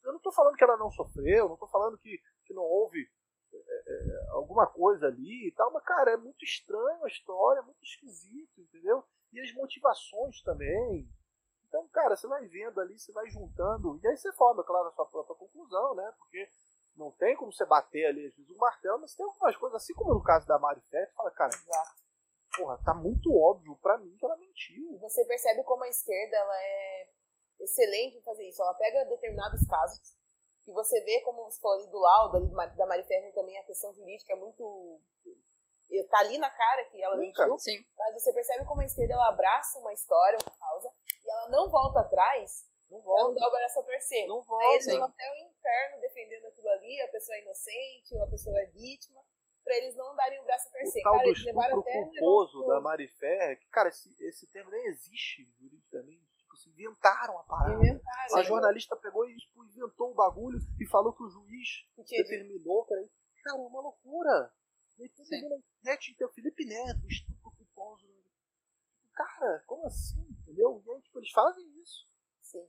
[0.04, 3.06] Eu não tô falando que ela não sofreu, não tô falando que, que não houve
[3.54, 7.64] é, é, alguma coisa ali e tal, mas, cara, é muito estranho a história, é
[7.64, 9.04] muito esquisito, entendeu?
[9.34, 11.10] E as motivações também.
[11.68, 14.92] Então, cara, você vai vendo ali, você vai juntando, e aí você forma, claro, a
[14.92, 16.14] sua própria conclusão, né?
[16.18, 16.50] Porque
[16.96, 19.94] não tem como você bater ali, às vezes, um martelo, mas tem algumas coisas, assim
[19.94, 21.52] como no caso da Mari Fett, fala, cara,
[22.58, 24.98] porra, tá muito óbvio para mim que ela mentiu.
[25.00, 27.10] Você percebe como a esquerda, ela é
[27.60, 28.62] excelente em fazer isso.
[28.62, 30.18] Ela pega determinados casos,
[30.68, 33.64] e você vê, como você falou ali do laudo, ali da Mari Ferrer também, a
[33.64, 35.00] questão jurídica é muito.
[36.10, 37.48] Tá ali na cara que ela mentiu.
[37.48, 40.92] Mas você percebe como a esquerda ela abraça uma história, uma causa,
[41.24, 42.68] e ela não volta atrás.
[42.90, 43.22] Não volta.
[43.22, 44.28] Ela não dá o braço a torcer.
[44.28, 44.66] Não volta.
[44.66, 48.28] Aí eles vão até o inferno defendendo aquilo ali, a pessoa é inocente, ou a
[48.28, 49.24] pessoa é vítima,
[49.64, 51.02] pra eles não darem o braço a torcer.
[51.02, 54.88] O tal cara, do estupro culposo da Mari Ferrer, que, cara, esse, esse termo nem
[54.88, 56.27] existe juridicamente
[56.58, 57.76] se inventaram a parada.
[57.76, 62.18] Inventaram, a jornalista pegou e tipo, inventou o bagulho e falou que o juiz que
[62.24, 62.86] determinou.
[62.86, 63.10] Cara,
[63.44, 64.54] cara, é uma loucura.
[65.00, 68.08] Internet, então, Felipe Neto, estupro culposo.
[69.14, 70.26] Cara, como assim?
[70.42, 70.82] Entendeu?
[70.86, 72.08] E aí, tipo, eles fazem isso.
[72.42, 72.68] Sim.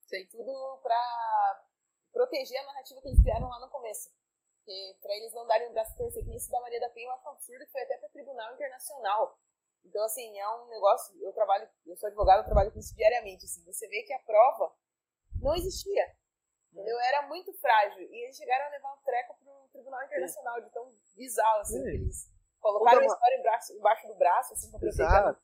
[0.00, 0.26] Sim.
[0.26, 1.64] Tudo pra
[2.12, 4.10] proteger a narrativa que eles criaram lá no começo.
[4.58, 7.12] Porque pra eles não darem um braço torcer, que isso da Maria da Penha eu
[7.12, 9.38] acho absurdo, foi até pra Tribunal Internacional.
[9.84, 11.14] Então, assim, é um negócio.
[11.22, 13.44] Eu trabalho, eu sou advogado, eu trabalho com isso diariamente.
[13.44, 14.74] Assim, você vê que a prova
[15.40, 16.04] não existia.
[16.72, 16.98] Entendeu?
[17.00, 18.02] Era muito frágil.
[18.02, 21.88] E eles chegaram a levar um treco pro Tribunal Internacional, de tão bizarro, assim, que
[21.88, 25.36] eles colocaram a história embaixo, embaixo do braço, assim, pra proteger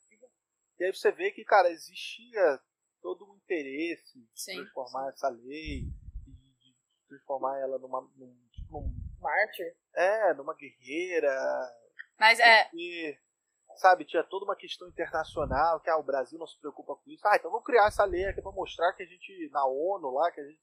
[0.80, 2.60] E aí você vê que, cara, existia
[3.00, 5.14] todo um interesse de transformar sim.
[5.14, 5.82] essa lei,
[6.26, 6.76] de,
[7.06, 8.00] transformar ela numa.
[8.16, 8.90] Num, tipo, num,
[9.20, 9.76] Mártir?
[9.94, 11.36] É, numa guerreira.
[12.18, 12.64] Mas é.
[12.64, 13.18] Porque
[13.80, 17.26] sabe, tinha toda uma questão internacional, que ah, o Brasil não se preocupa com isso.
[17.26, 20.30] Ah, então vamos criar essa lei aqui para mostrar que a gente, na ONU lá,
[20.30, 20.60] que a gente.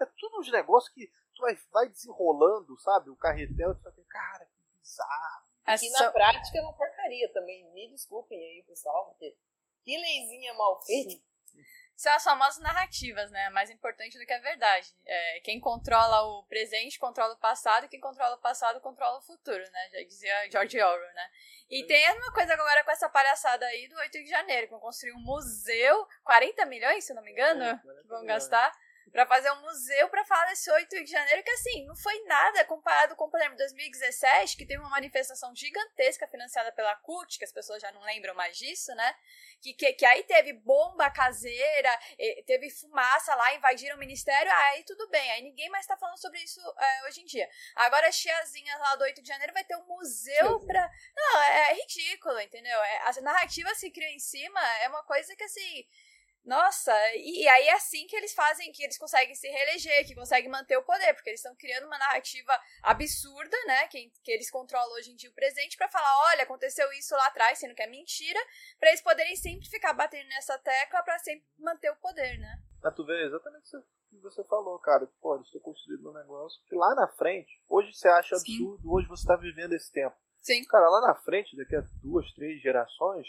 [0.00, 3.10] É tudo uns negócios que tu vai, vai desenrolando, sabe?
[3.10, 5.48] O carretel, tu vai cara, que bizarro.
[5.64, 7.68] Aqui na prática é uma porcaria também.
[7.72, 9.36] Me desculpem aí, pessoal, porque
[9.84, 11.20] que leizinha mal feita
[11.98, 13.50] são as famosas narrativas, né?
[13.50, 14.94] Mais importante do que a verdade.
[15.04, 19.22] É, quem controla o presente controla o passado, e quem controla o passado controla o
[19.22, 19.88] futuro, né?
[19.90, 21.28] Já dizia George Orwell, né?
[21.68, 24.80] E tem uma coisa agora com essa palhaçada aí do 8 de janeiro, que vão
[24.80, 28.72] construir um museu, 40 milhões, se não me engano, é, que vão gastar
[29.10, 32.64] para fazer um museu para falar desse 8 de janeiro, que assim, não foi nada
[32.64, 37.52] comparado com, por exemplo, 2017, que teve uma manifestação gigantesca financiada pela CUT, que as
[37.52, 39.14] pessoas já não lembram mais disso, né?
[39.60, 41.98] Que, que, que aí teve bomba caseira,
[42.46, 46.40] teve fumaça lá, invadiram o ministério, aí tudo bem, aí ninguém mais tá falando sobre
[46.40, 47.48] isso é, hoje em dia.
[47.76, 50.90] Agora as tiazinhas lá do 8 de janeiro vai ter um museu pra.
[51.16, 52.82] Não, é, é ridículo, entendeu?
[52.82, 55.86] É, a narrativa se cria em cima, é uma coisa que assim
[56.48, 60.14] Nossa, e, e, aí é assim que eles fazem, que eles conseguem se reeleger, que
[60.14, 64.50] conseguem manter o poder, porque eles estão criando uma narrativa absurda, né, que, que eles
[64.50, 67.82] controlam hoje em dia o presente, para falar, olha, aconteceu isso lá atrás, sendo que
[67.82, 68.40] é mentira,
[68.80, 72.58] para eles poderem sempre ficar batendo nessa tecla para sempre manter o poder, né?
[72.82, 75.06] Ah, tu vê exatamente o que você falou, cara.
[75.20, 78.88] Pô, eles estão construindo um negócio que lá na frente, hoje você acha absurdo, Sim.
[78.88, 80.16] hoje você está vivendo esse tempo.
[80.40, 80.64] Sim.
[80.64, 83.26] Cara, lá na frente, daqui a duas, três gerações,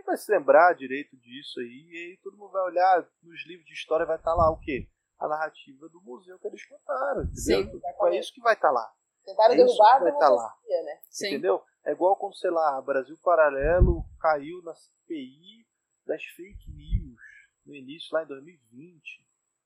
[0.00, 1.88] quem vai se lembrar direito disso aí?
[1.90, 4.58] E aí todo mundo vai olhar nos livros de história vai estar tá lá o
[4.58, 4.88] quê?
[5.18, 7.70] A narrativa do museu que eles contaram, entendeu?
[7.70, 8.92] Sim, é isso que vai estar tá lá.
[9.24, 10.56] Tentaram é derrubar a vai estar tá lá.
[10.66, 11.00] Né?
[11.22, 11.62] Entendeu?
[11.84, 15.66] É igual quando, sei lá, Brasil Paralelo caiu na CPI
[16.06, 17.20] das fake news
[17.66, 19.02] no início, lá em 2020,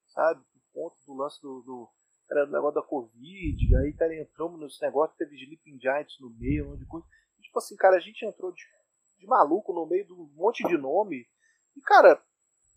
[0.09, 0.44] sabe?
[0.52, 1.89] Por conta do lance do, do
[2.28, 6.65] era do negócio da Covid, aí cara, entramos nesse negócio, teve Sleeping Giants no meio,
[6.65, 7.06] um monte de coisa.
[7.40, 8.65] tipo assim, cara, a gente entrou de
[9.18, 11.26] de maluco no meio de um monte de nome.
[11.76, 12.22] E, cara,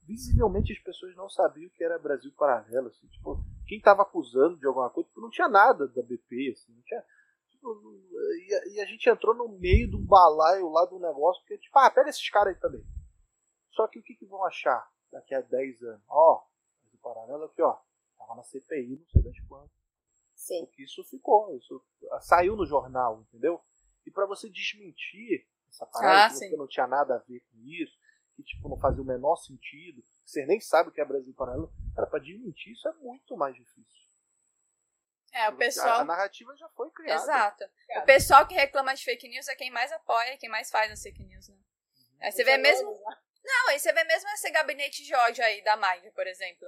[0.06, 2.88] visivelmente as pessoas não sabiam o que era Brasil Paralelo.
[2.88, 6.74] Assim, tipo, quem tava acusando de alguma coisa, tipo, não tinha nada da BP, assim,
[6.74, 7.04] não tinha.
[7.50, 7.82] Tipo,
[8.48, 11.78] e, a, e, a, gente entrou no meio do balaio lá do negócio, porque, tipo,
[11.78, 12.86] ah, pega esses caras aí também.
[13.72, 16.04] Só que o que, que vão achar daqui a 10 anos?
[16.08, 16.44] Ó,
[16.82, 17.78] Brasil Paralelo aqui, ó,
[18.18, 19.78] tava na CPI, não sei das quantas.
[20.36, 20.66] Sim.
[20.66, 21.84] Porque isso ficou, isso
[22.22, 23.60] saiu no jornal, entendeu?
[24.06, 25.48] E para você desmentir
[25.78, 27.96] essa parada, ah, que não tinha nada a ver com isso,
[28.36, 31.72] que tipo, não fazia o menor sentido, você nem sabe o que é Brasil Paralelo,
[31.96, 34.08] cara, pra desmentir isso é muito mais difícil.
[35.34, 36.00] É, o pessoal.
[36.00, 37.22] A, a narrativa já foi criada.
[37.22, 37.64] Exato.
[37.98, 41.02] O pessoal que reclama de fake news é quem mais apoia, quem mais faz as
[41.02, 41.56] fake news, né?
[41.56, 42.18] Uhum.
[42.22, 42.90] Aí você vê mesmo.
[43.44, 46.68] Não, aí você vê mesmo esse gabinete de ódio aí da Mind, por exemplo.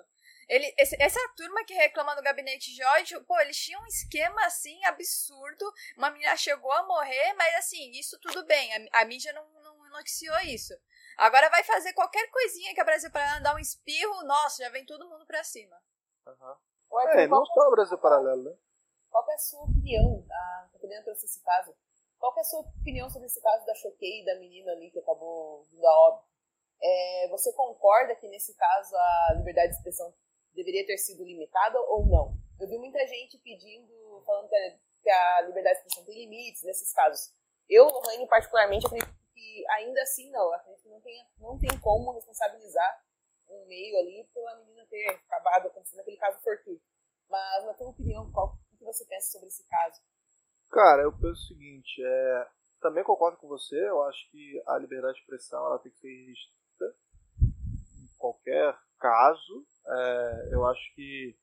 [0.50, 4.44] Ele, esse, essa turma que reclama do gabinete de ódio, pô, eles tinham um esquema
[4.46, 5.72] assim absurdo.
[5.96, 8.90] Uma menina chegou a morrer, mas assim, isso tudo bem.
[8.92, 10.74] A, a mídia não, não noticiou isso.
[11.18, 14.86] Agora vai fazer qualquer coisinha que a Brasil Paralelo dar um espirro, nossa, já vem
[14.86, 15.78] todo mundo pra cima.
[16.26, 17.00] Uhum.
[17.10, 18.58] é, não só o Brasil Paralelo, né?
[19.12, 20.26] Qual é a sua opinião?
[20.32, 21.76] A Catarina trouxe esse caso.
[22.18, 25.64] Qual é a sua opinião sobre esse caso da Choquei, da menina ali que acabou
[25.66, 26.28] vindo a óbito?
[26.82, 30.14] É, você concorda que nesse caso a liberdade de expressão
[30.54, 32.38] deveria ter sido limitada ou não.
[32.60, 34.50] Eu vi muita gente pedindo, falando
[35.02, 37.34] que a, liberdade de expressão tem limites nesses casos.
[37.70, 40.52] Eu, Lorraine, particularmente, acredito que ainda assim não.
[40.54, 43.04] Acredito que não tem, não tem como responsabilizar
[43.48, 46.84] um meio ali pela menina ter acabado acontecendo aquele caso fortuito.
[47.30, 50.02] Mas, na tua opinião, qual, o que você pensa sobre esse caso?
[50.72, 52.48] Cara, eu penso o seguinte, é,
[52.80, 56.28] também concordo com você, eu acho que a liberdade de expressão ela tem que ser
[56.28, 56.96] restrita
[57.40, 61.36] em qualquer caso, é, eu acho que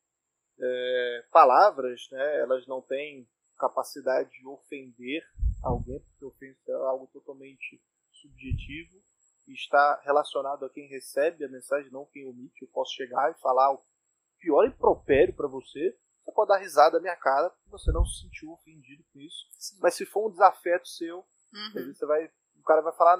[0.59, 5.23] é, palavras, né, elas não têm capacidade de ofender
[5.63, 9.01] alguém, porque ofensa é algo totalmente subjetivo
[9.47, 12.61] e está relacionado a quem recebe a mensagem, não quem omite.
[12.61, 13.83] Eu posso chegar e falar o
[14.39, 18.21] pior impropério para você, você pode dar risada na minha cara porque você não se
[18.21, 19.47] sentiu ofendido com isso.
[19.57, 19.79] Sim.
[19.81, 21.93] Mas se for um desafeto seu, uhum.
[21.93, 22.25] você vai,
[22.55, 23.17] o cara vai falar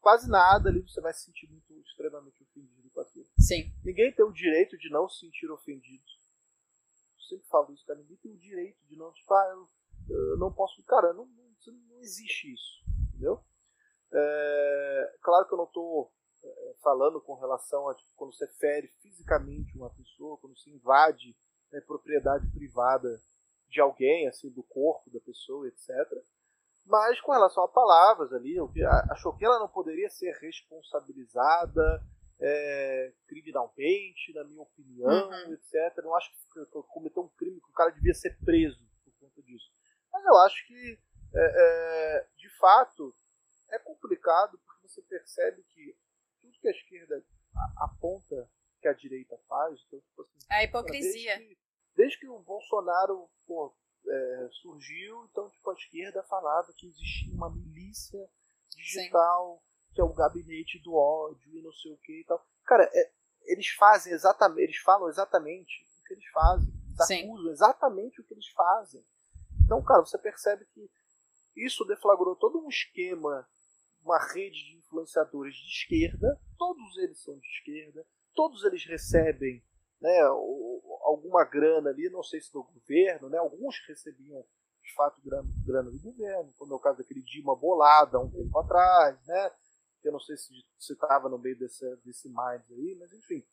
[0.00, 2.71] quase nada ali, você vai se sentir muito extremamente ofendido.
[3.42, 3.74] Sim.
[3.84, 6.04] Ninguém tem o direito de não se sentir ofendido.
[7.16, 7.98] Eu sempre falo isso, cara.
[7.98, 9.48] Ninguém tem o direito de não, tipo, ah,
[10.08, 10.82] eu, eu não posso.
[10.84, 12.84] Cara, não, não, não existe isso.
[13.08, 13.42] Entendeu?
[14.12, 16.12] É, claro que eu não estou
[16.44, 21.36] é, falando com relação a tipo, quando você fere fisicamente uma pessoa, quando você invade
[21.72, 23.20] né, propriedade privada
[23.68, 25.88] de alguém, assim, do corpo da pessoa, etc.
[26.84, 28.56] Mas com relação a palavras ali,
[29.10, 32.02] achou que ela não poderia ser responsabilizada
[32.40, 35.52] é, criminalmente, na minha opinião, uhum.
[35.54, 35.96] etc.
[36.02, 39.70] Não acho que cometeu um crime que o cara devia ser preso por conta disso.
[40.12, 40.98] Mas eu acho que,
[41.34, 43.14] é, é, de fato,
[43.70, 45.96] é complicado porque você percebe que
[46.40, 47.24] tudo que a esquerda
[47.76, 48.50] aponta
[48.80, 49.80] que a direita faz.
[49.86, 51.36] Então, tipo assim, a hipocrisia.
[51.36, 51.62] Desde que,
[51.94, 53.74] desde que o Bolsonaro pô,
[54.06, 58.28] é, surgiu, então tipo, a esquerda falava que existia uma milícia
[58.76, 59.62] digital.
[59.94, 62.44] Que é o gabinete do ódio e não sei o que e tal.
[62.64, 63.12] Cara, é,
[63.44, 68.34] eles fazem exatamente, eles falam exatamente o que eles fazem, eles acusam exatamente o que
[68.34, 69.04] eles fazem.
[69.64, 70.90] Então, cara, você percebe que
[71.56, 73.46] isso deflagrou todo um esquema,
[74.02, 78.04] uma rede de influenciadores de esquerda, todos eles são de esquerda,
[78.34, 79.62] todos eles recebem
[80.00, 80.20] né,
[81.04, 84.44] alguma grana ali, não sei se do governo, né, alguns recebiam
[84.82, 88.58] de fato grana, grana do governo, como é o caso daquele Dilma Bolada um tempo
[88.58, 89.50] atrás, né,
[90.02, 90.52] que eu não sei se
[90.92, 93.46] estava no meio desse, desse mind aí, mas enfim.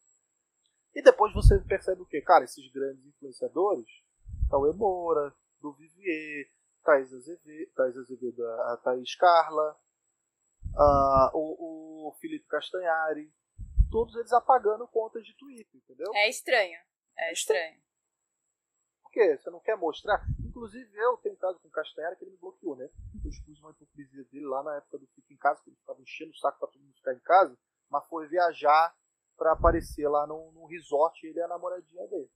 [0.95, 2.19] E depois você percebe o que?
[2.21, 3.87] Cara, esses grandes influenciadores,
[4.49, 6.49] Cauê Moura, do Vivier,
[6.83, 9.79] Thais Azevedo, Thais Azevedo a Thaís Carla,
[10.73, 13.31] uh, o, o Felipe Castanhari,
[13.91, 16.11] todos eles apagando contas de Twitter, entendeu?
[16.15, 16.79] É estranho.
[17.17, 17.79] É estranho.
[19.09, 19.37] Por quê?
[19.37, 20.23] Você não quer mostrar?
[20.39, 22.87] Inclusive, eu tenho caso com o Castanheira que ele me bloqueou, né?
[23.23, 25.99] Eu expus uma hipocrisia dele lá na época do Fica em Casa, que ele estava
[25.99, 27.57] enchendo o saco pra todo mundo ficar em casa,
[27.89, 28.95] mas foi viajar
[29.35, 32.29] para aparecer lá no, no resort ele e a namoradinha dele.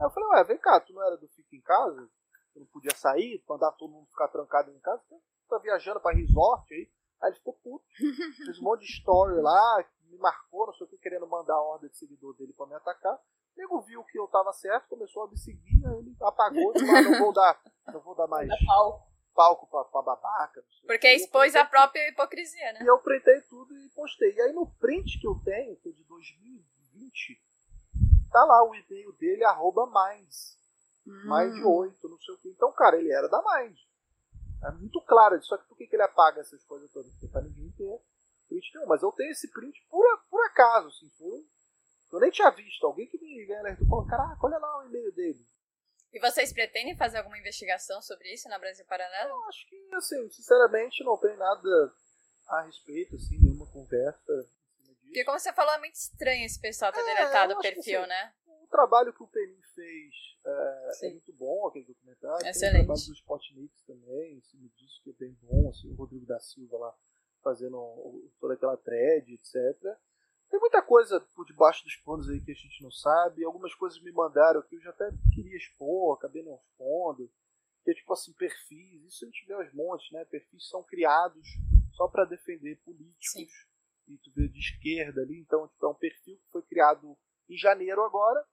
[0.00, 2.10] Aí eu falei, ué, vem cá, tu não era do Fica em Casa?
[2.52, 5.02] Tu não podia sair, mandar todo mundo ficar trancado em casa?
[5.08, 6.90] Tu tá viajando pra resort aí?
[7.22, 7.84] Aí ele ficou puto.
[8.44, 11.62] Fez um monte de story lá, me marcou, não sei o que, querendo mandar a
[11.62, 13.16] ordem de seguidor dele pra me atacar.
[13.56, 16.86] O nego viu que eu tava certo, começou a me seguir, aí ele apagou e
[16.86, 18.50] falou, não vou dar, não vou dar mais
[19.34, 20.62] palco pra, pra babaca.
[20.86, 22.80] Porque expôs a própria hipocrisia, né?
[22.82, 24.34] E eu printei tudo e postei.
[24.34, 27.42] E aí no print que eu tenho, que é de 2020,
[28.30, 30.56] tá lá o e-mail dele, arroba Minds.
[31.06, 31.22] Hum.
[31.24, 32.48] Mind 8, não sei o que.
[32.48, 33.78] Então, cara, ele era da Mind.
[34.64, 35.40] É muito claro.
[35.42, 37.10] Só que por que, que ele apaga essas coisas todas?
[37.12, 38.00] Porque pra ninguém ter
[38.48, 38.86] print nenhum.
[38.86, 41.08] Mas eu tenho esse print por, por acaso, assim.
[41.18, 41.46] Foi,
[42.12, 42.86] eu nem tinha visto.
[42.86, 45.44] Alguém que me alertou falou, caraca, olha lá o e-mail dele.
[46.12, 49.30] E vocês pretendem fazer alguma investigação sobre isso na Brasil Paralelo?
[49.30, 51.92] Eu acho que, assim, sinceramente, não tem nada
[52.48, 54.48] a respeito, assim, nenhuma conversa.
[55.02, 58.08] Porque como você falou, é muito estranho esse pessoal ter é, deletado o perfil, assim,
[58.08, 58.32] né?
[58.46, 60.14] O trabalho que o Penin fez
[60.46, 62.46] é, é, muito bom, aquele documentário.
[62.46, 62.60] Excelente.
[62.60, 65.94] Tem o trabalho do Spotnik também, em cima disso, que é bem bom, assim, o
[65.94, 66.94] Rodrigo da Silva lá
[67.42, 69.54] fazendo toda aquela thread, etc.
[70.48, 73.44] Tem muita coisa por debaixo dos panos aí que a gente não sabe.
[73.44, 77.30] Algumas coisas me mandaram que eu já até queria expor, acabei não expondo.
[77.84, 79.04] Que é tipo assim, perfis.
[79.04, 80.24] Isso a gente vê aos montes, né?
[80.24, 81.46] Perfis são criados
[81.92, 83.30] só para defender políticos.
[83.30, 83.48] Sim.
[84.08, 85.40] E tu vê de esquerda ali.
[85.40, 87.16] Então, tipo, é um perfil que foi criado
[87.48, 88.44] em janeiro agora.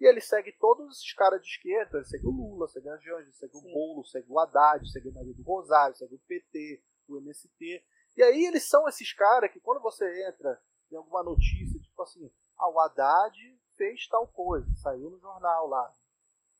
[0.00, 1.98] E ele segue todos esses caras de esquerda.
[1.98, 3.70] Ele segue o Lula, segue a Janja, segue Sim.
[3.70, 7.84] o Bolo, segue o Haddad, segue o Maria do Rosário, segue o PT, o MST.
[8.16, 10.60] E aí eles são esses caras que quando você entra
[10.90, 13.36] em alguma notícia, tipo assim, ah, o Haddad
[13.76, 15.92] fez tal coisa, saiu no jornal lá,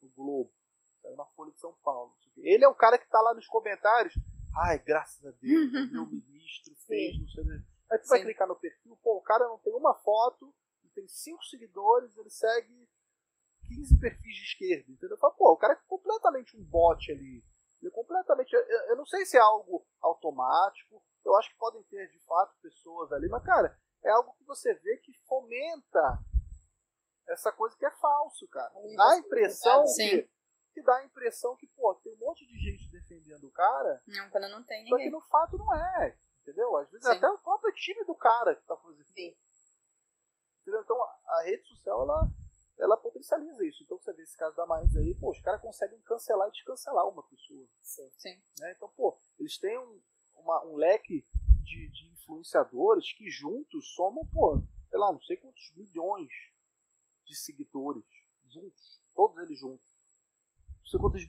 [0.02, 0.52] no Globo,
[1.02, 2.14] saiu na Folha de São Paulo.
[2.36, 4.14] Ele é o cara que tá lá nos comentários,
[4.64, 8.10] ai, graças a Deus, meu ministro fez, não sei o Aí tu Sim.
[8.10, 10.54] vai clicar no perfil, pô, o cara não tem uma foto,
[10.94, 12.88] tem cinco seguidores, ele segue
[13.68, 15.16] 15 perfis de esquerda, entendeu?
[15.18, 17.44] Fala, pô, o cara é completamente um bot ali.
[17.80, 18.52] Ele é completamente.
[18.52, 22.56] Eu, eu não sei se é algo automático, eu acho que podem ter de fato
[22.60, 26.18] pessoas ali, mas, cara, é algo que você vê que fomenta
[27.28, 28.72] essa coisa que é falso, cara.
[28.96, 30.30] Dá a impressão que,
[30.72, 34.02] que dá a impressão que, pô, tem um monte de gente defendendo o cara.
[34.06, 34.98] Não, quando não tem ninguém.
[34.98, 36.16] Só que no fato não é.
[36.42, 36.76] Entendeu?
[36.76, 37.16] Às vezes Sim.
[37.16, 39.36] até o próprio time do cara que tá fazendo Sim.
[40.62, 40.80] Entendeu?
[40.80, 42.28] Então a rede social, ela,
[42.78, 43.82] ela potencializa isso.
[43.82, 47.06] Então você vê esse caso da Mais aí, pô, os caras conseguem cancelar e descancelar
[47.06, 47.68] uma pessoa.
[47.82, 48.10] Sim.
[48.16, 48.42] Sim.
[48.60, 48.72] Né?
[48.72, 50.00] Então, pô, eles têm um,
[50.36, 51.26] uma, um leque
[51.68, 56.30] de, de influenciadores que juntos somam, pô, sei lá, não sei quantos milhões
[57.24, 58.04] de seguidores.
[58.46, 59.02] Juntos.
[59.14, 59.86] Todos eles juntos.
[60.80, 61.22] Não sei quantos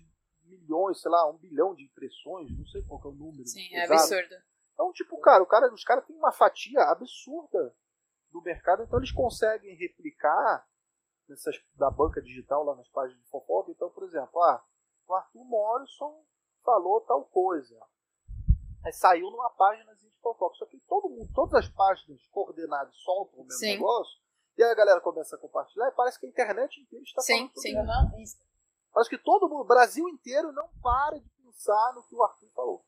[0.43, 3.47] milhões, sei lá, um bilhão de impressões, não sei qual é o número.
[3.47, 4.35] Sim, é absurdo.
[4.73, 7.75] Então, tipo, cara, o cara, os caras têm uma fatia absurda
[8.31, 10.65] do mercado, então eles conseguem replicar
[11.27, 13.71] nessas, da banca digital lá nas páginas de fofoca.
[13.71, 14.63] Então, por exemplo, ah,
[15.07, 16.23] o Arthur Morrison
[16.63, 17.77] falou tal coisa.
[18.83, 20.55] Aí saiu numa página de fofoca.
[20.55, 23.73] Só que todo mundo, todas as páginas coordenadas soltam o mesmo sim.
[23.73, 24.19] negócio.
[24.57, 27.49] E aí a galera começa a compartilhar e parece que a internet inteira está sim,
[27.55, 27.75] sim.
[28.21, 28.37] isso.
[28.91, 32.49] Parece que todo mundo, o Brasil inteiro não para de pensar no que o Arthur
[32.53, 32.85] falou.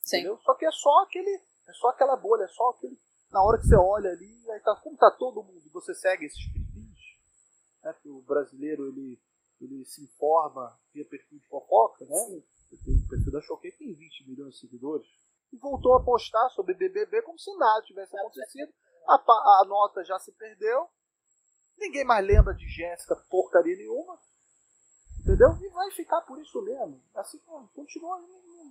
[0.00, 0.18] Sim.
[0.18, 0.38] Entendeu?
[0.38, 1.42] Só que é só aquele.
[1.66, 2.98] É só aquela bolha, é só aquele.
[3.30, 6.46] Na hora que você olha ali, aí tá, como tá todo mundo, você segue esses
[6.50, 6.98] perfis,
[7.82, 7.94] né?
[8.00, 9.20] Que o brasileiro ele,
[9.60, 12.16] ele se informa via perfil de fofoca, né?
[12.16, 12.44] Sim.
[12.72, 15.06] O perfil da Choquei tem 20 milhões de seguidores
[15.52, 18.72] e voltou a postar sobre BBB como se nada tivesse acontecido.
[19.06, 20.88] A, a nota já se perdeu.
[21.78, 24.18] Ninguém mais lembra de Jéssica porcaria nenhuma.
[25.20, 25.48] Entendeu?
[25.60, 27.02] E vai ficar por isso mesmo.
[27.14, 27.38] Assim
[27.74, 28.18] continua.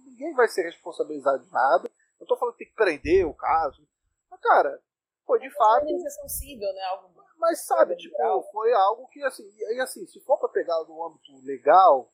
[0.05, 1.89] Ninguém vai ser responsabilizado de nada.
[2.19, 3.87] Não estou falando que tem que prender o caso.
[4.29, 4.81] Mas, cara,
[5.25, 5.85] foi de fato.
[5.85, 6.81] É sensível, né?
[6.83, 8.17] Algo mas sabe, tipo,
[8.51, 12.11] foi algo que assim, e assim, se for para pegar no âmbito legal,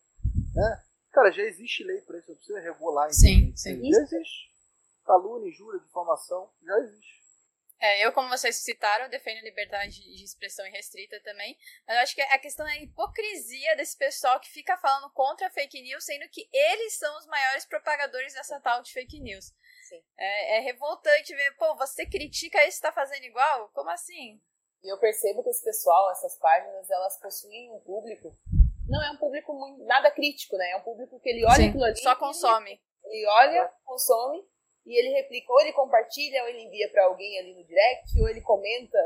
[0.53, 0.83] né?
[1.13, 3.13] Cara, já existe lei para isso, não precisa regular.
[3.13, 3.91] Sim, sim.
[3.91, 4.51] Já existe
[5.05, 7.23] calúnia, injúria, difamação, já existe.
[7.79, 12.15] É, eu, como vocês citaram, defendo a liberdade de expressão irrestrita também, mas eu acho
[12.15, 16.05] que a questão é a hipocrisia desse pessoal que fica falando contra a fake news,
[16.05, 19.51] sendo que eles são os maiores propagadores dessa tal de fake news.
[20.17, 23.69] É, é, revoltante ver, pô, você critica isso está fazendo igual?
[23.73, 24.41] Como assim?
[24.81, 28.35] E eu percebo que esse pessoal, essas páginas, elas possuem um público.
[28.87, 30.71] Não é um público muito, nada crítico, né?
[30.71, 31.97] É um público que ele olha Sim, aquilo ali.
[31.97, 32.71] Só consome.
[33.03, 34.43] Ele, ele olha, consome
[34.85, 38.27] e ele replica, ou ele compartilha, ou ele envia para alguém ali no direct, ou
[38.27, 38.97] ele comenta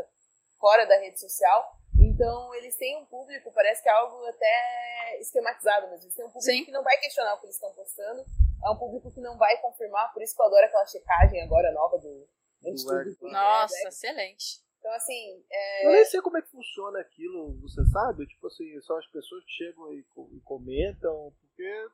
[0.60, 1.78] fora da rede social.
[2.00, 6.30] Então, eles têm um público, parece que é algo até esquematizado, mas eles têm um
[6.30, 6.66] público Sim.
[6.66, 8.24] que não vai questionar o que eles estão postando,
[8.66, 11.72] é um público que não vai confirmar, por isso que eu adoro aquela checagem agora
[11.72, 12.28] nova do,
[12.62, 13.16] do estudo.
[13.22, 14.67] Nossa, é, excelente.
[14.88, 15.44] Então, assim.
[15.52, 15.86] É...
[15.86, 18.26] Eu nem sei como é que funciona aquilo, você sabe?
[18.26, 21.90] Tipo assim, são as pessoas que chegam e, e comentam, porque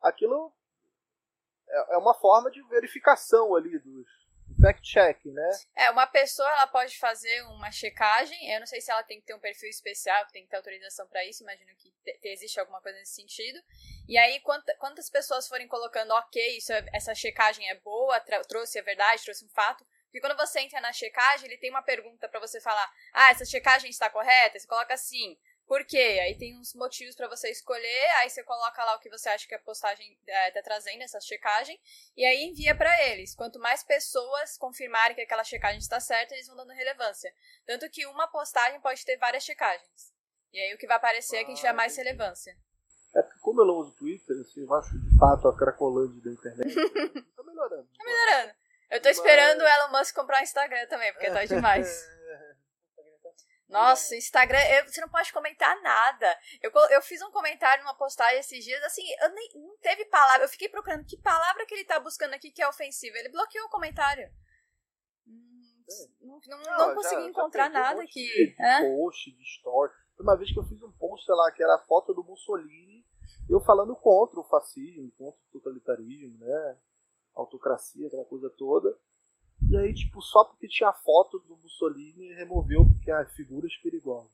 [0.00, 0.50] aquilo
[1.68, 4.06] é, é uma forma de verificação ali dos,
[4.60, 5.50] fact-check, né?
[5.76, 9.26] É, uma pessoa ela pode fazer uma checagem, eu não sei se ela tem que
[9.26, 12.58] ter um perfil especial, que tem que ter autorização para isso, imagino que te, existe
[12.58, 13.58] alguma coisa nesse sentido.
[14.08, 18.18] E aí, quanta, quantas pessoas forem colocando, ok, isso é, essa checagem é boa,
[18.48, 19.84] trouxe a verdade, trouxe um fato,
[20.16, 23.44] porque quando você entra na checagem, ele tem uma pergunta para você falar: ah, essa
[23.44, 24.58] checagem está correta?
[24.58, 25.38] Você coloca assim.
[25.66, 26.20] Por quê?
[26.22, 29.48] Aí tem uns motivos para você escolher, aí você coloca lá o que você acha
[29.48, 31.78] que a postagem é, tá trazendo, essa checagem,
[32.16, 33.34] e aí envia para eles.
[33.34, 37.34] Quanto mais pessoas confirmarem que aquela checagem está certa, eles vão dando relevância.
[37.66, 40.14] Tanto que uma postagem pode ter várias checagens.
[40.52, 42.56] E aí o que vai aparecer ah, é quem tiver mais relevância.
[43.16, 46.30] É porque como eu não uso Twitter, assim, eu acho de fato a cracolândia da
[46.30, 46.74] internet
[47.36, 47.88] tá melhorando.
[47.98, 48.55] tá melhorando.
[48.90, 52.06] Eu tô esperando o Elon Musk comprar o Instagram também, porque tá demais.
[53.68, 56.38] Nossa, Instagram, eu, você não pode comentar nada.
[56.62, 60.44] Eu, eu fiz um comentário numa postagem esses dias, assim, eu nem, não teve palavra.
[60.44, 63.18] Eu fiquei procurando que palavra que ele tá buscando aqui que é ofensiva.
[63.18, 64.30] Ele bloqueou o comentário.
[65.26, 65.84] Hum,
[66.20, 68.24] não, não, não, não consegui já, encontrar já nada um aqui.
[68.24, 68.54] De,
[68.96, 69.92] post, de story.
[70.20, 73.04] Uma vez que eu fiz um post lá que era a foto do Mussolini,
[73.50, 76.78] eu falando contra o fascismo, contra o totalitarismo, né?
[77.36, 78.98] Autocracia, aquela coisa toda.
[79.70, 84.30] E aí, tipo, só porque tinha foto do Mussolini, removeu porque há figuras perigosas.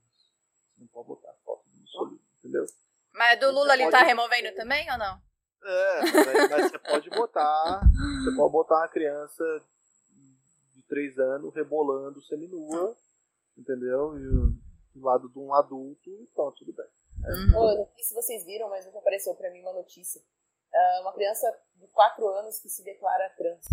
[0.78, 2.64] Não pode botar foto do Mussolini, entendeu?
[3.12, 3.96] Mas do Lula ele pode...
[3.96, 5.20] tá removendo também ou não?
[5.64, 7.80] É, mas, mas você pode botar.
[8.24, 9.44] Você pode botar uma criança
[10.74, 12.96] de 3 anos rebolando seminua,
[13.56, 14.18] entendeu?
[14.18, 16.86] E do lado de um adulto, então tudo bem.
[17.24, 17.56] Uhum.
[17.56, 20.20] Oh, não sei se vocês viram, mas nunca apareceu para mim uma notícia.
[20.74, 21.46] Uh, uma criança
[21.76, 23.64] de 4 anos que se declara trans.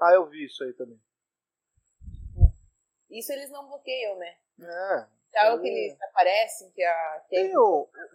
[0.00, 1.00] Ah, eu vi isso aí também.
[3.10, 4.36] Isso eles não bloqueiam, né?
[4.60, 5.18] É.
[5.34, 7.22] É algo que eles aparecem, que a.
[7.28, 7.52] Tem,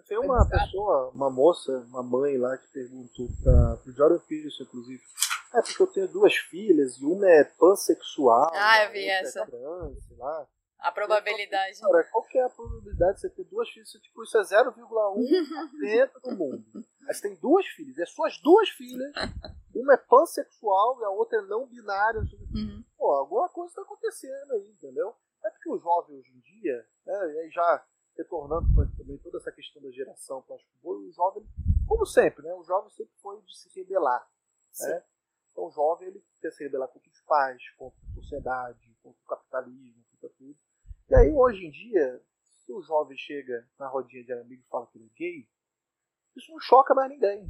[0.08, 5.02] tem uma pessoa, uma moça, uma mãe lá que perguntou para o Jordan Peterson, inclusive.
[5.54, 8.50] É porque eu tenho duas filhas e uma é pansexual.
[8.54, 9.42] Ah, eu vi é essa.
[9.42, 10.48] É trans, lá.
[10.84, 11.80] A probabilidade.
[11.80, 13.90] Cara, qual que é a probabilidade de você ter duas filhas?
[13.90, 16.66] Tipo, isso é 0,1 dentro do mundo.
[17.08, 19.14] Você tem duas filhas, e as suas duas filhas
[19.74, 22.20] uma é pansexual e a outra é não binária.
[22.20, 22.84] Uhum.
[22.98, 25.16] Pô, alguma coisa está acontecendo aí, entendeu?
[25.44, 27.86] É porque o jovem hoje em dia, né, e aí já
[28.18, 31.44] retornando também toda essa questão da geração plástico o jovem,
[31.88, 34.26] como sempre, né, o jovem sempre foi de se rebelar.
[34.80, 35.04] Né?
[35.52, 39.28] Então o jovem ele quer se rebelar contra os pais, contra a sociedade, contra o
[39.28, 40.58] capitalismo, contra tudo.
[41.10, 42.22] E aí hoje em dia,
[42.66, 45.48] se o jovem chega na rodinha de amigos e fala que ele é gay,
[46.36, 47.46] isso não choca mais ninguém.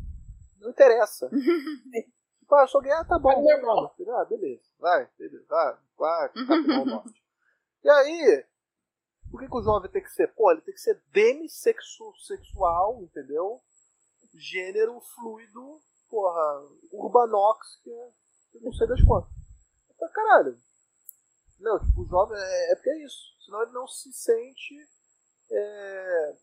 [0.60, 1.30] Não interessa.
[2.40, 3.32] tipo, ah, eu sou gay, ah, tá bom.
[3.32, 3.96] É normal.
[4.20, 4.64] Ah, beleza.
[4.80, 5.46] Vai, beleza.
[5.48, 7.24] Vai, vai, vai norte.
[7.84, 8.46] E aí,
[9.30, 10.28] por que, que, o jovem tem que ser?
[10.34, 13.62] Pô, ele tem que ser demissexual, entendeu?
[14.36, 18.12] Gênero fluido, porra, urbanox, que é,
[18.62, 19.32] não sei das quantas.
[19.96, 20.58] Então, caralho.
[21.64, 23.34] Não, tipo, o jovem é, é porque é isso.
[23.45, 24.76] Senão ele não se sente
[25.49, 26.34] é,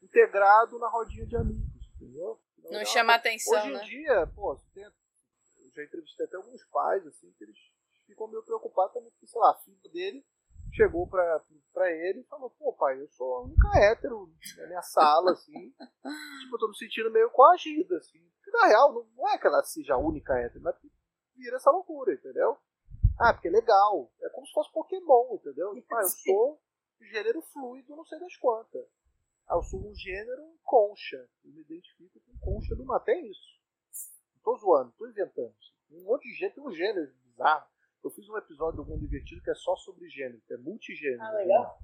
[0.00, 2.40] integrado na rodinha de amigos, entendeu?
[2.62, 3.84] Não, não chama atenção, Hoje em né?
[3.84, 4.92] dia, pô, tem, eu
[5.74, 7.56] já entrevistei até alguns pais, assim, que eles
[8.06, 10.24] ficam meio preocupados também, porque, sei lá, a filha dele
[10.72, 14.82] chegou pra, pra ele e falou, pô, pai, eu sou a única hétero na minha
[14.82, 15.52] sala, assim,
[16.40, 18.20] tipo, eu tô me sentindo meio coagida, assim.
[18.36, 20.76] Porque, na real, não, não é que ela seja a única hétero, mas
[21.34, 22.56] vira essa loucura, entendeu?
[23.18, 24.10] Ah, porque é legal.
[24.22, 25.74] É como se fosse Pokémon, entendeu?
[25.74, 26.60] Tipo, ah, eu sou
[27.00, 28.86] gênero fluido, não sei das quantas.
[29.46, 31.28] Ah, eu sou um gênero concha.
[31.44, 32.96] Eu me identifico com concha do mar.
[32.96, 33.60] Até isso.
[34.36, 35.54] Não tô zoando, tô inventando.
[35.90, 37.66] Um monte de gente tem um gênero bizarro.
[38.02, 41.22] Eu fiz um episódio do Mundo Invertido que é só sobre gênero, que é multigênero.
[41.22, 41.78] Ah, legal.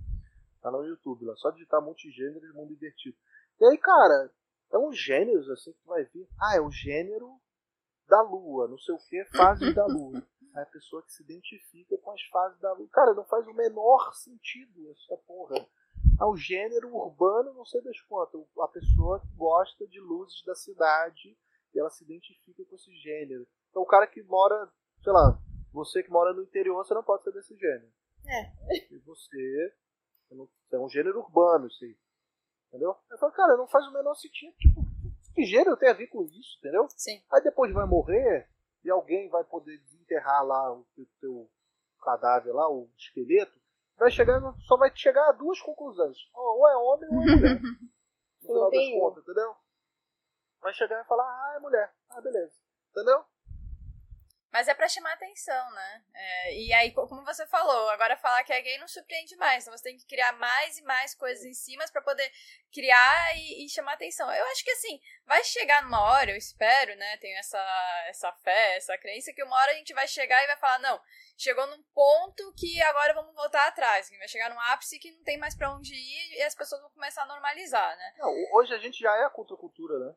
[0.61, 1.35] Tá no YouTube lá.
[1.37, 3.17] Só digitar multigênero e Mundo Invertido.
[3.59, 4.31] E aí, cara,
[4.73, 6.29] é uns gêneros assim que tu vai ver.
[6.41, 7.41] Ah, é o gênero
[8.09, 10.23] da Lua, não sei o que, fase da Lua.
[10.55, 12.89] Aí a pessoa que se identifica com as fases da Lua.
[12.93, 15.67] Cara, não faz o menor sentido essa porra
[16.19, 18.41] ao gênero urbano, não sei das quantas.
[18.61, 21.37] A pessoa que gosta de luzes da cidade
[21.75, 23.47] e ela se identifica com esse gênero.
[23.71, 24.71] Então o cara que mora,
[25.03, 25.39] sei lá,
[25.73, 27.93] você que mora no interior, você não pode ser desse gênero.
[28.27, 28.95] É.
[28.95, 29.75] E você,
[30.73, 31.97] é um gênero urbano, isso aí.
[32.69, 32.95] Entendeu?
[33.11, 34.55] Eu falo, cara, não faz o menor sentido.
[34.57, 34.81] Tipo,
[35.35, 36.87] que gênero tem a ver com isso, entendeu?
[36.91, 37.23] Sim.
[37.33, 38.49] Aí depois vai morrer
[38.85, 39.79] e alguém vai poder
[40.11, 40.87] desenterrar lá o
[41.21, 41.49] teu
[42.03, 43.59] cadáver lá, o esqueleto,
[43.97, 46.17] vai chegar, só vai chegar a duas conclusões.
[46.35, 47.61] Ou é homem ou é mulher.
[48.43, 49.55] no final das contas, entendeu?
[50.61, 51.95] Vai chegar e falar, ah, é mulher.
[52.11, 52.55] Ah, beleza.
[52.91, 53.25] Entendeu?
[54.53, 56.03] Mas é pra chamar atenção, né?
[56.13, 59.63] É, e aí, como você falou, agora falar que é gay não surpreende mais.
[59.63, 62.29] Então você tem que criar mais e mais coisas em cima para poder
[62.73, 64.33] criar e, e, chamar atenção.
[64.33, 67.17] Eu acho que assim, vai chegar numa hora, eu espero, né?
[67.19, 67.59] Tenho essa,
[68.09, 71.01] essa fé, essa crença, que uma hora a gente vai chegar e vai falar, não,
[71.39, 74.09] chegou num ponto que agora vamos voltar atrás.
[74.09, 76.81] Que vai chegar num ápice que não tem mais para onde ir e as pessoas
[76.81, 78.15] vão começar a normalizar, né?
[78.19, 80.15] Não, hoje a gente já é a contracultura, né?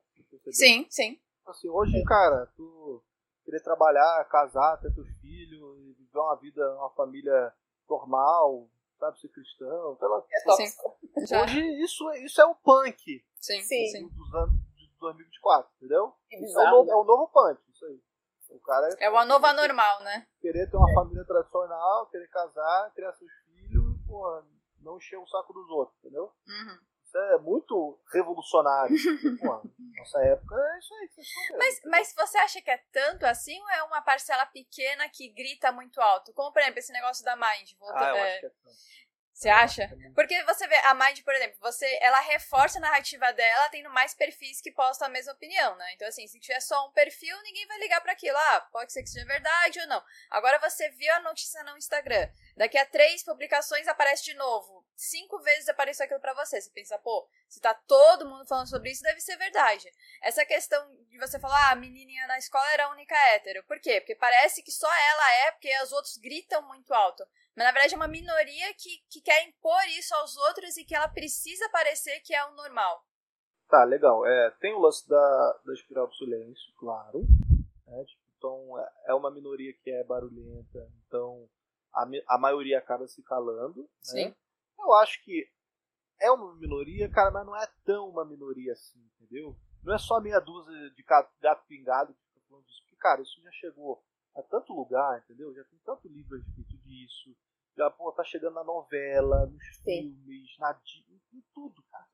[0.51, 1.21] Sim, sim.
[1.45, 3.03] Assim, hoje, cara, tu
[3.43, 7.53] querer trabalhar, casar, ter teus filhos, viver uma vida, uma família
[7.89, 10.23] normal, sabe, ser cristão, sei lá.
[10.31, 10.97] É tóxico.
[11.15, 13.23] Hoje isso, isso é o punk.
[13.35, 13.87] Sim, sim.
[13.87, 14.09] sim.
[14.09, 16.13] Dos anos de 2024, entendeu?
[16.29, 18.01] Que É o, novo, é o novo punk, isso aí.
[18.49, 20.27] O cara É o nova normal, né?
[20.39, 24.45] Querer ter uma família tradicional, querer casar, criar seus filhos, porra,
[24.79, 26.31] não encher o saco dos outros, entendeu?
[26.47, 26.79] Uhum.
[27.15, 28.95] É muito revolucionário.
[29.39, 29.61] Porra,
[29.97, 31.57] nossa época é isso aí que vocês estão vendo.
[31.59, 35.71] Mas, mas você acha que é tanto assim ou é uma parcela pequena que grita
[35.71, 36.33] muito alto?
[36.33, 37.71] Como, por exemplo, esse negócio da Mind.
[37.79, 39.03] volta- Ah, eu é, acho que é tanto.
[39.35, 39.83] Você acha?
[39.83, 43.89] É Porque você vê, a Mind, por exemplo, você, ela reforça a narrativa dela tendo
[43.89, 45.91] mais perfis que postam a mesma opinião, né?
[45.95, 48.37] Então, assim, se tiver só um perfil, ninguém vai ligar para aquilo.
[48.37, 50.01] Ah, pode ser que seja verdade ou não.
[50.29, 52.29] Agora você viu a notícia no Instagram.
[52.55, 54.85] Daqui a três publicações aparece de novo.
[54.95, 56.61] Cinco vezes apareceu aquilo para você.
[56.61, 59.91] Você pensa, pô, se tá todo mundo falando sobre isso, deve ser verdade.
[60.21, 63.63] Essa questão de você falar, ah, a menininha na escola era a única hétero.
[63.65, 63.99] Por quê?
[64.01, 67.25] Porque parece que só ela é, porque os outros gritam muito alto.
[67.55, 70.95] Mas na verdade é uma minoria que, que quer impor isso aos outros e que
[70.95, 73.03] ela precisa parecer que é o normal.
[73.67, 74.25] Tá, legal.
[74.27, 77.21] É, tem o lance da, da espiral do silêncio, claro.
[77.87, 81.49] né, tipo, então, é- é uma minoria que é barulhenta, então
[81.93, 83.89] a, a maioria acaba se calando.
[84.01, 84.25] Sim.
[84.25, 84.35] Né?
[84.79, 85.49] Eu acho que
[86.19, 89.55] é uma minoria, cara, mas não é tão uma minoria assim, entendeu?
[89.83, 92.81] Não é só meia dúzia de gato pingado que fica falando disso.
[92.83, 94.03] Porque, cara, isso já chegou
[94.35, 95.53] a tanto lugar, entendeu?
[95.53, 97.35] Já tem tanto livro a respeito disso.
[97.75, 99.83] Já, pô, tá chegando na novela, nos Sim.
[99.83, 100.79] filmes, na
[101.09, 102.07] em, em tudo, cara.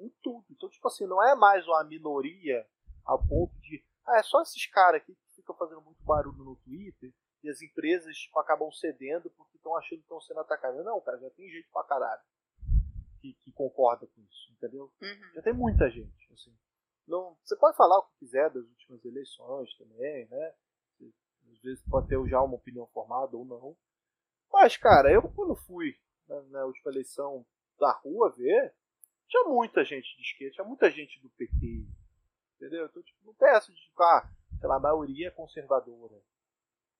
[0.00, 0.44] Em tudo.
[0.50, 2.66] Então, tipo assim, não é mais uma minoria
[3.06, 3.82] a ponto de.
[4.06, 7.13] Ah, é só esses caras aqui que ficam fazendo muito barulho no Twitter
[7.44, 10.82] e as empresas tipo, acabam cedendo porque estão achando que estão sendo atacadas.
[10.82, 12.22] Não, cara, já tem gente pra caralho
[13.20, 14.90] que, que concorda com isso, entendeu?
[15.02, 15.34] Uhum.
[15.34, 16.56] Já tem muita gente, assim.
[17.06, 20.54] Não, você pode falar o que quiser das últimas eleições também, né?
[21.52, 23.76] Às vezes pode ter já uma opinião formada ou não.
[24.50, 27.44] Mas, cara, eu quando fui na, na última eleição
[27.78, 28.74] da rua ver,
[29.28, 31.86] tinha muita gente de esquerda, tinha muita gente do PT.
[32.56, 32.86] Entendeu?
[32.86, 36.14] Então, tipo, não essa de ficar, sei lá, a maioria é conservadora.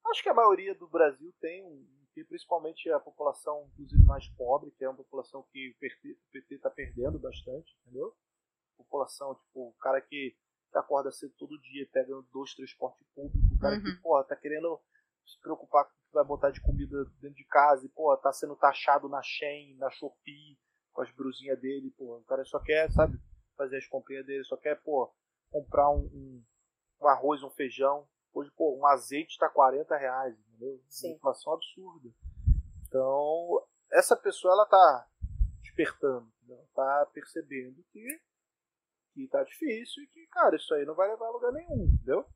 [0.07, 4.71] Acho que a maioria do Brasil tem um, que principalmente a população, inclusive mais pobre,
[4.73, 5.79] que é uma população que o
[6.33, 8.15] PT está perdendo bastante, entendeu?
[8.77, 10.37] População, tipo, o cara que
[10.73, 14.01] acorda cedo todo dia, pega dois transporte público, o cara que, Uhum.
[14.03, 14.81] porra, tá querendo
[15.25, 18.33] se preocupar com o que vai botar de comida dentro de casa e, porra, tá
[18.33, 20.59] sendo taxado na Shein, na Shopee,
[20.93, 22.19] com as brusinhas dele, porra.
[22.19, 23.19] O cara só quer, sabe,
[23.57, 25.13] fazer as comprinhas dele, só quer, pô,
[25.51, 26.45] comprar um, um,
[27.01, 28.09] um arroz, um feijão.
[28.35, 30.83] Hoje, pô, um azeite tá 40 reais, entendeu?
[30.89, 31.11] Sim.
[31.11, 32.11] Uma inflação absurda.
[32.89, 35.09] Então, essa pessoa, ela tá
[35.63, 36.67] despertando, entendeu?
[36.75, 38.21] tá percebendo que,
[39.13, 42.27] que tá difícil e que, cara, isso aí não vai levar a lugar nenhum, entendeu?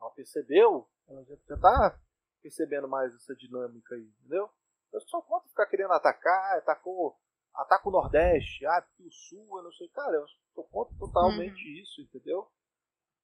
[0.00, 2.00] Ela percebeu, ela já, tá
[2.40, 4.48] percebendo mais essa dinâmica aí, entendeu?
[4.92, 7.18] Eu só conta ficar querendo atacar, atacou,
[7.54, 11.82] ataca o Nordeste, ah, porque o Sul, eu não sei, cara, eu sou contra totalmente
[11.82, 12.48] isso, entendeu?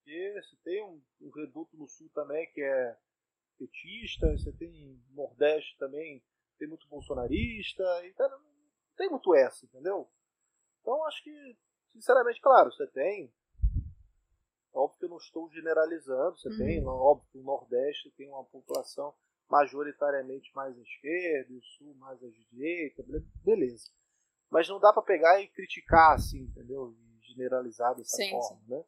[0.04, 2.96] Porque você tem um, um reduto no Sul também que é
[3.58, 6.22] petista, você tem Nordeste também,
[6.58, 8.44] tem muito bolsonarista, e cara, não
[8.98, 10.06] tem muito essa, entendeu?
[10.82, 11.56] Então acho que,
[11.94, 13.32] sinceramente, claro, você tem.
[14.74, 16.56] Óbvio que eu não estou generalizando, você Uhum.
[16.58, 19.14] tem, óbvio que o Nordeste tem uma população
[19.48, 23.88] majoritariamente mais à esquerda, o Sul mais à direita, be- beleza.
[24.50, 26.92] Mas não dá pra pegar e criticar assim, entendeu?
[26.92, 28.84] E generalizar dessa Sim, forma, né?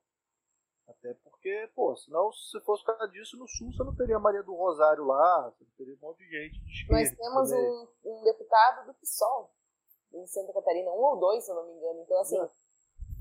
[0.88, 4.42] Até porque, pô, senão se fosse por causa disso, no Sul você não teria Maria
[4.42, 7.00] do Rosário lá, você não teria um monte de gente de esquerda.
[7.02, 9.50] Nós temos um, um deputado do PSOL
[10.14, 12.02] em Santa Catarina, um ou dois, se eu não me engano.
[12.02, 12.38] Então, assim,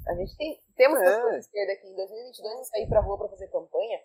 [0.08, 1.06] a gente tem, temos É.
[1.06, 1.88] pessoas de esquerda aqui.
[1.88, 4.00] Em 2022, eu saí pra rua pra fazer campanha.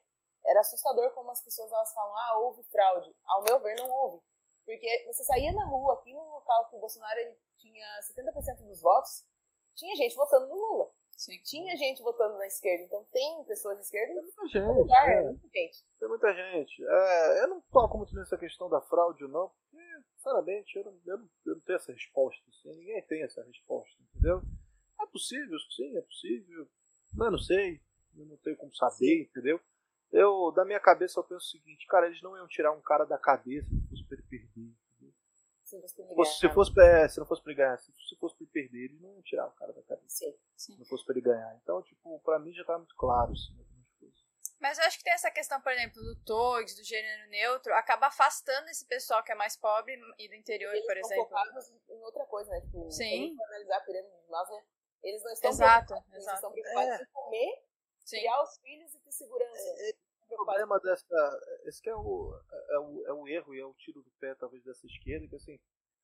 [0.46, 3.14] Era assustador como as pessoas elas falam, ah, houve fraude.
[3.26, 4.22] Ao meu ver, não houve.
[4.64, 8.80] Porque você saía na rua, aqui no local que o Bolsonaro ele tinha 70% dos
[8.80, 9.26] votos,
[9.74, 10.90] tinha gente votando no Lula.
[11.20, 11.38] Sim.
[11.44, 14.78] Tinha gente votando na esquerda, então tem pessoas de esquerda Tem em muita gente.
[14.78, 15.22] lugar, é.
[15.24, 15.84] muita gente.
[15.98, 16.82] Tem muita gente.
[16.82, 19.84] É, eu não toco muito nessa questão da fraude não, porque,
[20.16, 22.42] sinceramente, eu não, eu não, eu não tenho essa resposta.
[22.48, 24.40] Assim, ninguém tem essa resposta, entendeu?
[24.98, 26.66] É possível, sim, é possível.
[27.12, 27.82] Mas não sei.
[28.16, 29.60] Eu não tenho como saber, entendeu?
[30.10, 33.04] Eu, da minha cabeça, eu penso o seguinte, cara, eles não iam tirar um cara
[33.04, 34.72] da cabeça se fosse pra ele perder.
[35.78, 38.34] Se fosse, se, fosse pra, é, se não fosse pra ele ganhar, se, se fosse
[38.36, 40.06] pra ele perder, eles não iam tirar o cara da cabeça.
[40.08, 40.36] Sim.
[40.56, 41.54] Se não fosse pra ele ganhar.
[41.62, 43.56] Então, tipo, pra mim já tá muito claro, assim.
[44.60, 48.08] Mas eu acho que tem essa questão, por exemplo, do TOGS, do gênero neutro, acaba
[48.08, 51.28] afastando esse pessoal que é mais pobre e do interior, Eles por estão exemplo.
[51.30, 52.60] focados em outra coisa, né?
[52.60, 53.34] Tipo, Sim.
[53.46, 54.62] analisar a pirâmide de Maslow,
[55.02, 56.36] eles não estão Exato, preocupados, eles exato.
[56.36, 57.02] estão preocupados É.
[57.02, 57.62] em comer,
[58.04, 58.16] Sim.
[58.18, 59.58] criar os filhos e ter segurança.
[59.58, 61.40] É, Preocupados- problema dessa.
[61.64, 62.34] Esse que é o,
[62.70, 65.36] é, o, é o erro e é o tiro do pé, talvez, dessa esquerda, que
[65.36, 65.58] assim,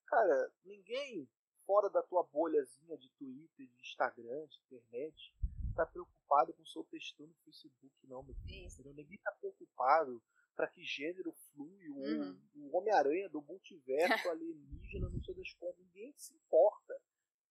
[0.06, 1.28] cara, ninguém
[1.66, 5.34] fora da tua bolhazinha de Twitter, de Instagram, de internet,
[5.74, 8.94] tá preocupado com o seu textão no Facebook, não, meu filho.
[8.94, 10.22] Ninguém tá preocupado
[10.54, 12.40] para que gênero flui, o, Uhum.
[12.54, 15.84] o Homem-Aranha do multiverso alienígena, não sei das contas.
[15.84, 16.98] Ninguém se importa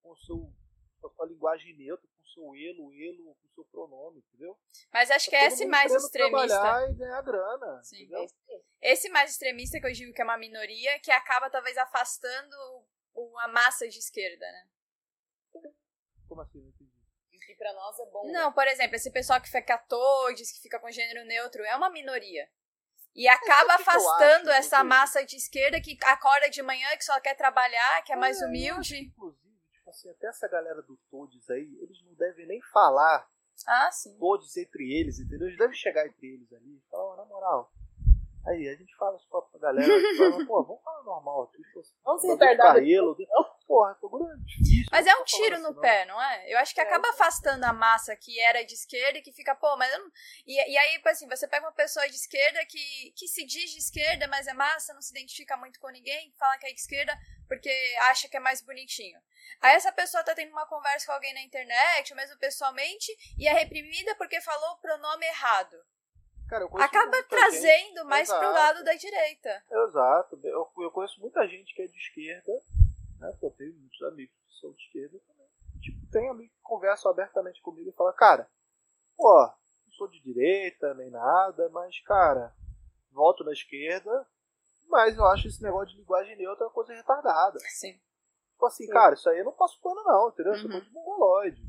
[0.01, 0.51] com o seu.
[0.99, 4.57] Com a sua linguagem neutra, com o seu elo, elo, com o seu pronome, entendeu?
[4.91, 6.47] Mas acho que Tá é todo esse mais extremista.
[6.47, 7.97] trabalhar e ganhar grana, Sim.
[8.03, 8.25] entendeu?
[8.49, 8.91] É.
[8.93, 12.55] Esse mais extremista que eu digo que é uma minoria, que acaba talvez afastando
[13.13, 14.67] o- a massa de esquerda, né?
[16.27, 16.59] Como assim?
[16.61, 16.91] Não entendi.
[17.31, 18.31] E pra nós é bom.
[18.31, 21.89] Não, por exemplo, esse pessoal que fica todes, que fica com gênero neutro, é uma
[21.89, 22.49] minoria.
[23.15, 24.83] E acaba que que eu afastando acho, essa inclusive?
[24.89, 28.43] massa de esquerda que acorda de manhã, que só quer trabalhar, que é mais É,
[28.43, 28.97] eu humilde.
[29.05, 29.44] Inclusive,
[29.85, 33.27] tipo assim, até essa galera do Todes aí, eles não devem nem falar
[33.67, 34.17] Ah, sim.
[34.17, 35.47] Todes entre eles, entendeu?
[35.47, 37.71] Eles devem chegar entre eles ali e falar, ó, na moral.
[38.47, 41.43] Aí, a gente fala isso pra pra galera, a gente fala, pô, vamos falar normal
[41.43, 41.61] aqui.
[42.03, 43.15] Vamos se retardar Carrelo,
[43.67, 43.97] Porra,
[44.31, 44.85] é difícil.
[44.91, 46.53] Mas é tô um tiro falando no assim, pé, não é?
[46.53, 49.55] Eu acho que É, acaba afastando a massa que era de esquerda e que fica,
[49.55, 50.11] pô, mas eu não...
[50.45, 53.71] E, e aí, tipo assim, você pega uma pessoa de esquerda que, que se diz
[53.71, 56.79] de esquerda, mas é massa, não se identifica muito com ninguém, fala que é de
[56.79, 57.17] esquerda
[57.47, 57.69] porque
[58.09, 59.19] acha que é mais bonitinho.
[59.61, 63.47] Aí essa pessoa tá tendo uma conversa com alguém na internet, ou mesmo pessoalmente, e
[63.47, 65.77] é reprimida porque falou o pronome errado.
[66.47, 68.53] Cara, eu Acaba trazendo gente- mais pro Exato.
[68.53, 69.63] lado da direita.
[69.71, 70.39] Exato.
[70.43, 72.51] Eu, eu conheço muita gente que é de esquerda,
[73.19, 73.35] né?
[73.39, 75.45] Pô, tenho muitos amigos que são de esquerda também.
[75.81, 78.47] Tipo, tem amigos que conversam abertamente comigo e falam, cara,
[79.17, 79.41] pô,
[79.85, 82.53] não sou de direita nem nada, mas, cara,
[83.11, 84.27] voto na esquerda,
[84.87, 87.59] mas eu acho esse negócio de linguagem neutra uma coisa retardada.
[87.59, 87.93] Sim.
[88.51, 88.91] Tipo assim, Sim.
[88.93, 90.53] cara, isso aí eu não passo pano não, entendeu?
[90.53, 90.71] Isso é Uhum.
[90.73, 91.61] coisa de mongoloide.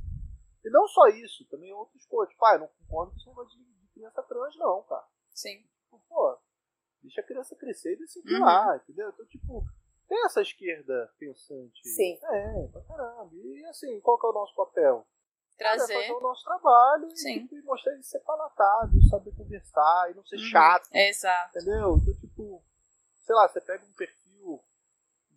[0.65, 2.32] E não só isso, também outras coisas.
[2.32, 5.06] Tipo, ah, eu não concordo com esse negócio de, de criança trans não, cara.
[5.35, 5.62] Sim.
[5.82, 6.39] Tipo, pô,
[7.02, 8.40] deixa a criança crescer e decidir Uhum.
[8.44, 9.09] lá, entendeu?
[9.09, 9.64] Então, tipo,
[10.06, 11.89] tem essa esquerda pensante.
[11.89, 12.18] Sim.
[12.23, 13.31] É, pra caramba.
[13.35, 15.06] E assim, qual que é o nosso papel?
[15.55, 15.94] É Trazer.
[15.94, 17.48] fazer o nosso trabalho e, Sim.
[17.51, 20.43] e mostrar ele ser palatável, saber conversar e não ser Uhum.
[20.51, 21.59] chato, Exato.
[21.59, 21.97] entendeu?
[21.97, 22.62] Então, tipo,
[23.24, 24.62] sei lá, você pega um perfil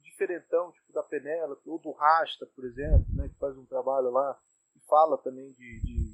[0.03, 4.37] diferentão, tipo da Penélope, ou do Rasta, por exemplo, né, que faz um trabalho lá
[4.75, 6.13] e fala também de, de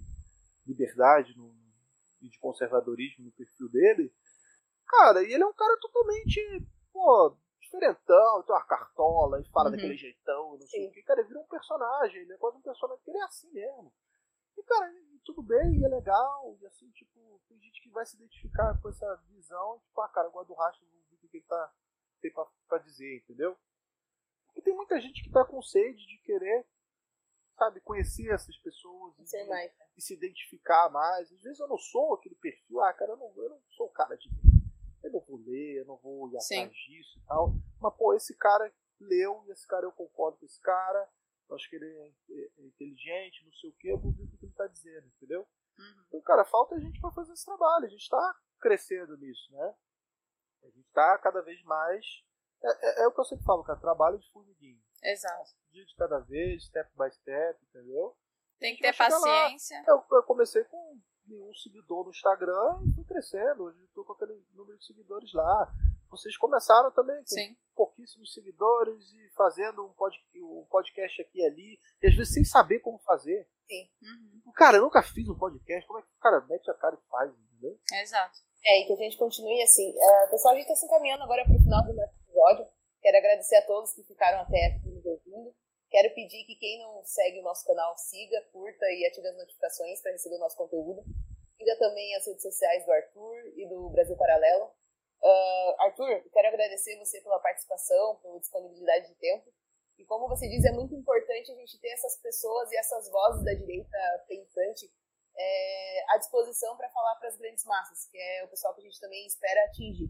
[0.68, 1.52] liberdade no,
[2.26, 4.14] e de conservadorismo no perfil dele.
[4.88, 6.40] Cara, e ele é um cara totalmente,
[6.94, 9.76] pô, diferentão, tem uma cartola e fala Uhum.
[9.76, 10.88] daquele jeitão, não sei Sim.
[10.90, 11.02] o que.
[11.04, 13.94] Cara, ele vira um personagem, ele é quase um personagem, ele é assim mesmo.
[14.58, 14.90] E, cara,
[15.26, 18.90] tudo bem, e é legal, e assim, tipo, tem gente que vai se identificar com
[18.90, 21.74] essa visão, tipo, ah, cara, eu gosto do rastro, vou ver o que ele tá,
[22.22, 23.58] tem pra, pra dizer, entendeu?
[24.56, 26.66] E tem muita gente que tá com sede de querer,
[27.58, 29.72] sabe, conhecer essas pessoas Ser mais.
[29.98, 31.32] E se identificar mais.
[31.32, 33.92] Às vezes eu não sou aquele perfil, ah, cara, eu não, eu não sou o
[33.92, 34.30] cara de.
[35.04, 37.54] Eu não vou ler, eu não vou ir atrás disso e tal.
[37.80, 41.08] Mas, pô, esse cara leu, e esse cara eu concordo com esse cara,
[41.48, 44.24] eu acho que ele é, é- é inteligente, não sei o que, eu vou ver
[44.24, 45.48] o que ele tá dizendo, entendeu?
[45.78, 46.04] Uhum.
[46.08, 49.76] Então, cara, falta a gente pra fazer esse trabalho, a gente tá crescendo nisso, né?
[50.64, 52.04] A gente tá cada vez mais.
[52.64, 54.82] É, é- é o que eu sempre falo, cara, trabalho de formiguinha.
[55.04, 55.52] Exato.
[55.72, 58.18] Dia de cada vez, step by step, entendeu?
[58.60, 59.84] Tem que ter paciência.
[59.88, 63.64] Eu, eu comecei com nenhum seguidor no Instagram e fui crescendo.
[63.64, 65.72] Hoje eu tô com aquele número de seguidores lá.
[66.10, 67.58] Vocês começaram também com Sim.
[67.76, 72.46] pouquíssimos seguidores e fazendo um, pod, um podcast aqui e ali, e às vezes sem
[72.46, 73.48] saber como fazer.
[74.02, 74.52] Uhum.
[74.56, 77.10] Cara, eu nunca fiz um podcast, como é que o cara mete a cara e
[77.10, 77.78] faz, entendeu?
[77.92, 78.40] Exato.
[78.64, 79.92] É, e que a gente continue assim.
[79.92, 82.68] Uh, pessoal, a gente está se encaminhando agora para o final do nosso episódio.
[83.02, 84.95] Quero agradecer a todos que ficaram até aqui.
[85.96, 90.02] Quero pedir que quem não segue o nosso canal siga, curta e ative as notificações
[90.02, 91.02] para receber o nosso conteúdo.
[91.56, 94.66] Siga também as redes sociais do Arthur e do Brasil Paralelo.
[95.24, 99.50] Uh, Arthur, quero agradecer você pela participação, pela disponibilidade de tempo.
[99.98, 103.46] E como você diz, é muito importante a gente ter essas pessoas e essas vozes
[103.46, 103.98] da direita
[104.28, 104.92] pensante
[105.38, 108.84] é, à disposição para falar para as grandes massas, que é o pessoal que a
[108.84, 110.10] gente também espera atingir.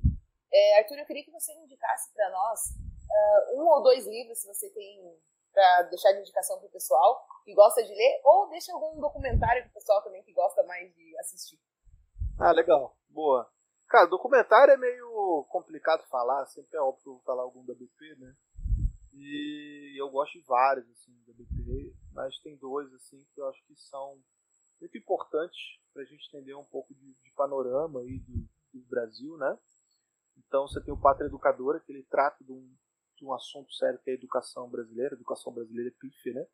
[0.51, 4.47] É, Arthur, eu queria que você indicasse para nós uh, um ou dois livros, se
[4.47, 5.15] você tem
[5.55, 9.63] para deixar de indicação para o pessoal que gosta de ler, ou deixa algum documentário
[9.63, 11.57] para o pessoal também que gosta mais de assistir.
[12.37, 12.97] Ah, legal.
[13.07, 13.49] Boa.
[13.87, 18.35] Cara, documentário é meio complicado falar, sempre é óbvio falar algum da BP, né?
[19.13, 23.63] E eu gosto de vários, assim, da BP, mas tem dois, assim, que eu acho
[23.65, 24.19] que são
[24.81, 25.57] muito importantes
[25.93, 29.57] para a gente entender um pouco de, de panorama aí do, do, Brasil, né?
[30.37, 32.75] Então você tem o Pátria Educadora, que ele trata de um,
[33.15, 36.45] de um assunto sério que é a educação brasileira, a educação brasileira é pífia, né?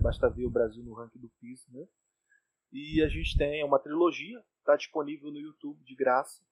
[0.00, 1.86] Basta ver o Brasil no ranking do PIS, né?
[2.72, 6.44] E a gente tem uma trilogia, está disponível no YouTube de graça.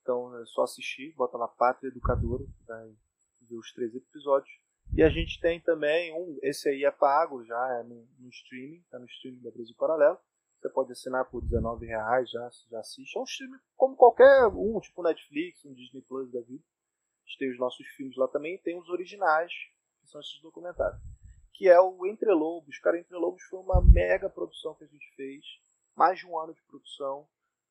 [0.00, 2.96] Então é só assistir, bota lá Pátria Educadora, vai
[3.42, 4.50] ver os três episódios.
[4.94, 8.82] E a gente tem também um, esse aí é pago já, é no, no streaming,
[8.90, 10.18] tá no streaming da Brasil Paralelo.
[10.60, 13.16] Você pode assinar por R$19,00, já, já assiste.
[13.16, 16.62] É um streaming como qualquer um, tipo Netflix, um Disney Plus da vida.
[17.30, 19.52] Gente tem os nossos filmes lá também, tem os originais,
[20.00, 21.00] que são esses documentários.
[21.54, 22.78] Que é o Entre Lobos.
[22.80, 25.44] Cara, Entre Lobos foi uma mega produção que a gente fez,
[25.94, 27.28] mais de um ano de produção,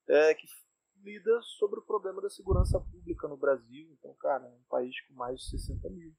[0.08, 0.48] é, que
[1.04, 3.90] lida sobre o problema da segurança pública no Brasil.
[3.92, 6.16] Então, cara, é um país com mais de 60 mil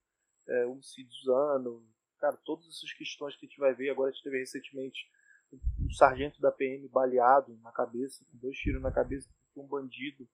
[0.47, 1.83] é, homicídios ano,
[2.19, 3.89] cara, todas essas questões que a gente vai ver.
[3.89, 5.11] Agora a gente teve recentemente
[5.53, 10.29] um sargento da PM baleado na cabeça, com dois tiros na cabeça, um bandido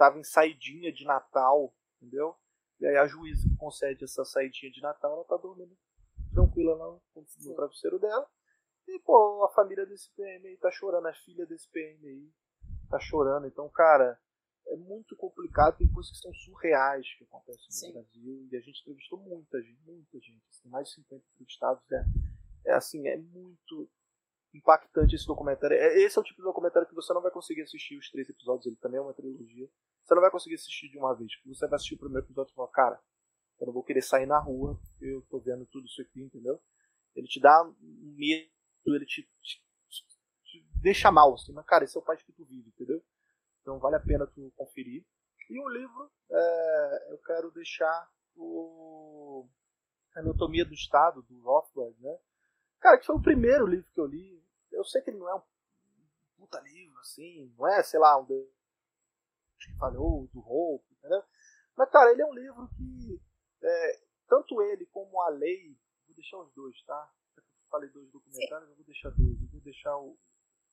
[0.00, 2.34] estava em saidinha de Natal, entendeu?
[2.80, 5.76] E aí a juíza que concede essa saidinha de Natal, ela tá dormindo
[6.32, 8.26] tranquila lá no travesseiro dela.
[8.88, 12.32] E, pô, a família desse PM aí tá chorando, a filha desse PM aí
[12.88, 13.46] tá chorando.
[13.46, 14.18] Então, cara,
[14.68, 17.92] é muito complicado, tem coisas que são surreais que acontecem no Sim.
[17.92, 22.04] Brasil, e a gente entrevistou muita gente, muita gente, assim, mais de 50 entrevistados, é,
[22.66, 23.90] é assim, é muito
[24.54, 25.76] impactante esse documentário.
[25.76, 28.28] É, esse é o tipo de documentário que você não vai conseguir assistir os três
[28.28, 29.68] episódios, ele também é uma trilogia.
[30.04, 32.50] Você não vai conseguir assistir de uma vez, porque você vai assistir o primeiro episódio
[32.50, 33.00] e falar, cara,
[33.60, 36.60] eu não vou querer sair na rua, eu tô vendo tudo isso aqui, entendeu?
[37.14, 38.50] Ele te dá medo,
[38.86, 39.62] ele te, te,
[40.44, 43.02] te deixa mal, assim, mas cara, esse é o país que tu vive, entendeu?
[43.60, 45.04] Então vale a pena tu conferir.
[45.50, 49.46] E o livro, é, eu quero deixar o
[50.14, 52.18] Anatomia do Estado, do Rothbard, né?
[52.80, 54.42] Cara, que foi o primeiro livro que eu li.
[54.72, 55.42] Eu sei que ele não é um
[56.36, 58.24] puta livro, assim, não é, sei lá, um
[59.66, 61.22] que falhou, do Hope, entendeu?
[61.76, 63.20] Mas, cara, ele é um livro que,
[63.62, 65.76] é, tanto ele como a lei,
[66.06, 67.10] vou deixar os dois, tá?
[67.36, 69.40] Eu falei dois documentários, eu vou deixar dois.
[69.40, 70.18] Eu vou deixar o,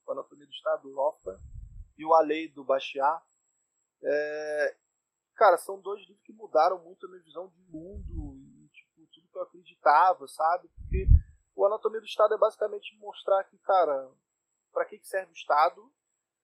[0.05, 1.41] o Anatomia do Estado, do Rothbard,
[1.97, 3.23] e o Alei do Bastiat.
[4.03, 4.77] É,
[5.35, 9.27] cara, são dois livros que mudaram muito a minha visão de mundo e tipo, tudo
[9.27, 10.67] que eu acreditava, sabe?
[10.69, 11.07] Porque
[11.55, 14.11] o Anatomia do Estado é basicamente mostrar que, cara,
[14.71, 15.91] para que, serve o Estado,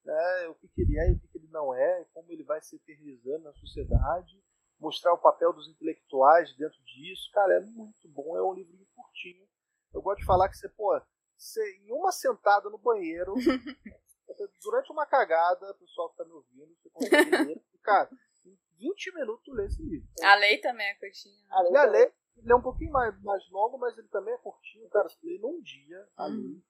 [0.04, 0.48] né?
[0.48, 3.46] o que, que ele é e o que, não é, como ele vai se eternizando
[3.46, 4.44] na sociedade,
[4.80, 7.30] mostrar o papel dos intelectuais dentro disso.
[7.32, 9.48] Cara, é muito bom, é um livro curtinho.
[9.94, 11.00] Eu gosto de falar que você, pô,
[11.38, 13.34] você, em uma sentada no banheiro,
[14.62, 17.64] durante uma cagada, o pessoal que tá me ouvindo, você consegue ler.
[17.84, 18.10] cara,
[18.46, 20.10] em 20 minutos tu lê esse livro.
[20.24, 21.46] A lei também é curtinha.
[21.52, 24.38] A lei, a lei ele é um pouquinho mais, mais longo, mas ele também é
[24.38, 24.90] curtinho.
[24.90, 26.08] Cara, você lê num dia.
[26.20, 26.62] Uhum.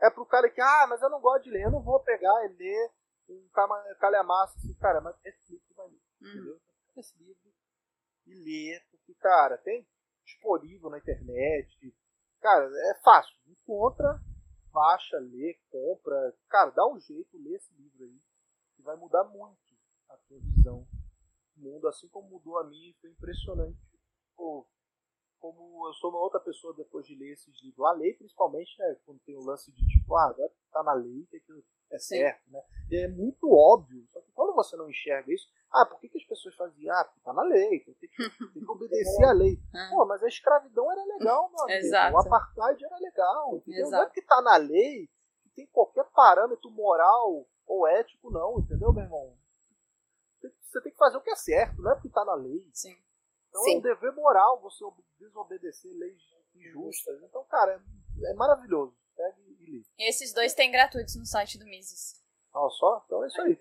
[0.00, 2.44] É pro cara que, ah, mas eu não gosto de ler, eu não vou pegar
[2.44, 2.90] e ler
[3.28, 3.48] um
[3.98, 6.28] calhamaço assim, cara, mas esse livro vai ler, uhum.
[6.28, 6.60] entendeu?
[6.96, 7.54] Esse livro
[8.26, 9.86] e ler, porque, cara, tem
[10.24, 11.94] disponível na internet.
[12.40, 13.34] Cara, é fácil.
[13.46, 14.20] Encontra,
[14.72, 16.34] baixa, lê, compra.
[16.48, 18.20] Cara, dá um jeito, lê esse livro aí.
[18.76, 19.58] Que vai mudar muito
[20.08, 20.86] a tua visão
[21.56, 22.94] do mundo, assim como mudou a minha.
[23.00, 23.78] Foi impressionante.
[24.36, 24.66] Pô,
[25.38, 27.86] como eu sou uma outra pessoa depois de ler esses livros.
[27.86, 28.96] A lei, principalmente, né?
[29.04, 31.36] Quando tem o lance de tipo, ah, agora tá na lei, que
[31.94, 32.62] é certo, né?
[32.92, 34.06] É muito óbvio.
[34.12, 36.94] Só que quando você não enxerga isso, ah, por que, que as pessoas faziam?
[36.94, 38.08] Ah, porque tá na lei, tem que,
[38.52, 39.58] tem que obedecer à lei.
[39.74, 39.90] É.
[39.90, 41.78] Pô, mas a escravidão era legal, meu amigo.
[41.78, 42.14] Exato.
[42.14, 43.86] O apartheid era legal, entendeu?
[43.86, 43.92] Exato.
[43.92, 45.08] Não é porque tá na lei
[45.42, 49.36] que tem qualquer parâmetro moral ou ético, não, entendeu, meu irmão?
[50.40, 52.68] Você tem que fazer o que é certo, não é porque tá na lei.
[52.72, 52.96] Sim.
[53.48, 53.74] Então Sim.
[53.74, 54.84] é um dever moral você
[55.18, 56.20] desobedecer leis
[56.54, 57.22] injustas.
[57.22, 57.80] Então, cara,
[58.22, 58.96] é, é maravilhoso.
[59.66, 59.84] E.
[59.98, 62.14] Esses dois tem gratuitos no site do Mises.
[62.54, 63.02] Ah, só?
[63.06, 63.58] Então é isso aí.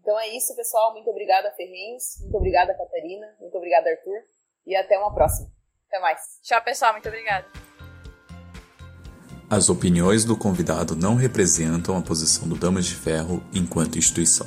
[0.00, 0.92] Então é isso, pessoal.
[0.92, 2.18] Muito obrigada, Ferrenhos.
[2.20, 3.36] Muito obrigada, Catarina.
[3.40, 4.22] Muito obrigada, Arthur.
[4.66, 5.50] E até uma próxima.
[5.88, 6.38] Até mais.
[6.42, 6.92] Tchau, pessoal.
[6.92, 7.46] Muito obrigada.
[9.50, 14.46] As opiniões do convidado não representam a posição do Damas de Ferro enquanto instituição.